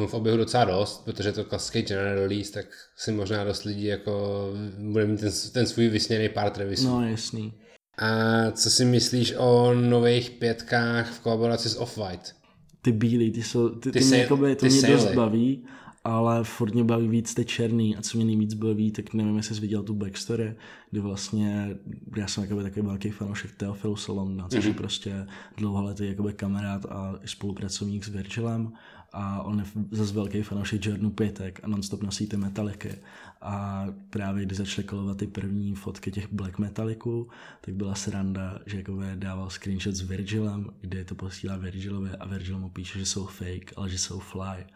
v 0.06 0.14
oběhu 0.14 0.38
docela 0.38 0.64
dost, 0.64 1.04
protože 1.04 1.32
to 1.32 1.44
klasický 1.44 1.82
general 1.82 2.14
release, 2.14 2.52
tak 2.52 2.66
si 2.96 3.12
možná 3.12 3.44
dost 3.44 3.64
lidí 3.64 3.84
jako 3.84 4.44
bude 4.78 5.06
mít 5.06 5.20
ten, 5.20 5.30
ten 5.52 5.66
svůj 5.66 5.88
vysněný 5.88 6.28
pár 6.28 6.50
Travisů. 6.50 6.88
No 6.88 7.08
jasný. 7.08 7.52
A 7.98 8.50
co 8.50 8.70
si 8.70 8.84
myslíš 8.84 9.34
o 9.36 9.74
nových 9.74 10.30
pětkách 10.30 11.12
v 11.12 11.20
kolaboraci 11.20 11.68
s 11.68 11.80
Off-White? 11.80 12.34
Ty 12.82 12.92
bílý, 12.92 13.30
ty 13.30 13.42
jsou, 13.42 13.68
ty, 13.68 13.92
ty, 13.92 13.98
ty, 13.98 14.04
mě, 14.04 14.18
jakoby, 14.18 14.56
to 14.56 14.66
ty 14.66 14.72
mě 14.72 14.88
dost 14.88 15.14
baví, 15.14 15.66
ale 16.08 16.44
furt 16.44 16.74
mě 16.74 16.84
baví 16.84 17.08
víc 17.08 17.34
ty 17.34 17.44
černý 17.44 17.96
a 17.96 18.02
co 18.02 18.16
mě 18.18 18.26
nejvíc 18.26 18.54
baví, 18.54 18.92
tak 18.92 19.14
nevím, 19.14 19.36
jestli 19.36 19.54
jsi 19.54 19.60
viděl 19.60 19.82
tu 19.82 19.94
backstory, 19.94 20.54
kdy 20.90 21.00
vlastně, 21.00 21.76
já 22.16 22.26
jsem 22.26 22.42
jakoby 22.42 22.62
takový 22.62 22.86
velký 22.86 23.10
fanoušek 23.10 23.52
Teofilu 23.56 23.96
Solomna, 23.96 24.48
což 24.48 24.58
mm-hmm. 24.58 24.62
je 24.62 24.70
mhm. 24.70 24.78
prostě 24.78 25.26
dlouholetý 25.56 26.06
jakoby 26.06 26.32
kamarád 26.32 26.86
a 26.86 27.14
spolupracovník 27.24 28.04
s 28.04 28.08
Virgilem 28.08 28.72
a 29.12 29.42
on 29.42 29.58
je 29.58 29.64
zase 29.90 30.14
velký 30.14 30.42
fanoušek 30.42 30.86
Jordanu 30.86 31.10
pětek 31.10 31.60
a 31.62 31.68
nonstop 31.68 32.02
nosí 32.02 32.26
ty 32.26 32.36
metaliky 32.36 32.94
a 33.40 33.86
právě 34.10 34.44
když 34.44 34.58
začaly 34.58 34.86
kolovat 34.86 35.16
ty 35.16 35.26
první 35.26 35.74
fotky 35.74 36.10
těch 36.10 36.32
black 36.32 36.58
metaliků, 36.58 37.28
tak 37.60 37.74
byla 37.74 37.94
sranda, 37.94 38.58
že 38.66 38.76
jakoby 38.76 39.04
dával 39.14 39.50
screenshot 39.50 39.94
s 39.94 40.00
Virgilem, 40.00 40.70
kde 40.80 41.04
to 41.04 41.14
posílá 41.14 41.56
Virgilovi 41.56 42.10
a 42.10 42.26
Virgil 42.26 42.58
mu 42.58 42.70
píše, 42.70 42.98
že 42.98 43.06
jsou 43.06 43.26
fake, 43.26 43.72
ale 43.76 43.88
že 43.88 43.98
jsou 43.98 44.18
fly 44.18 44.66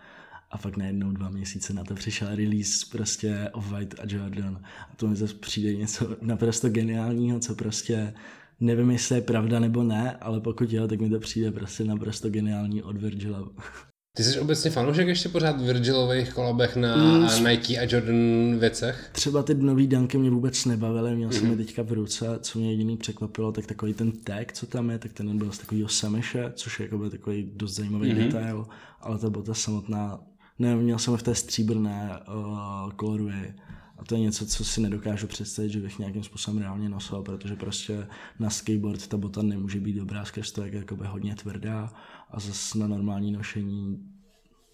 a 0.53 0.59
pak 0.59 0.77
najednou 0.77 1.13
dva 1.13 1.29
měsíce 1.29 1.73
na 1.73 1.85
to 1.85 1.95
přišel 1.95 2.29
release 2.37 2.87
prostě 2.93 3.51
of 3.53 3.71
White 3.71 3.95
a 4.01 4.03
Jordan 4.09 4.61
a 4.93 4.97
to 4.97 5.09
mi 5.09 5.17
zase 5.17 5.35
přijde 5.35 5.75
něco 5.75 6.17
naprosto 6.21 6.69
geniálního, 6.69 7.41
co 7.41 7.55
prostě 7.55 8.15
nevím, 8.61 8.91
jestli 8.91 9.15
je 9.15 9.21
pravda 9.21 9.61
nebo 9.61 9.83
ne, 9.83 10.17
ale 10.21 10.41
pokud 10.41 10.73
jo, 10.73 10.89
tak 10.89 11.01
mi 11.01 11.11
to 11.11 11.19
přijde 11.19 11.53
prostě 11.53 11.85
naprosto 11.85 12.31
geniální 12.31 12.83
od 12.83 12.97
Virgila. 12.97 13.49
Ty 14.17 14.25
jsi 14.25 14.41
obecně 14.41 14.71
fanoušek 14.71 15.09
ještě 15.09 15.29
pořád 15.29 15.61
Virgilových 15.61 16.33
kolabech 16.33 16.77
na 16.77 16.97
mm, 16.97 17.45
Nike 17.49 17.79
a 17.79 17.87
Jordan 17.91 18.59
věcech? 18.59 19.11
Třeba 19.13 19.43
ty 19.43 19.55
nový 19.55 19.87
danky 19.87 20.19
mě 20.19 20.31
vůbec 20.31 20.65
nebavily, 20.65 21.17
měl 21.17 21.29
mm-hmm. 21.29 21.33
jsem 21.33 21.45
je 21.45 21.57
mhm. 21.57 21.65
teďka 21.65 21.83
v 21.83 21.93
ruce, 21.93 22.27
co 22.41 22.59
mě 22.59 22.71
jediný 22.71 22.97
překvapilo, 22.97 23.53
tak 23.53 23.67
takový 23.67 23.95
ten 23.95 24.13
tag, 24.13 24.53
co 24.53 24.67
tam 24.67 24.91
je, 24.91 24.99
tak 24.99 25.13
ten 25.13 25.39
byl 25.39 25.53
z 25.53 25.59
takového 25.59 25.89
semeše, 25.89 26.53
což 26.55 26.81
je 26.81 26.85
jako 26.85 27.11
takový 27.11 27.51
dost 27.55 27.75
zajímavý 27.75 28.13
mm-hmm. 28.13 28.25
detail, 28.27 28.67
ale 29.01 29.19
ta 29.19 29.31
bota 29.31 29.55
samotná 29.55 30.21
ne, 30.63 30.77
měl 30.77 30.99
jsem 30.99 31.17
v 31.17 31.23
té 31.23 31.35
stříbrné 31.35 32.19
uh, 32.29 32.91
koloruje. 32.91 33.55
A 33.99 34.05
to 34.05 34.15
je 34.15 34.21
něco, 34.21 34.47
co 34.47 34.65
si 34.65 34.81
nedokážu 34.81 35.27
představit, 35.27 35.71
že 35.71 35.81
bych 35.81 35.99
nějakým 35.99 36.23
způsobem 36.23 36.61
reálně 36.61 36.89
nosil, 36.89 37.23
protože 37.23 37.57
prostě 37.57 38.07
na 38.39 38.51
skateboard 38.51 39.07
ta 39.07 39.17
bota 39.17 39.43
nemůže 39.43 39.81
být 39.81 39.97
dobrá 39.97 40.25
skrz 40.25 40.53
to, 40.53 40.65
jak 40.65 40.73
je 40.73 40.85
hodně 41.07 41.35
tvrdá 41.35 41.93
a 42.31 42.41
zase 42.41 42.79
na 42.79 42.87
normální 42.87 43.33
nošení 43.33 44.09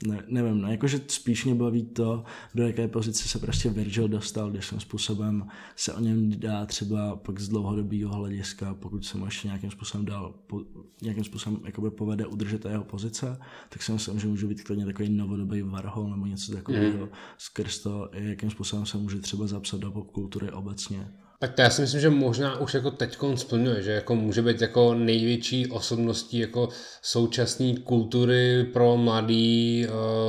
ne, 0.07 0.23
nevím, 0.29 0.61
no, 0.61 0.71
jakože 0.71 1.01
spíš 1.09 1.45
mě 1.45 1.55
baví 1.55 1.83
to, 1.83 2.25
do 2.55 2.67
jaké 2.67 2.89
pozice 2.89 3.29
se 3.29 3.39
prostě 3.39 3.71
Virgil 3.71 4.09
dostal, 4.09 4.51
když 4.51 4.67
jsem 4.67 4.81
způsobem 4.81 5.47
se 5.77 5.95
o 5.95 6.01
něm 6.01 6.31
dá 6.41 6.67
třeba 6.67 7.17
pak 7.17 7.41
z 7.41 7.49
dlouhodobého 7.49 8.15
hlediska, 8.15 8.75
pokud 8.75 9.05
se 9.05 9.19
mu 9.19 9.25
ještě 9.25 9.49
nějakým 9.49 9.71
způsobem 9.71 10.07
dál, 10.07 10.35
po, 10.47 10.63
nějakým 11.03 11.25
způsobem 11.25 11.61
jakoby 11.65 11.91
povede 11.91 12.27
udržet 12.27 12.65
jeho 12.65 12.85
pozice, 12.85 13.39
tak 13.69 13.83
si 13.83 13.93
myslím, 13.93 14.21
že 14.21 14.29
může 14.29 14.47
být 14.47 14.63
klidně 14.63 14.87
takový 14.87 15.09
novodobý 15.09 15.63
Warhol 15.63 16.11
nebo 16.11 16.27
něco 16.27 16.53
takového, 16.53 17.07
mm. 17.07 17.09
skrz 17.39 17.79
to, 17.79 18.11
jakým 18.13 18.51
způsobem 18.51 18.87
se 18.87 18.99
může 18.99 19.19
třeba 19.19 19.47
zapsat 19.47 19.81
do 19.81 19.91
popkultury 19.91 20.51
obecně. 20.51 21.09
Tak 21.41 21.55
to 21.55 21.63
já 21.63 21.71
si 21.71 21.81
myslím, 21.81 22.01
že 22.01 22.11
možná 22.11 22.61
už 22.61 22.75
jako 22.75 22.91
teď 22.91 23.19
splňuje, 23.35 23.83
že 23.83 23.91
jako 23.91 24.15
může 24.15 24.43
být 24.43 24.61
jako 24.61 24.95
největší 24.95 25.67
osobností 25.67 26.39
jako 26.39 26.69
současné 27.03 27.75
kultury 27.77 28.65
pro 28.73 28.97
mladý 28.97 29.87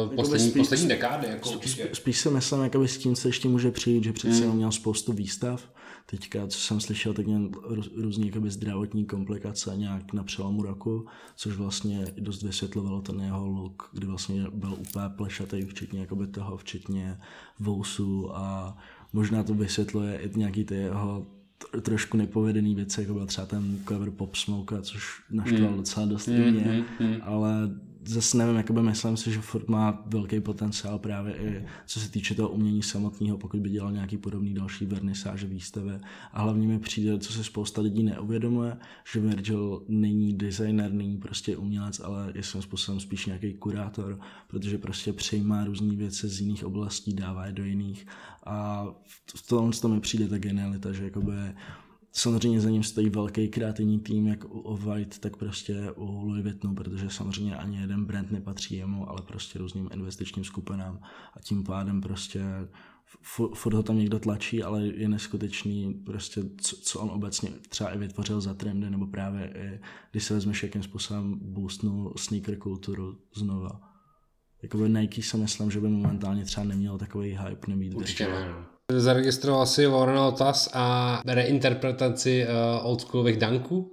uh, 0.07 0.15
poslední, 0.15 0.49
spíš, 0.49 0.61
poslední 0.61 0.87
dekády. 0.87 1.27
Jako 1.27 1.49
spíš, 1.49 1.81
spíš 1.93 2.19
si 2.19 2.29
myslím, 2.29 2.63
jakoby 2.63 2.87
s 2.87 2.97
tím 2.97 3.15
se 3.15 3.27
ještě 3.27 3.47
může 3.47 3.71
přijít, 3.71 4.03
že 4.03 4.13
přece 4.13 4.45
hmm. 4.45 4.55
měl 4.55 4.71
spoustu 4.71 5.13
výstav. 5.13 5.69
Teďka, 6.05 6.47
co 6.47 6.59
jsem 6.59 6.79
slyšel, 6.79 7.13
tak 7.13 7.25
měl 7.25 7.49
různé 7.95 8.25
jakoby 8.25 8.49
zdravotní 8.49 9.05
komplikace 9.05 9.77
nějak 9.77 10.13
na 10.13 10.23
přelomu 10.23 10.63
roku, 10.63 11.07
což 11.35 11.55
vlastně 11.55 12.05
dost 12.17 12.43
vysvětlovalo 12.43 13.01
ten 13.01 13.21
jeho 13.21 13.47
look, 13.47 13.89
kdy 13.93 14.07
vlastně 14.07 14.45
byl 14.53 14.73
úplně 14.73 15.05
plešatý, 15.17 15.61
včetně 15.61 15.99
jakoby 15.99 16.27
toho, 16.27 16.57
včetně 16.57 17.17
vousů 17.59 18.35
a 18.35 18.77
možná 19.13 19.43
to 19.43 19.53
vysvětluje 19.53 20.17
i 20.17 20.39
nějaký 20.39 20.65
ty 20.65 20.75
jeho 20.75 21.27
trošku 21.81 22.17
nepovedený 22.17 22.75
věci, 22.75 23.01
jako 23.01 23.13
byl 23.13 23.25
třeba 23.25 23.47
ten 23.47 23.79
cover 23.87 24.11
Pop 24.11 24.35
Smoke, 24.35 24.81
což 24.81 25.21
naštval 25.31 25.71
mm. 25.71 25.77
docela 25.77 26.05
dost 26.05 26.27
mm, 26.27 26.35
mě, 26.35 26.85
mm, 26.99 27.07
mm. 27.07 27.15
ale 27.21 27.69
zase 28.05 28.37
nevím, 28.37 28.55
jakoby 28.55 28.81
myslím 28.81 29.17
si, 29.17 29.31
že 29.31 29.41
Ford 29.41 29.67
má 29.67 30.03
velký 30.05 30.39
potenciál 30.39 30.99
právě 30.99 31.35
i 31.35 31.65
co 31.85 31.99
se 31.99 32.11
týče 32.11 32.35
toho 32.35 32.49
umění 32.49 32.83
samotného, 32.83 33.37
pokud 33.37 33.59
by 33.59 33.69
dělal 33.69 33.91
nějaký 33.91 34.17
podobný 34.17 34.53
další 34.53 34.85
vernisáže 34.85 35.47
výstavy. 35.47 35.99
A 36.33 36.41
hlavně 36.41 36.67
mi 36.67 36.79
přijde, 36.79 37.19
co 37.19 37.33
se 37.33 37.43
spousta 37.43 37.81
lidí 37.81 38.03
neuvědomuje, 38.03 38.77
že 39.13 39.19
Virgil 39.19 39.83
není 39.87 40.33
designer, 40.33 40.93
není 40.93 41.17
prostě 41.17 41.57
umělec, 41.57 41.99
ale 41.99 42.31
je 42.35 42.43
svým 42.43 42.61
způsobem 42.61 42.99
spíš 42.99 43.25
nějaký 43.25 43.53
kurátor, 43.53 44.19
protože 44.47 44.77
prostě 44.77 45.13
přejímá 45.13 45.65
různé 45.65 45.95
věci 45.95 46.27
z 46.27 46.41
jiných 46.41 46.65
oblastí, 46.65 47.13
dává 47.13 47.45
je 47.45 47.53
do 47.53 47.63
jiných. 47.63 48.07
A 48.45 48.87
v 49.35 49.47
tom, 49.47 49.71
to 49.71 49.87
mi 49.87 49.99
přijde 49.99 50.27
ta 50.27 50.37
genialita, 50.37 50.93
že 50.93 51.03
jakoby 51.03 51.33
Samozřejmě 52.11 52.61
za 52.61 52.69
ním 52.69 52.83
stojí 52.83 53.09
velký 53.09 53.47
kreativní 53.47 53.99
tým, 53.99 54.27
jak 54.27 54.45
u 54.55 54.77
White, 54.77 55.19
tak 55.19 55.37
prostě 55.37 55.91
u 55.91 56.05
Louis 56.05 56.43
Vuittonu, 56.43 56.75
protože 56.75 57.09
samozřejmě 57.09 57.55
ani 57.55 57.77
jeden 57.81 58.05
brand 58.05 58.31
nepatří 58.31 58.75
jemu, 58.75 59.09
ale 59.09 59.21
prostě 59.21 59.59
různým 59.59 59.89
investičním 59.93 60.45
skupinám 60.45 60.99
a 61.33 61.41
tím 61.41 61.63
pádem 61.63 62.01
prostě 62.01 62.41
furt 63.53 63.73
ho 63.73 63.83
tam 63.83 63.97
někdo 63.97 64.19
tlačí, 64.19 64.63
ale 64.63 64.85
je 64.85 65.09
neskutečný 65.09 65.93
prostě, 65.93 66.43
co, 66.61 66.75
co 66.75 66.99
on 66.99 67.09
obecně 67.09 67.49
třeba 67.69 67.89
i 67.89 67.97
vytvořil 67.97 68.41
za 68.41 68.53
trendy, 68.53 68.89
nebo 68.89 69.07
právě 69.07 69.53
i, 69.55 69.79
když 70.11 70.23
se 70.23 70.33
vezmeš, 70.33 70.63
jakým 70.63 70.83
způsobem 70.83 71.39
boostnul 71.41 72.13
sneaker 72.17 72.57
kulturu 72.57 73.17
znova. 73.35 73.81
Jakoby 74.61 74.89
Nike 74.89 75.21
si 75.21 75.37
myslím, 75.37 75.71
že 75.71 75.79
by 75.79 75.87
momentálně 75.87 76.45
třeba 76.45 76.63
neměl 76.63 76.97
takový 76.97 77.29
hype 77.29 77.67
nebýt. 77.67 77.93
Určitě 77.93 78.27
ne. 78.27 78.78
Zaregistroval 78.89 79.65
si 79.65 79.85
Warren 79.85 80.17
Otas 80.17 80.69
a 80.73 81.21
reinterpretaci 81.25 82.45
uh, 82.45 82.85
oldschoolových 82.85 83.37
danků? 83.37 83.91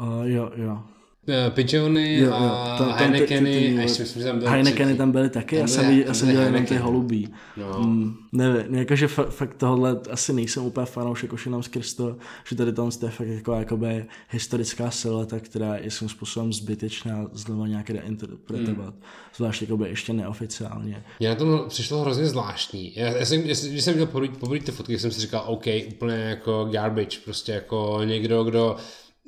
Uh, 0.00 0.22
jo, 0.22 0.50
jo. 0.54 0.82
Eh, 1.30 1.50
Pigeony 1.50 2.18
jo, 2.18 2.32
a 2.32 2.76
tam, 2.78 2.88
tam 2.88 2.98
Heinekeny, 2.98 3.78
a 3.78 3.82
ještě 3.82 4.02
myslím, 4.02 4.22
že 4.22 4.28
tam 4.28 4.38
byly 4.38 4.50
Heinekeny 4.50 4.94
tam 4.94 5.12
byly 5.12 5.30
taky, 5.30 5.56
já 5.56 5.66
jsem, 5.66 5.90
já 5.90 6.14
jsem 6.14 6.30
dělal 6.30 6.46
jenom 6.46 6.64
ty 6.64 6.76
holubí. 6.76 7.28
No. 7.56 7.82
Mm, 7.82 8.16
nevím, 8.32 8.74
jakože 8.74 9.06
fa- 9.06 9.30
fakt 9.30 9.54
tohle 9.54 10.00
asi 10.10 10.32
nejsem 10.32 10.64
úplně 10.64 10.86
fanoušek 10.86 11.30
jenom 11.46 11.62
skrz 11.62 11.94
to, 11.94 12.16
že 12.48 12.56
tady 12.56 12.72
tam 12.72 12.90
je 13.02 13.10
fakt 13.10 13.28
jako 13.28 13.54
jakoby 13.54 14.04
historická 14.30 14.90
silueta, 14.90 15.40
která 15.40 15.76
je 15.76 15.90
svým 15.90 16.08
způsobem 16.08 16.52
zbytečná 16.52 17.26
znova 17.32 17.66
nějak 17.66 17.90
reinterpretovat, 17.90 18.94
mm. 18.94 19.02
zvlášť 19.36 19.62
jakoby 19.62 19.88
ještě 19.88 20.12
neoficiálně. 20.12 21.02
Mně 21.20 21.28
na 21.28 21.34
tom 21.34 21.64
přišlo 21.68 22.00
hrozně 22.00 22.26
zvláštní. 22.26 22.92
Já, 22.96 23.08
já 23.08 23.24
jsem, 23.24 23.42
když 23.42 23.84
jsem 23.84 23.94
měl 23.94 24.06
poblít 24.40 24.64
ty 24.64 24.72
fotky, 24.72 24.98
jsem 24.98 25.10
si 25.10 25.20
říkal, 25.20 25.44
OK, 25.46 25.66
úplně 25.88 26.14
jako 26.14 26.68
garbage, 26.72 27.18
prostě 27.24 27.52
jako 27.52 28.00
někdo, 28.04 28.44
kdo 28.44 28.76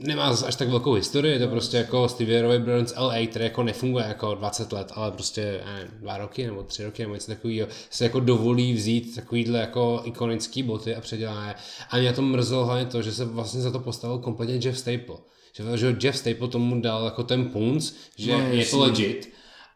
nemá 0.02 0.28
až 0.46 0.56
tak 0.56 0.68
velkou 0.68 0.92
historii, 0.92 1.32
je 1.32 1.38
to 1.38 1.48
prostě 1.48 1.76
jako 1.76 2.08
Stevie 2.08 2.42
Ray 2.42 2.58
Burns 2.58 2.94
LA, 2.96 3.26
který 3.26 3.44
jako 3.44 3.62
nefunguje 3.62 4.04
jako 4.04 4.34
20 4.34 4.72
let, 4.72 4.92
ale 4.94 5.10
prostě 5.10 5.60
ne, 5.64 5.88
dva 6.00 6.18
roky 6.18 6.46
nebo 6.46 6.62
tři 6.62 6.84
roky 6.84 7.02
nebo 7.02 7.14
něco 7.14 7.26
takového, 7.26 7.68
se 7.90 8.04
jako 8.04 8.20
dovolí 8.20 8.72
vzít 8.72 9.14
takovýhle 9.14 9.58
jako 9.58 10.00
ikonický 10.04 10.62
boty 10.62 10.94
a 10.94 11.00
předělá 11.00 11.46
je. 11.46 11.54
A 11.90 11.98
mě 11.98 12.12
to 12.12 12.22
mrzelo 12.22 12.64
hlavně 12.64 12.86
to, 12.86 13.02
že 13.02 13.12
se 13.12 13.24
vlastně 13.24 13.60
za 13.60 13.70
to 13.70 13.78
postavil 13.78 14.18
kompletně 14.18 14.54
Jeff 14.62 14.78
Staple. 14.78 15.16
Že, 15.56 15.78
že 15.78 15.96
Jeff 16.00 16.18
Staple 16.18 16.48
tomu 16.48 16.80
dal 16.80 17.04
jako 17.04 17.22
ten 17.22 17.44
punc, 17.44 17.92
že 18.16 18.32
no, 18.32 18.38
je 18.38 18.66
to 18.66 18.78
legit, 18.78 19.32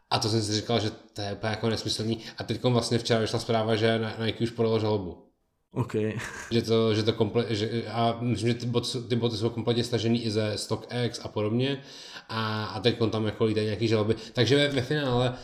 a 0.09 0.19
to 0.19 0.29
jsem 0.29 0.41
si 0.41 0.53
říkal, 0.53 0.79
že 0.79 0.91
to 1.13 1.21
je 1.21 1.33
úplně 1.33 1.51
jako 1.51 1.69
nesmyslný. 1.69 2.19
A 2.37 2.43
teď 2.43 2.63
vlastně 2.63 2.97
včera 2.97 3.19
vyšla 3.19 3.39
zpráva, 3.39 3.75
že 3.75 4.01
Nike 4.25 4.43
už 4.43 4.49
podal 4.49 4.79
žalobu. 4.79 5.26
Okay. 5.73 6.17
Že 6.51 6.61
to, 6.61 6.95
že 6.95 7.03
to 7.03 7.13
komple, 7.13 7.45
že, 7.49 7.83
a 7.87 8.17
myslím, 8.21 8.49
že 8.49 8.53
ty 8.53 8.65
boty, 8.65 8.87
ty 9.09 9.15
boty 9.15 9.37
jsou 9.37 9.49
kompletně 9.49 9.83
stažený 9.83 10.25
i 10.25 10.31
ze 10.31 10.57
StockX 10.57 11.19
a 11.23 11.27
podobně 11.27 11.81
a, 12.29 12.65
a 12.65 12.79
teď 12.79 12.97
tam 13.11 13.25
jako 13.25 13.45
lítají 13.45 13.65
nějaký 13.65 13.87
žaloby. 13.87 14.15
Takže 14.33 14.55
ve, 14.55 14.67
ve 14.67 14.81
finále 14.81 15.37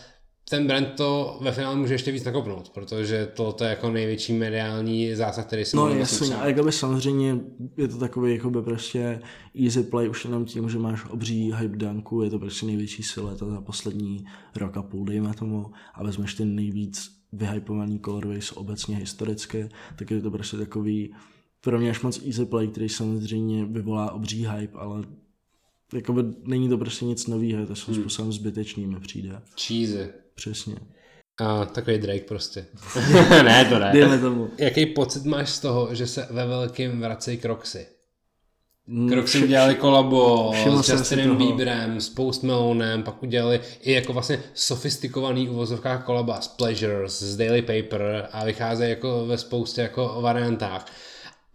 ten 0.50 0.68
brand 0.68 0.88
to 0.98 1.38
ve 1.42 1.52
finále 1.52 1.76
může 1.76 1.94
ještě 1.94 2.12
víc 2.12 2.24
nakopnout, 2.24 2.70
protože 2.70 3.32
to, 3.36 3.54
to 3.54 3.64
je 3.64 3.70
jako 3.70 3.90
největší 3.90 4.34
mediální 4.34 5.16
zásah, 5.16 5.46
který 5.46 5.66
si 5.66 5.76
No 5.76 5.90
jasně, 5.90 6.36
a 6.36 6.48
jakoby 6.48 6.72
samozřejmě 6.72 7.40
je 7.78 7.88
to 7.88 7.98
takový 7.98 8.36
jakoby 8.36 8.62
prostě 8.62 9.22
easy 9.64 9.84
play 9.84 10.10
už 10.10 10.26
jenom 10.26 10.46
tím, 10.46 10.70
že 10.70 10.80
máš 10.80 11.06
obří 11.06 11.54
hype 11.54 11.78
dunku, 11.78 12.22
je 12.22 12.30
to 12.30 12.40
prostě 12.40 12.66
největší 12.66 13.04
sileta 13.04 13.46
za 13.46 13.62
poslední 13.62 14.26
rok 14.56 14.78
a 14.78 14.84
půl, 14.84 15.06
dejme 15.06 15.34
tomu, 15.34 15.72
a 15.94 16.04
vezmeš 16.04 16.34
ten 16.34 16.56
nejvíc 16.56 17.23
vyhypovaný 17.34 18.00
colorways 18.00 18.52
obecně 18.52 18.96
historicky, 18.96 19.70
tak 19.96 20.12
je 20.12 20.22
to 20.22 20.32
prostě 20.32 20.58
takový 20.58 21.14
pro 21.62 21.80
mě 21.80 21.90
až 21.90 22.02
moc 22.02 22.22
easy 22.26 22.46
play, 22.46 22.68
který 22.68 22.90
samozřejmě 22.90 23.66
vyvolá 23.66 24.12
obří 24.12 24.48
hype, 24.48 24.78
ale 24.78 25.04
jakoby 25.94 26.24
není 26.44 26.70
to 26.70 26.78
prostě 26.78 27.06
nic 27.06 27.28
nového, 27.28 27.66
to 27.66 27.76
jsou 27.76 27.92
hmm. 27.92 28.02
způsobem 28.02 28.32
zbytečný 28.32 28.88
mi 28.88 29.00
přijde. 29.00 29.42
Cheesy. 29.62 30.10
Přesně. 30.36 30.76
A 31.40 31.66
takový 31.66 31.98
Drake 31.98 32.26
prostě. 32.28 32.66
ne, 33.30 33.66
to 33.66 33.80
ne. 33.80 33.90
Dejme 33.94 34.20
tomu. 34.20 34.50
Jaký 34.58 34.86
pocit 34.86 35.26
máš 35.26 35.50
z 35.50 35.60
toho, 35.60 35.96
že 35.96 36.08
se 36.08 36.28
ve 36.32 36.48
velkým 36.48 37.00
vracejí 37.00 37.38
Crocsy? 37.38 37.88
Mm, 38.88 39.10
Crocsy 39.10 39.44
udělali 39.44 39.76
kolabo 39.76 40.54
s 40.82 40.90
Justinem 40.90 41.36
Bieberem, 41.36 42.02
s 42.02 42.10
Post 42.10 42.44
Malonem, 42.44 43.04
pak 43.04 43.24
udělali 43.24 43.60
i 43.82 43.92
jako 43.92 44.14
vlastně 44.14 44.44
sofistikovaný 44.54 45.50
uvozovkách 45.50 46.06
kolaba 46.06 46.42
s 46.42 46.48
Pleasures, 46.48 47.22
s 47.22 47.38
Daily 47.38 47.62
Paper 47.62 48.28
a 48.32 48.46
vycházejí 48.46 48.90
jako 48.90 49.26
ve 49.26 49.38
spoustě 49.38 49.82
jako 49.82 50.18
variantách. 50.22 50.86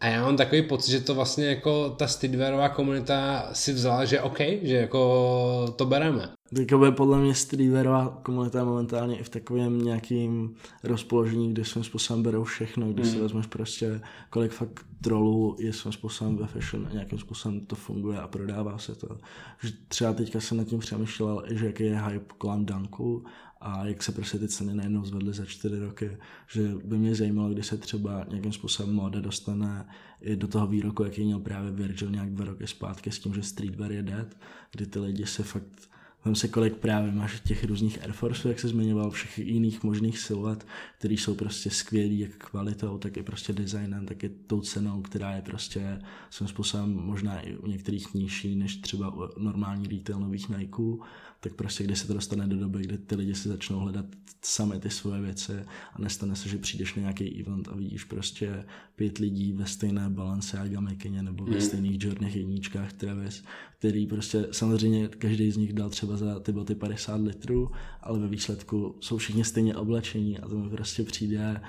A 0.01 0.07
já 0.07 0.23
mám 0.23 0.37
takový 0.37 0.63
pocit, 0.63 0.91
že 0.91 1.01
to 1.01 1.15
vlastně 1.15 1.47
jako 1.47 1.91
ta 1.91 2.07
streetwearová 2.07 2.69
komunita 2.69 3.49
si 3.53 3.73
vzala, 3.73 4.05
že 4.05 4.21
OK, 4.21 4.39
že 4.63 4.77
jako 4.77 5.75
to 5.77 5.87
bereme. 5.87 6.29
Jakoby 6.53 6.93
podle 6.93 7.19
mě 7.19 7.35
streetwearová 7.35 8.21
komunita 8.23 8.65
momentálně 8.65 9.19
i 9.19 9.23
v 9.23 9.29
takovém 9.29 9.85
nějakým 9.85 10.55
rozpoložení, 10.83 11.53
kde 11.53 11.65
svým 11.65 11.85
způsobem 11.85 12.23
berou 12.23 12.45
všechno, 12.45 12.93
kde 12.93 13.03
mm. 13.03 13.09
si 13.09 13.15
hmm. 13.15 13.23
vezmeš 13.23 13.47
prostě 13.47 14.01
kolik 14.31 14.53
fakt 14.53 14.87
trolů 15.01 15.57
je 15.59 15.73
svým 15.73 15.93
způsobem 15.93 16.37
ve 16.37 16.47
fashion 16.47 16.87
a 16.87 16.93
nějakým 16.93 17.19
způsobem 17.19 17.61
to 17.61 17.77
funguje 17.77 18.19
a 18.19 18.29
prodává 18.29 18.79
se 18.79 18.95
to. 18.95 19.19
Že 19.63 19.73
třeba 19.89 20.13
teďka 20.13 20.41
jsem 20.41 20.59
nad 20.59 20.65
tím 20.65 20.79
přemýšlel, 20.79 21.45
že 21.51 21.67
jaký 21.67 21.85
je 21.85 22.03
hype 22.03 22.35
kolem 22.39 22.67
Dunku 22.67 23.25
a 23.61 23.87
jak 23.87 24.03
se 24.03 24.13
prostě 24.13 24.39
ty 24.39 24.49
ceny 24.49 24.75
najednou 24.75 25.05
zvedly 25.05 25.33
za 25.33 25.45
čtyři 25.45 25.79
roky, 25.79 26.17
že 26.53 26.75
by 26.85 26.99
mě 26.99 27.15
zajímalo, 27.15 27.49
kdy 27.49 27.63
se 27.63 27.77
třeba 27.77 28.25
nějakým 28.29 28.53
způsobem 28.53 28.95
moda 28.95 29.21
dostane 29.21 29.89
i 30.21 30.37
do 30.37 30.49
toho 30.49 30.67
výroku, 30.67 31.05
jaký 31.05 31.25
měl 31.25 31.41
právě 31.41 31.71
Virgil 31.71 32.11
nějak 32.11 32.31
dva 32.31 32.45
roky 32.45 32.67
zpátky 32.67 33.11
s 33.11 33.19
tím, 33.19 33.35
že 33.35 33.43
streetwear 33.43 33.93
je 33.93 34.03
dead, 34.03 34.37
kdy 34.73 34.87
ty 34.87 34.99
lidi 34.99 35.27
se 35.27 35.43
fakt 35.43 35.88
Vem 36.25 36.35
se, 36.35 36.49
kolik 36.49 36.77
právě 36.77 37.13
máš 37.13 37.41
těch 37.41 37.65
různých 37.65 38.03
Air 38.03 38.13
Force, 38.13 38.49
jak 38.49 38.61
se 38.61 38.69
zmiňoval, 38.69 39.11
všech 39.11 39.39
jiných 39.39 39.83
možných 39.83 40.19
siluet, 40.19 40.67
které 40.99 41.15
jsou 41.15 41.35
prostě 41.35 41.71
skvělý 41.71 42.19
jak 42.19 42.31
kvalitou, 42.31 42.99
tak 42.99 43.17
i 43.17 43.23
prostě 43.23 43.53
designem, 43.53 44.07
tak 44.07 44.25
i 44.25 44.29
tou 44.29 44.61
cenou, 44.61 45.03
která 45.03 45.31
je 45.33 45.43
prostě 45.43 45.99
svým 46.31 46.49
způsobem 46.49 46.95
možná 46.95 47.41
i 47.41 47.57
u 47.57 47.67
některých 47.67 48.15
nižší 48.15 48.57
než 48.57 48.77
třeba 48.77 49.15
u 49.15 49.41
normální 49.43 49.89
retail 49.89 50.21
nových 50.21 50.49
Nikeů 50.49 51.03
tak 51.41 51.55
prostě 51.55 51.85
když 51.85 51.99
se 51.99 52.07
to 52.07 52.15
dostane 52.15 52.47
do 52.47 52.57
doby, 52.57 52.81
kdy 52.81 52.99
ty 52.99 53.15
lidi 53.15 53.35
si 53.35 53.49
začnou 53.49 53.79
hledat 53.79 54.07
sami 54.43 54.81
ty 54.81 54.91
svoje 54.91 55.21
věci 55.21 55.53
a 55.93 56.01
nestane 56.01 56.37
se, 56.37 56.49
že 56.49 56.59
přijdeš 56.59 56.95
na 56.95 57.01
nějaký 57.01 57.41
event 57.41 57.69
a 57.69 57.75
vidíš 57.75 58.05
prostě 58.05 58.65
pět 58.97 59.19
lidí 59.19 59.53
ve 59.53 59.67
stejné 59.67 60.11
Balenciaga 60.11 60.81
Mekině 60.81 61.23
nebo 61.23 61.45
ve 61.45 61.55
mm. 61.55 61.61
stejných 61.61 62.05
Jordanech 62.05 62.37
jedničkách 62.37 62.93
Travis, 62.93 63.45
který 63.79 64.07
prostě 64.07 64.47
samozřejmě 64.51 65.09
každý 65.09 65.51
z 65.51 65.57
nich 65.57 65.73
dal 65.73 65.91
třeba 65.91 66.17
za 66.17 66.41
ty 66.41 66.53
boty 66.53 66.75
50 66.75 67.21
litrů, 67.21 67.71
ale 68.01 68.19
ve 68.19 68.29
výsledku 68.29 68.99
jsou 69.01 69.19
všichni 69.19 69.45
stejně 69.45 69.77
oblečení 69.77 70.39
a 70.39 70.49
to 70.49 70.59
mi 70.59 70.71
prostě 70.71 71.05
přijde 71.05 71.61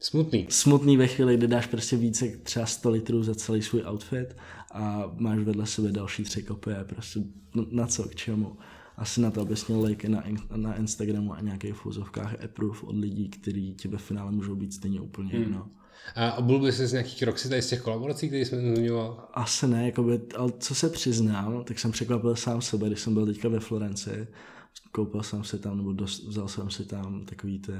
Smutný. 0.00 0.46
Smutný 0.50 0.96
ve 0.96 1.06
chvíli, 1.06 1.36
kdy 1.36 1.48
dáš 1.48 1.66
prostě 1.66 1.96
více 1.96 2.28
třeba 2.28 2.66
100 2.66 2.90
litrů 2.90 3.22
za 3.22 3.34
celý 3.34 3.62
svůj 3.62 3.82
outfit 3.86 4.36
a 4.72 5.12
máš 5.16 5.38
vedle 5.38 5.66
sebe 5.66 5.92
další 5.92 6.22
tři 6.22 6.42
kopie, 6.42 6.84
prostě 6.84 7.20
na 7.70 7.86
co, 7.86 8.08
k 8.08 8.14
čemu 8.14 8.56
asi 8.96 9.20
na 9.20 9.30
to, 9.30 9.40
abys 9.40 9.66
měl 9.66 9.80
lajky 9.80 10.08
na, 10.08 10.24
na 10.56 10.74
Instagramu 10.74 11.34
a 11.34 11.40
nějakých 11.40 11.74
fuzovkách 11.74 12.44
approve 12.44 12.80
od 12.82 12.96
lidí, 12.96 13.28
kteří 13.28 13.74
ti 13.74 13.88
ve 13.88 13.98
finále 13.98 14.32
můžou 14.32 14.54
být 14.54 14.72
stejně 14.72 15.00
úplně 15.00 15.30
hmm. 15.30 15.42
jedno. 15.42 15.68
A 16.14 16.32
obul 16.32 16.58
bys 16.60 16.74
z 16.74 16.92
nějakých 16.92 17.22
Roxy 17.22 17.48
tady 17.48 17.62
z 17.62 17.68
těch 17.68 17.82
kolaborací, 17.82 18.28
které 18.28 18.44
jsme 18.44 18.58
zmiňoval? 18.60 19.28
Asi 19.32 19.66
ne, 19.66 19.86
jakoby, 19.86 20.20
ale 20.36 20.52
co 20.58 20.74
se 20.74 20.88
přiznám, 20.88 21.64
tak 21.64 21.78
jsem 21.78 21.92
překvapil 21.92 22.36
sám 22.36 22.62
sebe, 22.62 22.86
když 22.86 23.00
jsem 23.00 23.14
byl 23.14 23.26
teďka 23.26 23.48
ve 23.48 23.60
Florenci. 23.60 24.26
Koupil 24.92 25.22
jsem 25.22 25.44
si 25.44 25.58
tam, 25.58 25.76
nebo 25.76 25.92
dost, 25.92 26.24
vzal 26.24 26.48
jsem 26.48 26.70
si 26.70 26.84
tam 26.84 27.24
takový 27.24 27.58
ty, 27.58 27.72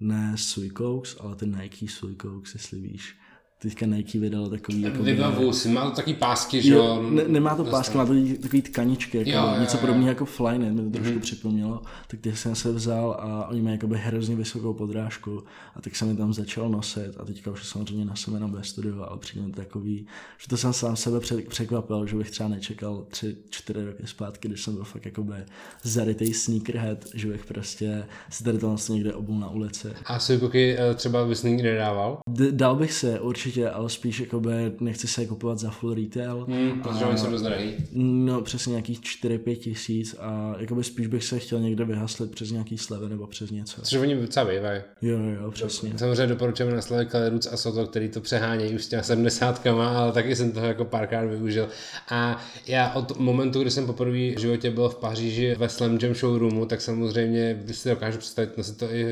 ne 0.00 0.32
Suicokes, 0.36 1.16
ale 1.20 1.36
ty 1.36 1.46
Nike 1.46 1.88
Suicokes, 1.88 2.54
jestli 2.54 2.80
víš 2.80 3.16
teďka 3.62 3.86
Nike 3.86 4.18
vydalo 4.18 4.48
takový... 4.48 4.82
Jako 4.82 5.02
Vybavu 5.02 5.52
si, 5.52 5.68
má 5.68 5.90
to 5.90 5.96
taky 5.96 6.14
pásky, 6.14 6.62
že 6.62 6.74
jo? 6.74 7.02
Ne, 7.10 7.24
nemá 7.28 7.54
to 7.54 7.64
pásky, 7.64 7.98
má 7.98 8.06
to 8.06 8.12
takový 8.42 8.62
tkaničky, 8.62 9.18
jako 9.18 9.30
jo, 9.30 9.60
něco 9.60 9.78
podobného 9.78 10.08
jako 10.08 10.24
Flynet, 10.24 10.74
mi 10.74 10.82
to 10.82 10.90
trošku 10.90 11.12
mm-hmm. 11.12 11.20
připomnělo, 11.20 11.82
tak 12.06 12.20
ty 12.20 12.36
jsem 12.36 12.54
se 12.54 12.72
vzal 12.72 13.16
a 13.20 13.46
oni 13.48 13.62
mají 13.62 13.74
jakoby 13.74 13.98
hrozně 13.98 14.36
vysokou 14.36 14.74
podrážku 14.74 15.42
a 15.74 15.80
tak 15.80 15.96
jsem 15.96 16.08
je 16.08 16.14
tam 16.16 16.32
začal 16.32 16.68
nosit 16.68 17.16
a 17.18 17.24
teďka 17.24 17.50
už 17.50 17.66
samozřejmě 17.66 18.04
nosím 18.04 18.34
jenom 18.34 18.52
ve 18.52 18.64
studiu, 18.64 19.02
ale 19.02 19.18
přijde 19.18 19.46
mi 19.46 19.52
takový, 19.52 20.06
že 20.38 20.48
to 20.48 20.56
jsem 20.56 20.72
sám 20.72 20.96
sebe 20.96 21.20
překvapil, 21.48 22.06
že 22.06 22.16
bych 22.16 22.30
třeba 22.30 22.48
nečekal 22.48 23.06
tři, 23.08 23.36
čtyři 23.50 23.84
roky 23.84 24.02
zpátky, 24.06 24.48
když 24.48 24.62
jsem 24.62 24.74
byl 24.74 24.84
fakt 24.84 25.04
jakoby 25.04 25.34
zarytej 25.82 26.34
sneakerhead, 26.34 27.04
že 27.14 27.28
bych 27.28 27.44
prostě 27.44 28.04
si 28.30 28.44
tady 28.44 28.58
to 28.58 28.76
někde 28.88 29.14
obul 29.14 29.38
na 29.38 29.50
ulici. 29.50 29.88
A 30.04 30.18
Suikoky 30.18 30.76
eh, 30.78 30.94
třeba 30.94 31.26
bys 31.26 31.42
nikdy 31.42 31.62
nedával? 31.62 32.18
D- 32.28 32.52
dal 32.52 32.76
bych 32.76 32.92
se, 32.92 33.20
určitě 33.20 33.49
určitě, 33.50 33.70
ale 33.70 33.90
spíš 33.90 34.20
jakoby 34.20 34.50
nechci 34.80 35.08
se 35.08 35.26
kupovat 35.26 35.58
za 35.58 35.70
full 35.70 35.94
retail. 35.94 36.46
Hmm, 36.48 36.82
protože 36.82 37.04
oni 37.04 37.18
jsou 37.18 37.30
dost 37.30 37.42
drahý. 37.42 37.74
No 37.92 38.40
přesně 38.40 38.70
nějakých 38.70 39.00
4-5 39.00 39.56
tisíc 39.56 40.16
a 40.20 40.54
jakoby 40.58 40.84
spíš 40.84 41.06
bych 41.06 41.24
se 41.24 41.38
chtěl 41.38 41.60
někde 41.60 41.84
vyhaslit 41.84 42.30
přes 42.30 42.50
nějaký 42.50 42.78
slevy 42.78 43.08
nebo 43.08 43.26
přes 43.26 43.50
něco. 43.50 43.82
Což 43.82 43.98
oni 43.98 44.16
docela 44.16 44.50
bývají. 44.50 44.82
Jo, 45.02 45.18
jo, 45.18 45.50
přesně. 45.50 45.92
Samozřejmě 45.96 46.26
doporučujeme 46.26 46.76
na 46.76 46.82
slevy 46.82 47.06
Kaleruc 47.06 47.46
a 47.46 47.56
Soto, 47.56 47.86
který 47.86 48.08
to 48.08 48.20
přehánějí 48.20 48.74
už 48.74 48.84
s 48.84 48.88
těma 48.88 49.02
70 49.02 49.66
ale 49.66 50.12
taky 50.12 50.36
jsem 50.36 50.52
toho 50.52 50.66
jako 50.66 50.84
párkrát 50.84 51.24
využil. 51.24 51.68
A 52.10 52.42
já 52.66 52.92
od 52.92 53.18
momentu, 53.18 53.60
kdy 53.60 53.70
jsem 53.70 53.86
poprvé 53.86 54.10
v 54.12 54.38
životě 54.38 54.70
byl 54.70 54.88
v 54.88 54.96
Paříži 54.96 55.54
ve 55.58 55.68
Slam 55.68 55.98
Jam 56.02 56.14
showroomu, 56.14 56.66
tak 56.66 56.80
samozřejmě 56.80 57.62
si 57.72 57.88
dokážu 57.88 58.18
představit 58.18 58.58
nosit, 58.58 58.76
to 58.76 58.92
i, 58.92 59.06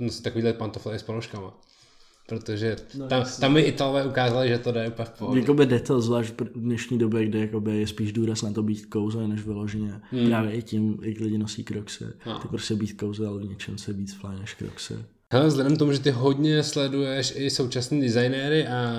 nosit 0.00 0.22
takovýhle 0.22 0.52
pantofle 0.52 0.96
i 0.96 0.98
s 0.98 1.02
ponožkama 1.02 1.52
protože 2.30 2.76
no, 2.98 3.08
tam, 3.08 3.24
tam 3.40 3.52
mi 3.52 3.60
Italové 3.60 4.04
ukázali, 4.04 4.48
že 4.48 4.58
to 4.58 4.72
jde 4.72 4.88
úplně 4.88 5.04
v 5.04 5.10
pohodě. 5.10 5.40
Jakoby 5.40 5.66
jde 5.66 5.80
to, 5.80 6.00
zvlášť 6.00 6.34
v 6.40 6.60
dnešní 6.60 6.98
době, 6.98 7.26
kde 7.26 7.38
jakoby 7.38 7.80
je 7.80 7.86
spíš 7.86 8.12
důraz 8.12 8.42
na 8.42 8.52
to 8.52 8.62
být 8.62 8.86
kouze, 8.86 9.28
než 9.28 9.42
vyloženě. 9.42 10.00
Hmm. 10.10 10.26
Právě 10.26 10.52
i 10.52 10.62
tím, 10.62 10.98
jak 11.02 11.20
lidi 11.20 11.38
nosí 11.38 11.64
kroksy, 11.64 12.04
no. 12.26 12.38
tak 12.38 12.50
prostě 12.50 12.74
být 12.74 12.92
kouze, 12.92 13.26
ale 13.26 13.40
v 13.40 13.48
něčem 13.48 13.78
se 13.78 13.92
víc 13.92 14.14
fly 14.14 14.30
než 14.40 14.54
kroksy. 14.54 14.94
Hele, 15.32 15.46
vzhledem 15.46 15.76
k 15.76 15.78
tomu, 15.78 15.92
že 15.92 15.98
ty 15.98 16.10
hodně 16.10 16.62
sleduješ 16.62 17.32
i 17.36 17.50
současné 17.50 18.00
designéry 18.00 18.66
a 18.66 18.94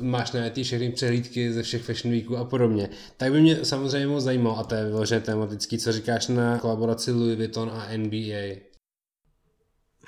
máš 0.00 0.32
na 0.32 0.50
ty 0.50 0.62
všechny 0.62 0.90
přehlídky 0.92 1.52
ze 1.52 1.62
všech 1.62 1.82
Fashion 1.82 2.14
Weeků 2.14 2.36
a 2.36 2.44
podobně, 2.44 2.88
tak 3.16 3.32
by 3.32 3.40
mě 3.40 3.64
samozřejmě 3.64 4.06
moc 4.06 4.24
zajímalo, 4.24 4.58
a 4.58 4.64
to 4.64 4.74
je 4.74 4.84
vyloženě 4.84 5.20
tematický, 5.20 5.78
co 5.78 5.92
říkáš 5.92 6.28
na 6.28 6.58
kolaboraci 6.58 7.12
Louis 7.12 7.36
Vuitton 7.36 7.70
a 7.70 7.88
NBA 7.96 8.67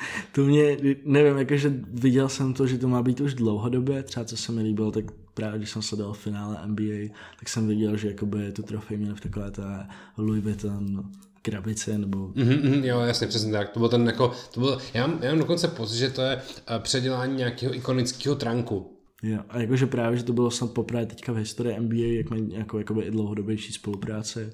to 0.32 0.44
mě, 0.44 0.76
nevím, 1.04 1.38
jakože 1.38 1.72
viděl 1.92 2.28
jsem 2.28 2.54
to, 2.54 2.66
že 2.66 2.78
to 2.78 2.88
má 2.88 3.02
být 3.02 3.20
už 3.20 3.34
dlouhodobě, 3.34 4.02
třeba 4.02 4.24
co 4.24 4.36
se 4.36 4.52
mi 4.52 4.62
líbilo, 4.62 4.90
tak 4.90 5.04
právě 5.34 5.58
když 5.58 5.70
jsem 5.70 5.82
sledoval 5.82 6.14
finále 6.14 6.60
NBA, 6.66 7.14
tak 7.38 7.48
jsem 7.48 7.68
viděl, 7.68 7.96
že 7.96 8.08
jakoby 8.08 8.52
tu 8.52 8.62
trofej 8.62 8.96
měli 8.96 9.14
v 9.14 9.20
takové 9.20 9.50
té 9.50 9.86
Louis 10.16 10.44
Vuitton 10.44 11.10
krabice, 11.42 11.98
nebo... 11.98 12.28
Mm-hmm, 12.28 12.84
jo, 12.84 13.00
jasně, 13.00 13.26
přesně 13.26 13.52
tak. 13.52 13.68
To 13.68 13.80
byl 13.80 13.88
ten 13.88 14.06
jako, 14.06 14.32
to 14.54 14.60
byl, 14.60 14.78
já 14.94 15.06
mám, 15.06 15.18
já 15.22 15.30
mám 15.30 15.38
dokonce 15.38 15.68
pocit, 15.68 15.96
že 15.96 16.10
to 16.10 16.22
je 16.22 16.36
uh, 16.36 16.78
předělání 16.78 17.36
nějakého 17.36 17.74
ikonického 17.74 18.36
tranku. 18.36 18.96
Jo, 19.22 19.38
a 19.48 19.58
jakože 19.58 19.86
právě, 19.86 20.18
že 20.18 20.24
to 20.24 20.32
bylo 20.32 20.50
snad 20.50 20.70
poprvé 20.70 21.06
teďka 21.06 21.32
v 21.32 21.36
historii 21.36 21.80
NBA, 21.80 22.16
jak 22.16 22.30
mají 22.30 22.42
nějakou 22.42 22.78
jakoby 22.78 23.02
i 23.02 23.10
dlouhodobější 23.10 23.72
spolupráci, 23.72 24.52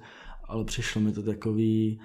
ale 0.49 0.65
přišlo 0.65 1.01
mi 1.01 1.13
to 1.13 1.23
takový, 1.23 2.01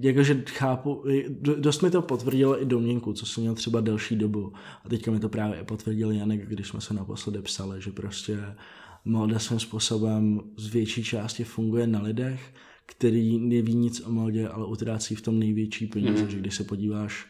jakože 0.00 0.44
chápu, 0.48 1.04
dost 1.40 1.82
mi 1.82 1.90
to 1.90 2.02
potvrdilo 2.02 2.62
i 2.62 2.66
domněnku, 2.66 3.12
co 3.12 3.26
jsem 3.26 3.42
měl 3.42 3.54
třeba 3.54 3.80
delší 3.80 4.16
dobu. 4.16 4.52
A 4.84 4.88
teďka 4.88 5.10
mi 5.10 5.20
to 5.20 5.28
právě 5.28 5.64
potvrdil 5.64 6.12
Janek, 6.12 6.48
když 6.48 6.68
jsme 6.68 6.80
se 6.80 6.94
naposledy 6.94 7.42
psali, 7.42 7.82
že 7.82 7.92
prostě 7.92 8.38
móda 9.04 9.38
svým 9.38 9.60
způsobem 9.60 10.40
z 10.56 10.66
větší 10.66 11.04
části 11.04 11.44
funguje 11.44 11.86
na 11.86 12.02
lidech, 12.02 12.54
který 12.86 13.38
neví 13.38 13.74
nic 13.74 14.06
o 14.06 14.12
módě, 14.12 14.48
ale 14.48 14.66
utrácí 14.66 15.14
v 15.14 15.22
tom 15.22 15.38
největší 15.38 15.86
peníze, 15.86 16.24
mm. 16.24 16.30
že 16.30 16.38
když 16.38 16.54
se 16.54 16.64
podíváš 16.64 17.26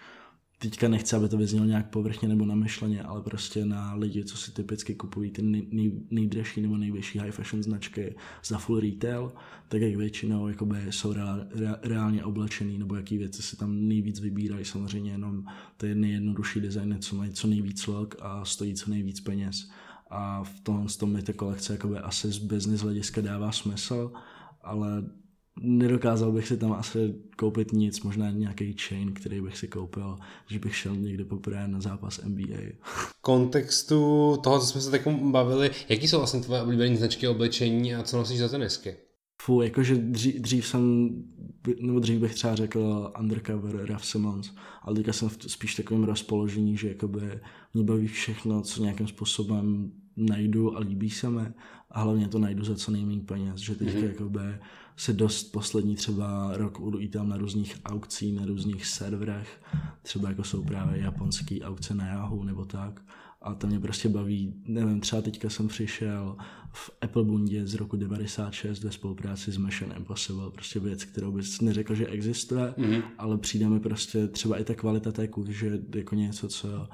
teďka 0.62 0.88
nechci, 0.88 1.16
aby 1.16 1.28
to 1.28 1.36
vyznělo 1.36 1.66
nějak 1.66 1.90
povrchně 1.90 2.28
nebo 2.28 2.46
namyšleně, 2.46 3.02
ale 3.02 3.22
prostě 3.22 3.64
na 3.66 3.94
lidi, 3.94 4.24
co 4.24 4.36
si 4.36 4.52
typicky 4.52 4.94
kupují 4.94 5.30
ty 5.30 5.42
nej, 5.42 5.66
nej, 5.70 5.92
nejdražší 6.10 6.60
nebo 6.60 6.76
nejvyšší 6.76 7.18
high 7.18 7.30
fashion 7.30 7.62
značky 7.62 8.14
za 8.44 8.58
full 8.58 8.80
retail, 8.80 9.32
tak 9.68 9.80
jak 9.80 9.96
většinou 9.96 10.48
jakoby 10.48 10.76
jsou 10.90 11.12
reál, 11.12 11.46
reálně 11.82 12.24
oblečený, 12.24 12.78
nebo 12.78 12.94
jaký 12.94 13.18
věci 13.18 13.42
si 13.42 13.56
tam 13.56 13.88
nejvíc 13.88 14.20
vybírají, 14.20 14.64
samozřejmě 14.64 15.10
jenom 15.10 15.44
ty 15.76 15.94
nejjednodušší 15.94 16.60
designy, 16.60 16.98
co 16.98 17.16
mají 17.16 17.32
co 17.32 17.46
nejvíc 17.46 17.86
look 17.86 18.16
a 18.20 18.44
stojí 18.44 18.74
co 18.74 18.90
nejvíc 18.90 19.20
peněz. 19.20 19.70
A 20.10 20.44
v 20.44 20.60
tom, 20.60 20.86
tom 20.98 21.12
mi 21.12 21.22
ta 21.22 21.32
kolekce 21.32 21.72
jakoby 21.72 21.98
asi 21.98 22.32
z 22.32 22.38
business 22.38 22.80
hlediska 22.80 23.20
dává 23.20 23.52
smysl, 23.52 24.12
ale 24.62 25.04
nedokázal 25.60 26.32
bych 26.32 26.48
si 26.48 26.56
tam 26.56 26.72
asi 26.72 27.14
koupit 27.36 27.72
nic, 27.72 28.02
možná 28.02 28.30
nějaký 28.30 28.76
chain, 28.88 29.14
který 29.14 29.40
bych 29.40 29.58
si 29.58 29.68
koupil, 29.68 30.18
že 30.46 30.58
bych 30.58 30.76
šel 30.76 30.96
někde 30.96 31.24
poprvé 31.24 31.68
na 31.68 31.80
zápas 31.80 32.20
NBA. 32.24 32.58
Kontextu 33.20 34.36
toho, 34.42 34.60
co 34.60 34.66
jsme 34.66 34.80
se 34.80 34.90
tak 34.90 35.08
bavili, 35.08 35.70
jaký 35.88 36.08
jsou 36.08 36.18
vlastně 36.18 36.40
tvoje 36.40 36.62
oblíbené 36.62 36.96
značky 36.96 37.28
oblečení 37.28 37.94
a 37.94 38.02
co 38.02 38.16
nosíš 38.16 38.38
za 38.38 38.48
tenisky? 38.48 38.96
Fu, 39.44 39.62
jakože 39.62 39.96
dřív, 39.96 40.40
dřív 40.40 40.66
jsem, 40.66 41.10
nebo 41.80 42.00
dřív 42.00 42.20
bych 42.20 42.34
třeba 42.34 42.54
řekl 42.54 43.12
Undercover, 43.20 43.86
Raf 43.86 44.06
Simmons, 44.06 44.54
ale 44.82 44.96
teďka 44.96 45.12
jsem 45.12 45.28
v 45.28 45.36
spíš 45.46 45.74
takovém 45.74 46.04
rozpoložení, 46.04 46.76
že 46.76 46.88
jakoby 46.88 47.40
mě 47.74 47.84
baví 47.84 48.06
všechno, 48.06 48.62
co 48.62 48.82
nějakým 48.82 49.08
způsobem 49.08 49.92
najdu 50.16 50.76
a 50.76 50.80
líbí 50.80 51.10
se 51.10 51.30
mi 51.30 51.46
a 51.90 52.02
hlavně 52.02 52.28
to 52.28 52.38
najdu 52.38 52.64
za 52.64 52.74
co 52.74 52.90
nejméně 52.90 53.20
peněz, 53.20 53.56
že 53.60 53.74
teďka 53.74 53.98
mm-hmm. 53.98 54.08
jakoby 54.08 54.40
se 54.96 55.12
dost 55.12 55.44
poslední 55.44 55.96
třeba 55.96 56.56
rok 56.56 56.80
ulítám 56.80 57.28
na 57.28 57.36
různých 57.36 57.76
aukcí, 57.84 58.32
na 58.32 58.46
různých 58.46 58.86
serverech, 58.86 59.62
třeba 60.02 60.28
jako 60.28 60.44
jsou 60.44 60.64
právě 60.64 61.00
japonský 61.00 61.62
aukce 61.62 61.94
na 61.94 62.06
Yahoo 62.06 62.44
nebo 62.44 62.64
tak 62.64 63.02
a 63.42 63.54
to 63.54 63.66
mě 63.66 63.80
prostě 63.80 64.08
baví, 64.08 64.54
nevím, 64.66 65.00
třeba 65.00 65.22
teďka 65.22 65.50
jsem 65.50 65.68
přišel 65.68 66.36
v 66.72 66.90
Apple 67.00 67.24
Bundě 67.24 67.66
z 67.66 67.74
roku 67.74 67.96
96 67.96 68.84
ve 68.84 68.92
spolupráci 68.92 69.52
s 69.52 69.56
Mission 69.56 69.92
Impossible, 69.96 70.50
prostě 70.50 70.80
věc, 70.80 71.04
kterou 71.04 71.32
bys 71.32 71.60
neřekl, 71.60 71.94
že 71.94 72.06
existuje, 72.06 72.74
mm-hmm. 72.78 73.02
ale 73.18 73.38
přijde 73.38 73.68
mi 73.68 73.80
prostě 73.80 74.28
třeba 74.28 74.58
i 74.58 74.64
ta 74.64 74.74
kvalita 74.74 75.12
té 75.12 75.28
kůže 75.28 75.80
jako 75.94 76.14
něco, 76.14 76.48
co 76.48 76.88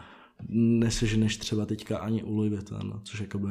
neseženeš 0.48 1.36
třeba 1.36 1.66
teďka 1.66 1.98
ani 1.98 2.22
u 2.22 2.36
Louis 2.36 2.52
Vuitton, 2.52 3.00
což 3.04 3.20
jakoby 3.20 3.50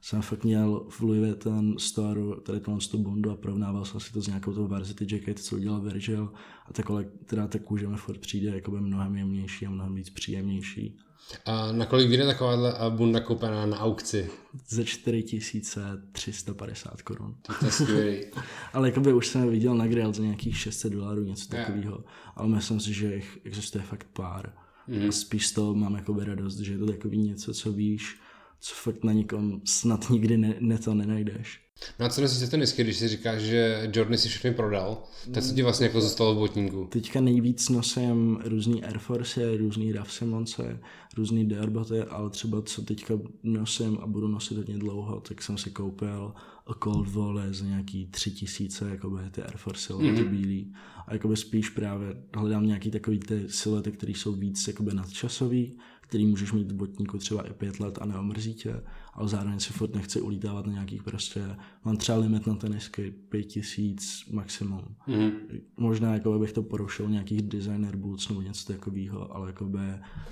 jsem 0.00 0.22
fakt 0.22 0.44
měl 0.44 0.86
v 0.90 1.00
Louis 1.00 1.20
Vuitton 1.20 1.78
store 1.78 2.20
tady 2.42 2.60
tohle 2.60 2.80
tu 2.90 2.98
bundu 2.98 3.30
a 3.30 3.36
porovnával 3.36 3.84
jsem 3.84 4.00
si 4.00 4.12
to 4.12 4.22
s 4.22 4.26
nějakou 4.26 4.52
tou 4.52 4.66
varsity 4.66 5.06
jacket, 5.14 5.38
co 5.38 5.56
udělal 5.56 5.80
Virgil 5.80 6.32
a 6.66 6.72
takhle, 6.72 7.04
teda 7.04 7.48
ta 7.48 7.58
kůže 7.58 7.88
mi 7.88 7.96
furt 7.96 8.18
přijde 8.18 8.50
jakoby 8.50 8.80
mnohem 8.80 9.16
jemnější 9.16 9.66
a 9.66 9.70
mnohem 9.70 9.94
víc 9.94 10.10
příjemnější. 10.10 10.98
A 11.46 11.72
na 11.72 11.86
kolik 11.86 12.08
vyjde 12.08 12.26
taková 12.26 12.90
bunda 12.90 13.20
koupená 13.20 13.66
na 13.66 13.78
aukci? 13.78 14.30
Za 14.68 14.84
4350 14.84 17.02
korun. 17.02 17.36
To 17.42 17.52
je 17.64 17.72
skvělý. 17.72 18.20
Ale 18.72 18.88
jakoby 18.88 19.12
už 19.12 19.26
jsem 19.26 19.50
viděl 19.50 19.74
na 19.74 19.86
Grail 19.86 20.12
za 20.12 20.22
nějakých 20.22 20.58
600 20.58 20.92
dolarů, 20.92 21.24
něco 21.24 21.48
takového. 21.48 22.04
Ale 22.36 22.48
myslím 22.48 22.80
si, 22.80 22.92
že 22.92 23.14
jich 23.14 23.38
existuje 23.44 23.84
fakt 23.84 24.06
pár. 24.12 24.52
Mm. 24.86 25.08
A 25.08 25.12
spíš 25.12 25.46
z 25.46 25.52
toho 25.52 25.74
mám 25.74 25.94
jakoby 25.94 26.24
radost, 26.24 26.58
že 26.58 26.72
je 26.72 26.78
to 26.78 26.86
takový 26.86 27.18
něco, 27.18 27.54
co 27.54 27.72
víš, 27.72 28.20
co 28.60 28.74
fakt 28.74 29.04
na 29.04 29.12
nikom 29.12 29.60
snad 29.64 30.10
nikdy 30.10 30.36
ne, 30.36 30.54
ne 30.60 30.78
to 30.78 30.94
nenajdeš. 30.94 31.69
No 31.98 32.06
a 32.06 32.08
co 32.08 32.20
nosíš 32.20 32.38
za 32.38 32.46
tenisky, 32.46 32.84
když 32.84 32.96
si 32.96 33.08
říkáš, 33.08 33.42
že 33.42 33.90
Jordan 33.94 34.18
si 34.18 34.28
všechny 34.28 34.50
prodal, 34.50 35.02
tak 35.34 35.44
co 35.44 35.54
ti 35.54 35.62
vlastně 35.62 35.86
jako 35.86 36.00
zůstalo 36.00 36.34
v 36.34 36.38
botníku? 36.38 36.88
Teďka 36.92 37.20
nejvíc 37.20 37.68
nosím 37.68 38.38
různý 38.44 38.84
Air 38.84 38.98
Force, 38.98 39.56
různý 39.56 39.92
Raf 39.92 40.12
Simonce, 40.12 40.80
různý 41.16 41.48
Deorboty, 41.48 42.02
ale 42.02 42.30
třeba 42.30 42.62
co 42.62 42.82
teďka 42.82 43.14
nosím 43.42 43.98
a 44.02 44.06
budu 44.06 44.28
nosit 44.28 44.56
hodně 44.56 44.78
dlouho, 44.78 45.20
tak 45.20 45.42
jsem 45.42 45.58
si 45.58 45.70
koupil 45.70 46.34
a 46.66 46.74
Cold 46.84 47.08
Volley 47.08 47.54
za 47.54 47.64
nějaký 47.64 48.06
tři 48.06 48.30
tisíce, 48.30 48.88
jakoby 48.90 49.18
ty 49.30 49.42
Air 49.42 49.56
Force 49.56 49.92
mm-hmm. 49.92 50.16
ty 50.16 50.24
bílý. 50.24 50.74
A 51.06 51.12
jakoby 51.12 51.36
spíš 51.36 51.70
právě 51.70 52.16
hledám 52.34 52.66
nějaký 52.66 52.90
takový 52.90 53.18
ty 53.18 53.44
silety, 53.48 53.92
které 53.92 54.12
jsou 54.12 54.32
víc 54.32 54.68
jakoby 54.68 54.94
nadčasový, 54.94 55.78
který 56.10 56.26
můžeš 56.26 56.52
mít 56.52 56.72
v 56.72 56.74
botníku 56.74 57.18
třeba 57.18 57.42
i 57.42 57.52
pět 57.52 57.80
let 57.80 57.98
a 58.00 58.06
neomrzí 58.06 58.54
tě, 58.54 58.82
ale 59.14 59.28
zároveň 59.28 59.60
si 59.60 59.72
furt 59.72 59.94
nechci 59.94 60.20
ulítávat 60.20 60.66
na 60.66 60.72
nějakých 60.72 61.02
prostě, 61.02 61.56
mám 61.84 61.96
třeba 61.96 62.18
limit 62.18 62.46
na 62.46 62.54
tenisky, 62.54 63.14
pět 63.28 63.42
tisíc 63.42 64.24
maximum. 64.30 64.84
Mm. 65.06 65.30
Možná 65.76 66.14
jako 66.14 66.38
bych 66.38 66.52
to 66.52 66.62
porušil 66.62 67.08
nějakých 67.08 67.42
designer 67.42 67.96
boots 67.96 68.28
nebo 68.28 68.42
něco 68.42 68.72
takového, 68.72 69.36
ale 69.36 69.48
jako 69.48 69.64
by... 69.64 69.78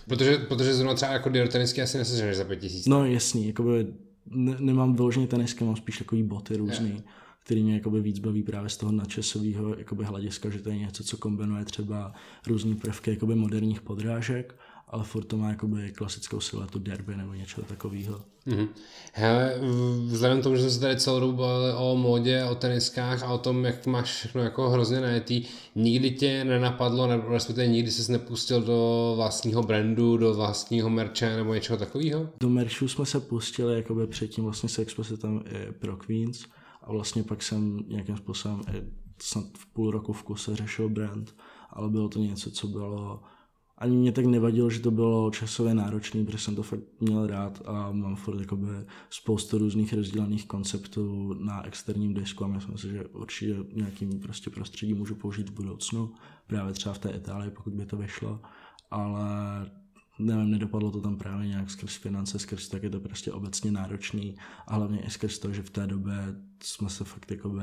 Protože, 0.09 0.39
protože 0.39 0.75
zrovna 0.75 0.95
třeba 0.95 1.13
jako 1.13 1.31
tenisky 1.31 1.83
asi 1.83 1.99
neseženeš 1.99 2.37
za 2.37 2.45
pět 2.45 2.61
tisíc. 2.61 2.87
No 2.87 3.05
jasný, 3.05 3.47
jako 3.47 3.63
by 3.63 3.87
ne, 4.27 4.57
nemám 4.61 4.95
vyloženě 4.95 5.27
tenisky, 5.27 5.65
mám 5.65 5.77
spíš 5.77 5.99
takový 5.99 6.23
boty 6.23 6.57
různý. 6.57 6.89
Yeah 6.89 7.03
který 7.49 7.63
mě 7.63 7.75
jakoby 7.75 8.01
víc 8.01 8.19
baví 8.19 8.43
právě 8.43 8.69
z 8.69 8.77
toho 8.77 8.93
nadčasového 8.93 9.79
jakoby 9.79 10.05
hlediska, 10.05 10.51
že 10.51 10.59
to 10.59 10.69
je 10.69 10.79
něco, 10.79 11.05
co 11.05 11.17
kombinuje 11.17 11.65
třeba 11.65 12.13
různé 12.47 12.75
prvky 12.75 13.11
jakoby 13.11 13.35
moderních 13.35 13.81
podrážek 13.81 14.55
ale 14.91 15.05
furt 15.05 15.25
to 15.25 15.37
má 15.37 15.49
jakoby 15.49 15.93
klasickou 15.93 16.41
siluetu 16.41 16.79
derby 16.79 17.17
nebo 17.17 17.35
něco 17.35 17.63
takového. 17.63 18.21
Mm-hmm. 18.47 18.69
Hele, 19.13 19.55
vzhledem 20.07 20.41
k 20.41 20.43
tomu, 20.43 20.57
že 20.57 20.63
jsme 20.63 20.71
se 20.71 20.81
tady 20.81 20.97
celou 20.97 21.21
dobu 21.21 21.33
bavili 21.33 21.73
o 21.73 21.97
módě, 21.97 22.45
o 22.45 22.55
teniskách 22.55 23.23
a 23.23 23.33
o 23.33 23.39
tom, 23.39 23.65
jak 23.65 23.87
máš 23.87 24.15
všechno 24.15 24.43
jako 24.43 24.71
hrozně 24.71 25.01
najetý, 25.01 25.45
nikdy 25.75 26.11
tě 26.11 26.45
nenapadlo, 26.45 27.07
nebo 27.07 27.29
respektive 27.29 27.67
nikdy 27.67 27.91
jsi 27.91 28.13
nepustil 28.13 28.63
do 28.63 29.13
vlastního 29.17 29.63
brandu, 29.63 30.17
do 30.17 30.35
vlastního 30.35 30.91
merče 30.91 31.37
nebo 31.37 31.55
něčeho 31.55 31.79
takového? 31.79 32.29
Do 32.41 32.49
merchu 32.49 32.89
jsme 32.89 33.07
se 33.07 33.21
pustili 33.21 33.77
jakoby 33.77 34.07
předtím 34.07 34.45
vlastně 34.45 34.69
se 34.69 34.83
i 34.83 34.87
pro 35.79 35.97
Queens 35.97 36.45
a 36.83 36.93
vlastně 36.93 37.23
pak 37.23 37.43
jsem 37.43 37.81
nějakým 37.89 38.17
způsobem 38.17 38.63
snad 39.23 39.45
v 39.59 39.67
půl 39.67 39.91
roku 39.91 40.13
v 40.13 40.23
kuse 40.23 40.57
řešil 40.57 40.89
brand, 40.89 41.35
ale 41.71 41.89
bylo 41.89 42.09
to 42.09 42.19
něco, 42.19 42.51
co 42.51 42.67
bylo 42.67 43.23
ani 43.79 43.97
mě 43.97 44.13
tak 44.13 44.25
nevadilo, 44.25 44.71
že 44.71 44.81
to 44.81 44.91
bylo 44.91 45.31
časově 45.31 45.75
náročné, 45.75 46.25
protože 46.25 46.39
jsem 46.39 46.57
to 46.57 46.63
fakt 46.63 46.81
měl 47.01 47.27
rád 47.27 47.63
a 47.65 47.93
mám 47.93 48.17
furt 48.17 48.41
jakoby 48.41 48.69
spoustu 49.11 49.59
různých 49.59 49.93
rozdělených 49.93 50.47
konceptů 50.47 51.35
na 51.35 51.67
externím 51.67 52.15
disku 52.15 52.45
a 52.45 52.49
myslím 52.49 52.79
si, 52.79 52.89
že 52.89 53.07
určitě 53.07 53.57
nějakým 53.73 54.21
prostě 54.21 54.51
prostředí 54.51 54.95
můžu 54.95 55.15
použít 55.15 55.51
v 55.51 55.53
budoucnu, 55.53 56.15
právě 56.47 56.73
třeba 56.73 56.95
v 56.95 56.99
té 56.99 57.11
Itálii, 57.11 57.51
pokud 57.51 57.73
by 57.73 57.87
to 57.87 57.97
vyšlo, 57.97 58.41
ale 58.91 59.27
nevím, 60.19 60.51
nedopadlo 60.51 60.91
to 60.91 61.01
tam 61.01 61.17
právě 61.17 61.49
nějak 61.49 61.71
skrz 61.71 61.97
finance, 61.97 62.39
skrz 62.39 62.69
tak 62.69 62.83
je 62.83 62.91
to 62.91 63.01
prostě 63.01 63.33
obecně 63.33 63.73
náročný 63.73 64.37
a 64.67 64.75
hlavně 64.75 65.01
i 65.01 65.11
skrz 65.11 65.39
to, 65.39 65.53
že 65.53 65.63
v 65.63 65.71
té 65.71 65.87
době 65.87 66.15
jsme 66.63 66.91
se 66.91 67.05
fakt 67.05 67.31
jakoby 67.31 67.63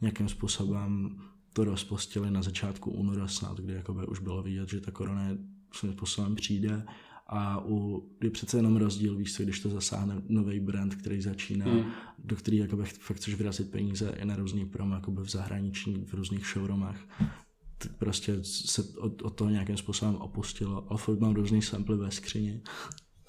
nějakým 0.00 0.28
způsobem 0.28 1.16
to 1.52 1.64
rozpostili 1.64 2.30
na 2.30 2.42
začátku 2.42 2.90
února 2.90 3.28
snad, 3.28 3.56
kdy 3.56 3.72
jakoby 3.72 4.06
už 4.06 4.20
bylo 4.20 4.42
vidět, 4.42 4.68
že 4.68 4.80
ta 4.80 4.90
korona 4.90 5.28
svým 5.72 5.92
způsobem 5.92 6.34
přijde 6.34 6.84
a 7.26 7.64
u, 7.64 8.08
je 8.22 8.30
přece 8.30 8.58
jenom 8.58 8.76
rozdíl, 8.76 9.16
víš 9.16 9.34
co, 9.34 9.42
když 9.42 9.60
to 9.60 9.68
zasáhne 9.68 10.22
nový 10.28 10.60
brand, 10.60 10.94
který 10.94 11.20
začíná, 11.20 11.66
mm. 11.66 11.84
do 12.18 12.36
který 12.36 12.56
jakoby 12.56 12.84
fakt 12.84 13.16
chceš 13.16 13.34
vyrazit 13.34 13.70
peníze 13.70 14.14
i 14.22 14.24
na 14.24 14.36
různý 14.36 14.66
prom, 14.66 14.92
jakoby 14.92 15.22
v 15.22 15.30
zahraničí, 15.30 16.04
v 16.06 16.14
různých 16.14 16.46
showroomech, 16.46 17.08
tak 17.78 17.92
prostě 17.96 18.44
se 18.44 18.82
od, 18.98 19.22
od 19.22 19.30
toho 19.30 19.50
nějakým 19.50 19.76
způsobem 19.76 20.16
opustilo, 20.16 20.86
ale 20.90 20.98
furt 20.98 21.20
mám 21.20 21.34
různý 21.34 21.62
samply 21.62 21.96
ve 21.96 22.10
skříni. 22.10 22.60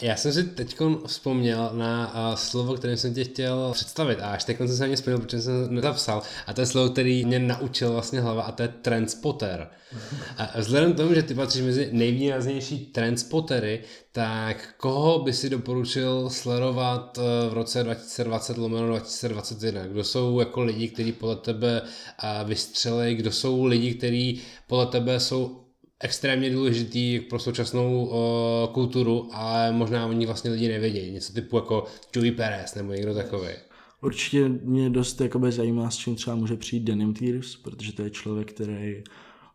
Já 0.02 0.16
jsem 0.16 0.34
si 0.34 0.44
teď 0.44 0.78
vzpomněl 1.06 1.70
na 1.74 2.14
uh, 2.30 2.36
slovo, 2.36 2.74
které 2.74 2.98
jsem 2.98 3.14
tě 3.14 3.24
chtěl 3.24 3.72
představit 3.74 4.20
a 4.20 4.30
až 4.30 4.44
teď 4.44 4.58
jsem 4.58 4.68
se 4.68 4.84
na 4.84 4.88
ně 4.88 4.96
vzpomněl, 4.96 5.20
protože 5.20 5.42
jsem 5.42 5.76
nezapsal 5.76 6.22
a 6.48 6.54
to 6.54 6.62
je 6.62 6.68
slovo, 6.68 6.90
který 6.90 7.26
mě 7.26 7.40
naučil 7.40 7.92
vlastně 7.92 8.22
hlava 8.22 8.44
a 8.44 8.52
to 8.52 8.62
je 8.62 8.68
transporter. 8.68 9.68
A 10.38 10.60
vzhledem 10.60 10.94
k 10.94 10.98
tomu, 10.98 11.14
že 11.14 11.24
ty 11.24 11.36
patříš 11.36 11.62
mezi 11.62 11.90
nejvýraznější 11.92 12.86
transportery, 12.86 13.84
tak 14.12 14.74
koho 14.78 15.20
by 15.20 15.34
si 15.34 15.50
doporučil 15.50 16.30
sledovat 16.30 17.18
e, 17.18 17.50
v 17.50 17.54
roce 17.54 17.84
2020 17.84 18.58
lomeno 18.58 18.88
2021? 18.88 19.86
Kdo 19.86 20.04
jsou 20.04 20.40
jako 20.40 20.64
lidi, 20.64 20.88
kteří 20.88 21.12
podle 21.12 21.36
tebe 21.36 21.82
vystřelí, 22.44 23.16
kdo 23.16 23.32
jsou 23.32 23.66
lidi, 23.66 23.94
kteří 23.94 24.42
podle 24.68 24.86
tebe 24.86 25.20
jsou 25.20 25.61
extrémně 26.02 26.50
důležitý 26.50 27.20
pro 27.20 27.40
současnou 27.40 28.06
uh, 28.06 28.74
kulturu, 28.74 29.30
ale 29.32 29.72
možná 29.72 30.06
oni 30.06 30.26
vlastně 30.26 30.52
lidi 30.52 30.68
nevědějí. 30.68 31.12
Něco 31.12 31.34
typu 31.34 31.56
jako 31.56 31.86
Joey 32.16 32.32
Perez 32.32 32.76
nebo 32.76 32.94
někdo 32.94 33.14
takový. 33.14 33.50
Určitě 34.02 34.50
mě 34.50 34.90
dost 34.90 35.22
jakoby 35.22 35.52
zajímá, 35.52 35.90
s 35.90 35.98
čím 35.98 36.16
třeba 36.16 36.36
může 36.36 36.58
přijít 36.58 36.84
Denim 36.84 37.14
Tears, 37.14 37.56
protože 37.56 37.94
to 37.94 38.04
je 38.04 38.10
člověk, 38.10 38.54
který 38.54 39.04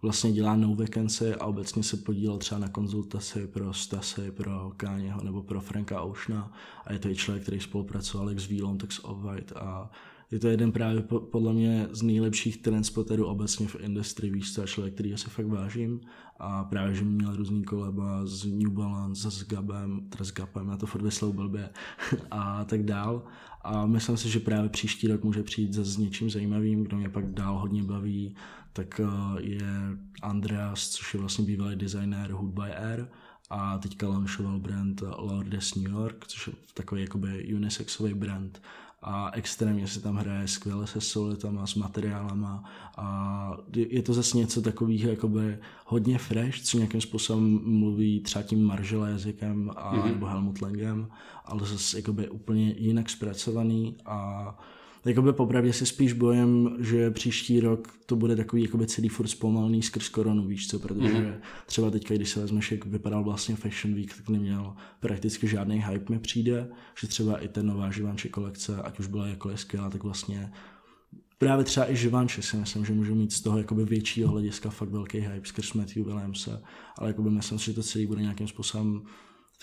vlastně 0.03 0.33
dělá 0.33 0.57
no 0.57 0.75
vacancy 0.75 1.35
a 1.35 1.47
obecně 1.47 1.83
se 1.83 1.97
podílel 1.97 2.39
třeba 2.39 2.59
na 2.59 2.69
konzultaci 2.69 3.47
pro 3.47 3.73
Stasy, 3.73 4.31
pro 4.31 4.73
Káněho 4.77 5.25
nebo 5.25 5.43
pro 5.43 5.61
Franka 5.61 6.01
Oceana 6.01 6.53
a 6.85 6.93
je 6.93 6.99
to 6.99 7.09
i 7.09 7.17
člověk, 7.17 7.43
který 7.43 7.61
spolupracoval 7.61 8.29
jak 8.29 8.41
s 8.41 8.47
Vílom, 8.47 8.79
tak 8.79 8.93
s 8.93 9.05
Off-White 9.05 9.57
a 9.57 9.91
je 10.31 10.39
to 10.39 10.49
jeden 10.49 10.73
právě 10.73 11.03
podle 11.31 11.53
mě 11.53 11.89
z 11.91 12.03
nejlepších 12.03 12.57
transporterů 12.57 13.27
obecně 13.27 13.69
v 13.69 13.77
industrii, 13.81 14.33
víš 14.33 14.55
co, 14.55 14.67
člověk, 14.67 14.95
který 14.95 15.17
se 15.17 15.31
fakt 15.31 15.47
vážím 15.47 16.01
a 16.39 16.65
právě, 16.65 16.95
že 16.95 17.05
měl 17.05 17.37
různý 17.37 17.65
koleba 17.65 18.27
z 18.27 18.45
New 18.45 18.71
Balance, 18.71 19.31
s 19.31 19.47
Gabem, 19.47 20.01
teda 20.09 20.25
s 20.25 20.33
Gabem, 20.33 20.67
na 20.67 20.77
to 20.77 20.87
furt 20.87 21.03
vyslou 21.03 21.33
blbě 21.33 21.71
a 22.31 22.65
tak 22.65 22.83
dál. 22.83 23.23
A 23.63 23.87
myslím 23.87 24.17
si, 24.17 24.31
že 24.31 24.41
právě 24.41 24.71
příští 24.71 25.09
rok 25.09 25.25
může 25.25 25.43
přijít 25.43 25.75
s 25.75 25.97
něčím 25.97 26.31
zajímavým, 26.31 26.85
kdo 26.85 26.97
mě 26.97 27.09
pak 27.09 27.35
dál 27.35 27.59
hodně 27.59 27.83
baví, 27.83 28.37
tak 28.73 29.01
eh, 29.01 29.43
je 29.43 29.71
Andreas, 30.23 30.89
což 30.89 31.15
je 31.15 31.21
vlastně 31.21 31.45
bývalý 31.45 31.77
designér 31.77 32.31
Hood 32.31 32.51
by 32.51 32.75
Air, 32.75 33.09
a 33.51 33.79
teďka 33.79 34.09
launchoval 34.09 34.59
brand 34.59 35.03
Lourdes 35.19 35.75
New 35.75 35.93
York, 35.93 36.27
což 36.27 36.47
je 36.47 36.53
takový 36.75 37.01
jakoby 37.01 37.55
unisexový 37.55 38.15
brand 38.15 38.63
a 39.09 39.31
extrémně 39.33 39.89
se 39.89 40.01
tam 40.01 40.17
hraje 40.17 40.49
skvěle 40.49 40.87
se 40.87 41.01
solitama, 41.01 41.67
s 41.67 41.75
materiálama 41.75 42.65
a 42.97 43.57
je 43.77 44.03
to 44.03 44.15
zase 44.15 44.37
něco 44.39 44.63
takového 44.63 45.11
jakoby 45.11 45.59
hodně 45.85 46.19
fresh, 46.19 46.61
co 46.63 46.77
nějakým 46.77 47.01
způsobem 47.01 47.61
mluví 47.65 48.21
třeba 48.21 48.43
tím 48.43 48.65
Maržela 48.65 49.09
jazykem 49.09 49.71
a, 49.77 49.95
mm-hmm. 49.95 50.05
nebo 50.07 50.27
Helmut 50.27 50.63
Langem, 50.63 51.09
ale 51.45 51.67
zase 51.67 51.99
jakoby 51.99 52.29
úplně 52.29 52.75
jinak 52.79 53.11
zpracovaný 53.11 53.97
a 54.07 54.59
Jakoby 55.07 55.33
popravdě 55.33 55.73
si 55.73 55.87
spíš 55.87 56.13
bojem, 56.13 56.77
že 56.79 57.11
příští 57.11 57.61
rok 57.61 57.99
to 58.07 58.17
bude 58.17 58.37
takový 58.37 58.63
jakoby 58.63 58.87
celý 58.87 59.09
furt 59.09 59.27
zpomalný 59.27 59.83
skrz 59.83 60.09
koronu, 60.09 60.47
víš 60.47 60.69
co, 60.69 60.79
protože 60.79 61.15
mm-hmm. 61.15 61.35
třeba 61.67 61.91
teďka, 61.91 62.15
když 62.15 62.31
se 62.31 62.41
vezmeš, 62.41 62.73
jak 62.73 62.87
vypadal 62.87 63.25
vlastně 63.25 63.57
Fashion 63.57 63.95
Week, 63.95 64.17
tak 64.17 64.29
neměl 64.29 64.75
prakticky 65.01 65.49
žádný 65.49 65.85
hype 65.89 66.13
mi 66.13 66.19
přijde, 66.19 66.69
že 67.01 67.07
třeba 67.07 67.39
i 67.39 67.49
ten 67.49 67.67
nová 67.67 67.91
Živanče 67.91 68.29
kolekce, 68.29 68.83
ať 68.83 68.99
už 68.99 69.07
byla 69.07 69.27
jakkoliv 69.27 69.61
skvělá, 69.61 69.91
tak 69.91 70.05
vlastně 70.05 70.53
právě 71.39 71.65
třeba 71.65 71.91
i 71.91 71.97
Živanče 71.97 72.43
si 72.43 72.57
myslím, 72.57 72.85
že 72.85 72.93
můžu 72.93 73.15
mít 73.15 73.33
z 73.33 73.41
toho 73.41 73.59
jakoby 73.59 73.85
většího 73.85 74.29
hlediska 74.29 74.71
fakt 74.71 74.91
velký 74.91 75.19
hype 75.19 75.49
skrz 75.49 75.73
Matthew 75.73 76.05
Williamse, 76.07 76.63
ale 76.99 77.11
jakoby 77.11 77.31
myslím 77.31 77.59
si, 77.59 77.65
že 77.65 77.73
to 77.73 77.83
celý 77.83 78.07
bude 78.07 78.23
nějakým 78.23 78.49
způsobem 78.49 79.03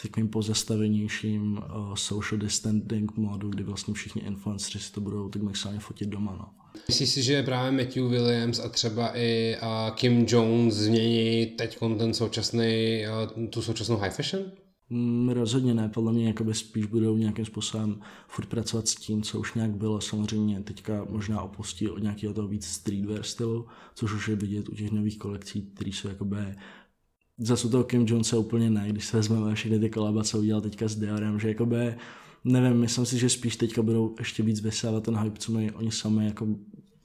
takovým 0.02 0.28
pozastavenějším 0.30 1.58
uh, 1.58 1.96
social 1.96 2.40
distancing 2.40 3.18
modu, 3.18 3.50
kdy 3.50 3.64
vlastně 3.64 3.94
všichni 3.94 4.22
influenceri 4.22 4.80
si 4.80 4.92
to 4.92 5.02
budou 5.02 5.30
tak 5.30 5.42
maximálně 5.42 5.80
fotit 5.80 6.10
doma. 6.10 6.36
No. 6.40 6.46
Myslíš 6.88 7.10
si, 7.10 7.24
že 7.24 7.44
právě 7.44 7.72
Matthew 7.72 8.10
Williams 8.10 8.60
a 8.60 8.70
třeba 8.70 9.18
i 9.18 9.56
uh, 9.62 9.96
Kim 9.96 10.26
Jones 10.30 10.74
změní 10.74 11.46
teď 11.46 11.80
ten 11.98 12.14
současný, 12.14 13.04
uh, 13.38 13.48
tu 13.48 13.62
současnou 13.62 13.98
high 13.98 14.12
fashion? 14.12 14.44
Mm, 14.90 15.30
rozhodně 15.30 15.74
ne, 15.74 15.90
podle 15.90 16.14
mě 16.14 16.28
jakoby 16.28 16.54
spíš 16.54 16.86
budou 16.86 17.18
nějakým 17.18 17.46
způsobem 17.46 18.00
furt 18.28 18.46
pracovat 18.46 18.88
s 18.88 18.96
tím, 18.96 19.22
co 19.22 19.40
už 19.40 19.54
nějak 19.54 19.72
bylo. 19.72 20.02
Samozřejmě 20.02 20.62
teďka 20.62 21.06
možná 21.10 21.42
opustí 21.42 21.90
od 21.90 22.04
nějakého 22.04 22.34
toho 22.34 22.48
víc 22.48 22.66
streetwear 22.66 23.24
stylu, 23.24 23.66
což 23.96 24.14
už 24.14 24.28
je 24.28 24.36
vidět 24.36 24.70
u 24.70 24.76
těch 24.76 24.92
nových 24.92 25.18
kolekcí, 25.18 25.62
které 25.62 25.90
jsou 25.90 26.08
jakoby 26.08 26.38
zase 27.38 27.68
u 27.68 27.70
toho 27.70 27.84
Kim 27.84 28.06
Jonesa 28.08 28.38
úplně 28.38 28.70
ne, 28.70 28.90
když 28.90 29.06
se 29.06 29.18
vezmeme 29.18 29.56
všechny 29.56 29.80
ty 29.80 29.90
kolaba, 29.90 30.24
co 30.24 30.40
udělal 30.40 30.62
teďka 30.62 30.88
s 30.88 30.96
Diorem, 30.96 31.40
že 31.40 31.48
jakoby, 31.48 31.96
nevím, 32.44 32.80
myslím 32.80 33.06
si, 33.06 33.18
že 33.18 33.30
spíš 33.30 33.56
teďka 33.56 33.82
budou 33.82 34.16
ještě 34.20 34.44
víc 34.44 34.62
vysávat 34.62 35.04
ten 35.04 35.18
hype, 35.18 35.40
co 35.40 35.52
mají 35.52 35.72
oni 35.72 35.92
sami 35.92 36.26
jako 36.26 36.48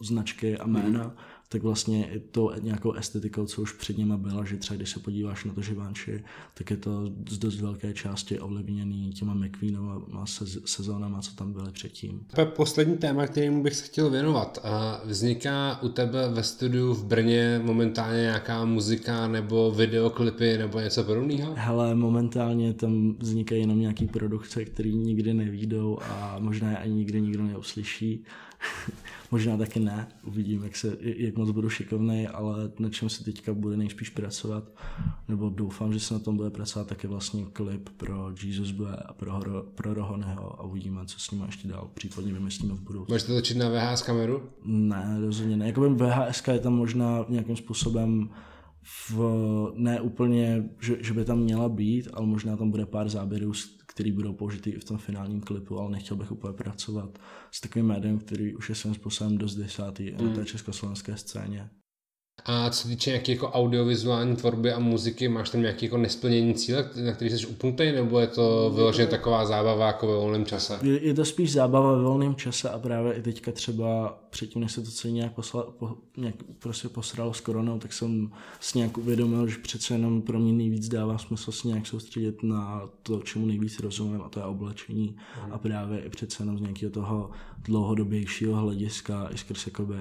značky 0.00 0.58
a 0.58 0.66
jména, 0.66 1.04
mm 1.04 1.12
tak 1.50 1.62
vlastně 1.62 2.08
i 2.10 2.20
to 2.20 2.52
nějakou 2.60 2.92
estetikou, 2.92 3.46
co 3.46 3.62
už 3.62 3.72
před 3.72 3.98
nimi 3.98 4.14
byla, 4.16 4.44
že 4.44 4.56
třeba 4.56 4.76
když 4.76 4.90
se 4.90 5.00
podíváš 5.00 5.44
na 5.44 5.54
to 5.54 5.62
živánči, 5.62 6.24
tak 6.54 6.70
je 6.70 6.76
to 6.76 7.10
z 7.28 7.38
dost 7.38 7.60
velké 7.60 7.92
části 7.92 8.40
ovlivněný 8.40 9.12
těma 9.12 9.34
McQueenova 9.34 10.26
sezónama, 10.64 11.20
co 11.20 11.34
tam 11.34 11.52
byly 11.52 11.72
předtím. 11.72 12.20
Poslední 12.44 12.96
téma, 12.96 13.26
kterému 13.26 13.62
bych 13.62 13.74
se 13.74 13.84
chtěl 13.84 14.10
věnovat. 14.10 14.58
Vzniká 15.04 15.82
u 15.82 15.88
tebe 15.88 16.28
ve 16.28 16.42
studiu 16.42 16.94
v 16.94 17.04
Brně 17.04 17.60
momentálně 17.64 18.20
nějaká 18.20 18.64
muzika 18.64 19.28
nebo 19.28 19.70
videoklipy 19.70 20.58
nebo 20.58 20.80
něco 20.80 21.04
podobného? 21.04 21.54
Hele, 21.56 21.94
momentálně 21.94 22.72
tam 22.72 23.16
vznikají 23.18 23.60
jenom 23.60 23.80
nějaký 23.80 24.06
produkce, 24.06 24.64
které 24.64 24.90
nikdy 24.90 25.34
nevídou 25.34 25.98
a 26.02 26.36
možná 26.38 26.70
je 26.70 26.76
ani 26.76 26.94
nikdy 26.94 27.20
nikdo 27.20 27.42
neuslyší. 27.42 28.24
Možná 29.30 29.56
taky 29.56 29.80
ne, 29.80 30.08
uvidím, 30.24 30.64
jak, 30.64 30.76
se, 30.76 30.96
jak 31.00 31.36
moc 31.36 31.50
budu 31.50 31.70
šikovný, 31.70 32.28
ale 32.28 32.70
na 32.78 32.90
čem 32.90 33.08
se 33.08 33.24
teďka 33.24 33.54
bude 33.54 33.76
nejspíš 33.76 34.10
pracovat, 34.10 34.64
nebo 35.28 35.50
doufám, 35.50 35.92
že 35.92 36.00
se 36.00 36.14
na 36.14 36.20
tom 36.20 36.36
bude 36.36 36.50
pracovat 36.50 36.88
taky 36.88 37.06
vlastně 37.06 37.44
klip 37.52 37.88
pro 37.88 38.32
Jesus 38.42 38.70
Boy 38.70 38.88
a 39.06 39.12
pro, 39.12 39.40
pro 39.74 39.94
Rohoneho 39.94 40.60
a 40.60 40.64
uvidíme, 40.64 41.00
co 41.06 41.20
s 41.20 41.30
ním 41.30 41.42
ještě 41.46 41.68
dál 41.68 41.90
případně 41.94 42.32
vymyslíme 42.32 42.74
v 42.74 42.80
budoucnu. 42.80 43.14
Můžete 43.14 43.32
točit 43.32 43.56
na 43.56 43.68
VHS 43.68 44.02
kameru? 44.02 44.42
Ne, 44.64 45.16
rozhodně 45.20 45.56
ne. 45.56 45.66
Jakoby 45.66 46.04
VHS 46.04 46.42
je 46.52 46.58
tam 46.58 46.72
možná 46.72 47.24
nějakým 47.28 47.56
způsobem 47.56 48.30
v, 49.10 49.20
ne 49.74 50.00
úplně, 50.00 50.64
že, 50.80 50.96
že 51.00 51.14
by 51.14 51.24
tam 51.24 51.38
měla 51.38 51.68
být, 51.68 52.08
ale 52.12 52.26
možná 52.26 52.56
tam 52.56 52.70
bude 52.70 52.86
pár 52.86 53.08
záběrů 53.08 53.52
který 53.98 54.12
budou 54.12 54.32
použity 54.32 54.70
i 54.70 54.78
v 54.78 54.84
tom 54.84 54.98
finálním 54.98 55.40
klipu, 55.40 55.78
ale 55.78 55.90
nechtěl 55.90 56.16
bych 56.16 56.32
úplně 56.32 56.52
pracovat 56.52 57.18
s 57.50 57.60
takovým 57.60 57.86
médiem, 57.86 58.18
který 58.18 58.54
už 58.54 58.68
je 58.68 58.74
svým 58.74 58.94
způsobem 58.94 59.38
dost 59.38 59.54
desátý 59.54 60.10
mm. 60.10 60.28
na 60.28 60.34
té 60.34 60.44
československé 60.44 61.16
scéně. 61.16 61.70
A 62.44 62.70
co 62.70 62.88
týče 62.88 63.10
nějaké 63.10 63.32
jako 63.32 63.48
audiovizuální 63.48 64.36
tvorby 64.36 64.72
a 64.72 64.78
muziky, 64.78 65.28
máš 65.28 65.50
tam 65.50 65.60
nějaké 65.60 65.86
jako 65.86 65.96
nesplnění 65.96 66.54
cíle, 66.54 66.90
na 67.04 67.12
který 67.12 67.30
jsi 67.30 67.46
upnutý, 67.46 67.92
nebo 67.92 68.18
je 68.20 68.26
to 68.26 68.72
vyloženě 68.74 69.06
taková 69.06 69.46
zábava 69.46 69.86
jako 69.86 70.06
ve 70.06 70.14
volném 70.14 70.44
čase? 70.44 70.78
Je, 70.82 71.06
je 71.06 71.14
to 71.14 71.24
spíš 71.24 71.52
zábava 71.52 71.92
ve 71.92 72.02
volném 72.02 72.34
čase 72.34 72.70
a 72.70 72.78
právě 72.78 73.12
i 73.12 73.22
teďka 73.22 73.52
třeba 73.52 74.18
předtím, 74.30 74.62
než 74.62 74.72
se 74.72 74.82
to 74.82 74.90
celé 74.90 75.12
nějak, 75.12 75.32
posla, 75.32 75.62
po, 75.62 75.94
nějak 76.16 76.34
prostě 76.58 76.88
posralo 76.88 77.34
s 77.34 77.40
koronou, 77.40 77.78
tak 77.78 77.92
jsem 77.92 78.30
si 78.60 78.78
nějak 78.78 78.98
uvědomil, 78.98 79.46
že 79.48 79.58
přece 79.58 79.94
jenom 79.94 80.22
pro 80.22 80.38
mě 80.38 80.52
nejvíc 80.52 80.88
dává 80.88 81.18
smysl 81.18 81.52
se 81.52 81.68
nějak 81.68 81.86
soustředit 81.86 82.42
na 82.42 82.88
to, 83.02 83.20
čemu 83.22 83.46
nejvíc 83.46 83.80
rozumím, 83.80 84.22
a 84.22 84.28
to 84.28 84.40
je 84.40 84.46
oblečení. 84.46 85.16
Mm. 85.46 85.52
A 85.52 85.58
právě 85.58 86.00
i 86.00 86.08
přece 86.08 86.42
jenom 86.42 86.58
z 86.58 86.60
nějakého 86.60 86.92
toho 86.92 87.30
dlouhodobějšího 87.64 88.56
hlediska, 88.56 89.28
i 89.34 89.38
skrz 89.38 89.66
jakoby 89.66 89.96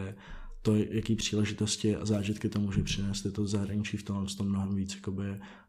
to, 0.68 0.76
jaký 0.76 1.15
příležitosti 1.15 1.95
a 1.95 2.05
zážitky 2.05 2.49
to 2.49 2.59
může 2.59 2.84
přinést. 2.84 3.26
Je 3.26 3.32
to 3.32 3.47
zahraničí 3.47 3.97
v 3.97 4.03
tom, 4.03 4.26
tom 4.26 4.47
mnohem 4.49 4.76
víc 4.76 4.95
jakoby, 4.95 5.24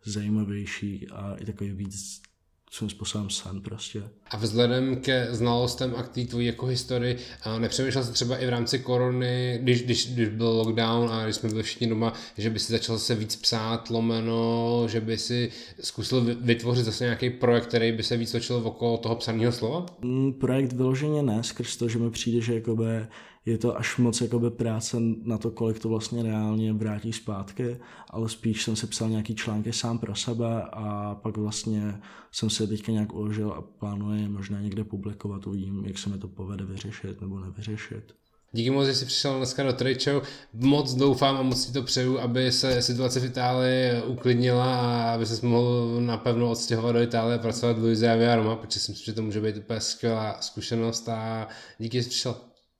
zajímavější 0.05 1.09
a 1.09 1.35
i 1.35 1.45
takový 1.45 1.71
víc 1.71 2.23
svým 2.71 2.91
způsobem 2.91 3.31
sen 3.31 3.61
prostě. 3.61 4.03
A 4.31 4.37
vzhledem 4.37 4.97
ke 4.97 5.29
znalostem 5.31 5.95
a 5.97 6.03
k 6.03 6.09
té 6.09 6.25
tvojí 6.25 6.47
jako 6.47 6.67
historii, 6.67 7.17
a 7.43 7.59
nepřemýšlel 7.59 8.05
jsi 8.05 8.13
třeba 8.13 8.37
i 8.37 8.47
v 8.47 8.49
rámci 8.49 8.79
korony, 8.79 9.59
když, 9.63 9.83
když, 9.83 10.13
když 10.15 10.29
byl 10.29 10.49
lockdown 10.49 11.11
a 11.11 11.25
když 11.25 11.37
jsme 11.37 11.49
byli 11.49 11.63
všichni 11.63 11.87
doma, 11.87 12.13
že 12.39 12.51
by 12.51 12.59
si 12.59 12.73
začal 12.73 12.99
se 12.99 13.15
víc 13.15 13.37
psát, 13.37 13.91
lomeno, 13.91 14.85
že 14.89 15.01
by 15.01 15.19
si 15.19 15.51
zkusil 15.81 16.37
vytvořit 16.41 16.85
zase 16.85 17.05
nějaký 17.05 17.31
projekt, 17.31 17.67
který 17.67 17.93
by 17.93 18.03
se 18.03 18.17
víc 18.17 18.33
točil 18.33 18.57
okolo 18.57 18.99
toho 18.99 19.17
psaného 19.17 19.53
slova? 19.53 19.87
Mm, 20.03 20.33
projekt 20.33 20.73
vyloženě 20.73 21.23
ne, 21.23 21.43
skrz 21.43 21.77
to, 21.77 21.89
že 21.89 21.99
mi 21.99 22.11
přijde, 22.11 22.41
že 22.41 22.55
jakoby 22.55 23.07
je 23.49 23.59
to 23.59 23.79
až 23.79 23.97
moc 23.97 24.21
jakoby 24.21 24.51
práce 24.51 24.97
na 25.23 25.39
to, 25.39 25.51
kolik 25.51 25.79
to 25.79 25.89
vlastně 25.89 26.23
reálně 26.23 26.73
vrátí 26.73 27.13
zpátky, 27.13 27.77
ale 28.11 28.29
spíš 28.29 28.63
jsem 28.63 28.77
si 28.77 28.87
psal 28.87 29.09
nějaký 29.09 29.35
články 29.35 29.73
sám 29.73 29.99
pro 29.99 30.15
sebe 30.15 30.63
a 30.63 31.15
pak 31.15 31.37
vlastně 31.37 32.01
jsem 32.33 32.51
se 32.51 32.67
teďka 32.67 32.93
nějak 32.93 33.15
uložil 33.15 33.53
a 33.53 33.63
plánuji 33.63 34.29
možná 34.29 34.61
někde 34.61 34.85
publikovat, 34.85 35.47
uvidím, 35.47 35.85
jak 35.87 35.99
se 35.99 36.11
mi 36.11 36.19
to 36.19 36.29
povede 36.29 36.65
vyřešit 36.65 37.21
nebo 37.21 37.41
nevyřešit. 37.41 38.15
Díky 38.53 38.71
moc, 38.71 38.87
že 38.87 38.95
jsi 38.95 39.07
přišel 39.07 39.37
dneska 39.37 39.63
do 39.63 39.73
Trade 39.73 40.21
Moc 40.53 40.95
doufám 40.95 41.37
a 41.37 41.43
moc 41.43 41.67
si 41.67 41.73
to 41.73 41.83
přeju, 41.83 42.19
aby 42.19 42.53
se 42.53 42.83
situace 42.83 43.21
v 43.21 43.25
Itálii 43.25 44.03
uklidnila 44.07 44.81
a 44.81 45.15
aby 45.15 45.27
se 45.27 45.47
mohl 45.47 46.01
napevno 46.01 46.51
odstěhovat 46.51 46.95
do 46.95 47.03
Itálie 47.03 47.39
a 47.39 47.43
pracovat 47.43 47.79
v 47.79 47.83
Luiziavě 47.83 48.33
a 48.33 48.37
Roma, 48.37 48.57
protože 48.57 48.81
si 48.81 48.93
myslím, 48.93 49.05
že 49.05 49.13
to 49.13 49.23
může 49.23 49.41
být 49.41 49.57
úplně 49.57 49.81
skvělá 49.81 50.37
zkušenost 50.41 51.09
a 51.09 51.49
díky, 51.79 51.97
že 51.97 52.03
jsi 52.03 52.11
přišel. 52.11 52.35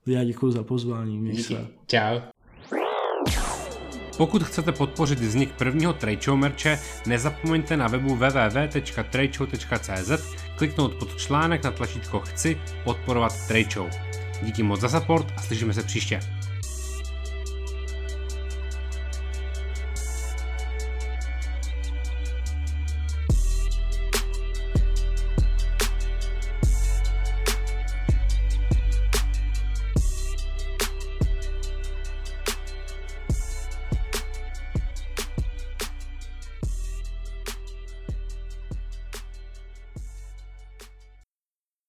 Já 0.09 0.25
děkuji 0.25 0.51
za 0.51 0.63
pozvání. 0.63 1.19
Měj 1.19 1.43
se. 1.43 1.67
Čau. 1.87 2.21
Pokud 4.17 4.43
chcete 4.43 4.73
podpořit 4.73 5.21
vznik 5.21 5.53
prvního 5.53 5.93
Trade 5.93 6.33
merče, 6.35 6.79
nezapomeňte 7.07 7.77
na 7.77 7.89
webu 7.89 8.15
www.tradeshow.cz 8.15 10.37
kliknout 10.57 10.95
pod 10.95 11.17
článek 11.17 11.65
na 11.65 11.71
tlačítko 11.71 12.21
Chci 12.21 12.61
podporovat 12.85 13.33
Trade 13.49 13.69
Díky 14.43 14.63
moc 14.63 14.81
za 14.81 14.89
support 14.89 15.33
a 15.37 15.43
slyšíme 15.43 15.75
se 15.75 15.83
příště. 15.83 16.38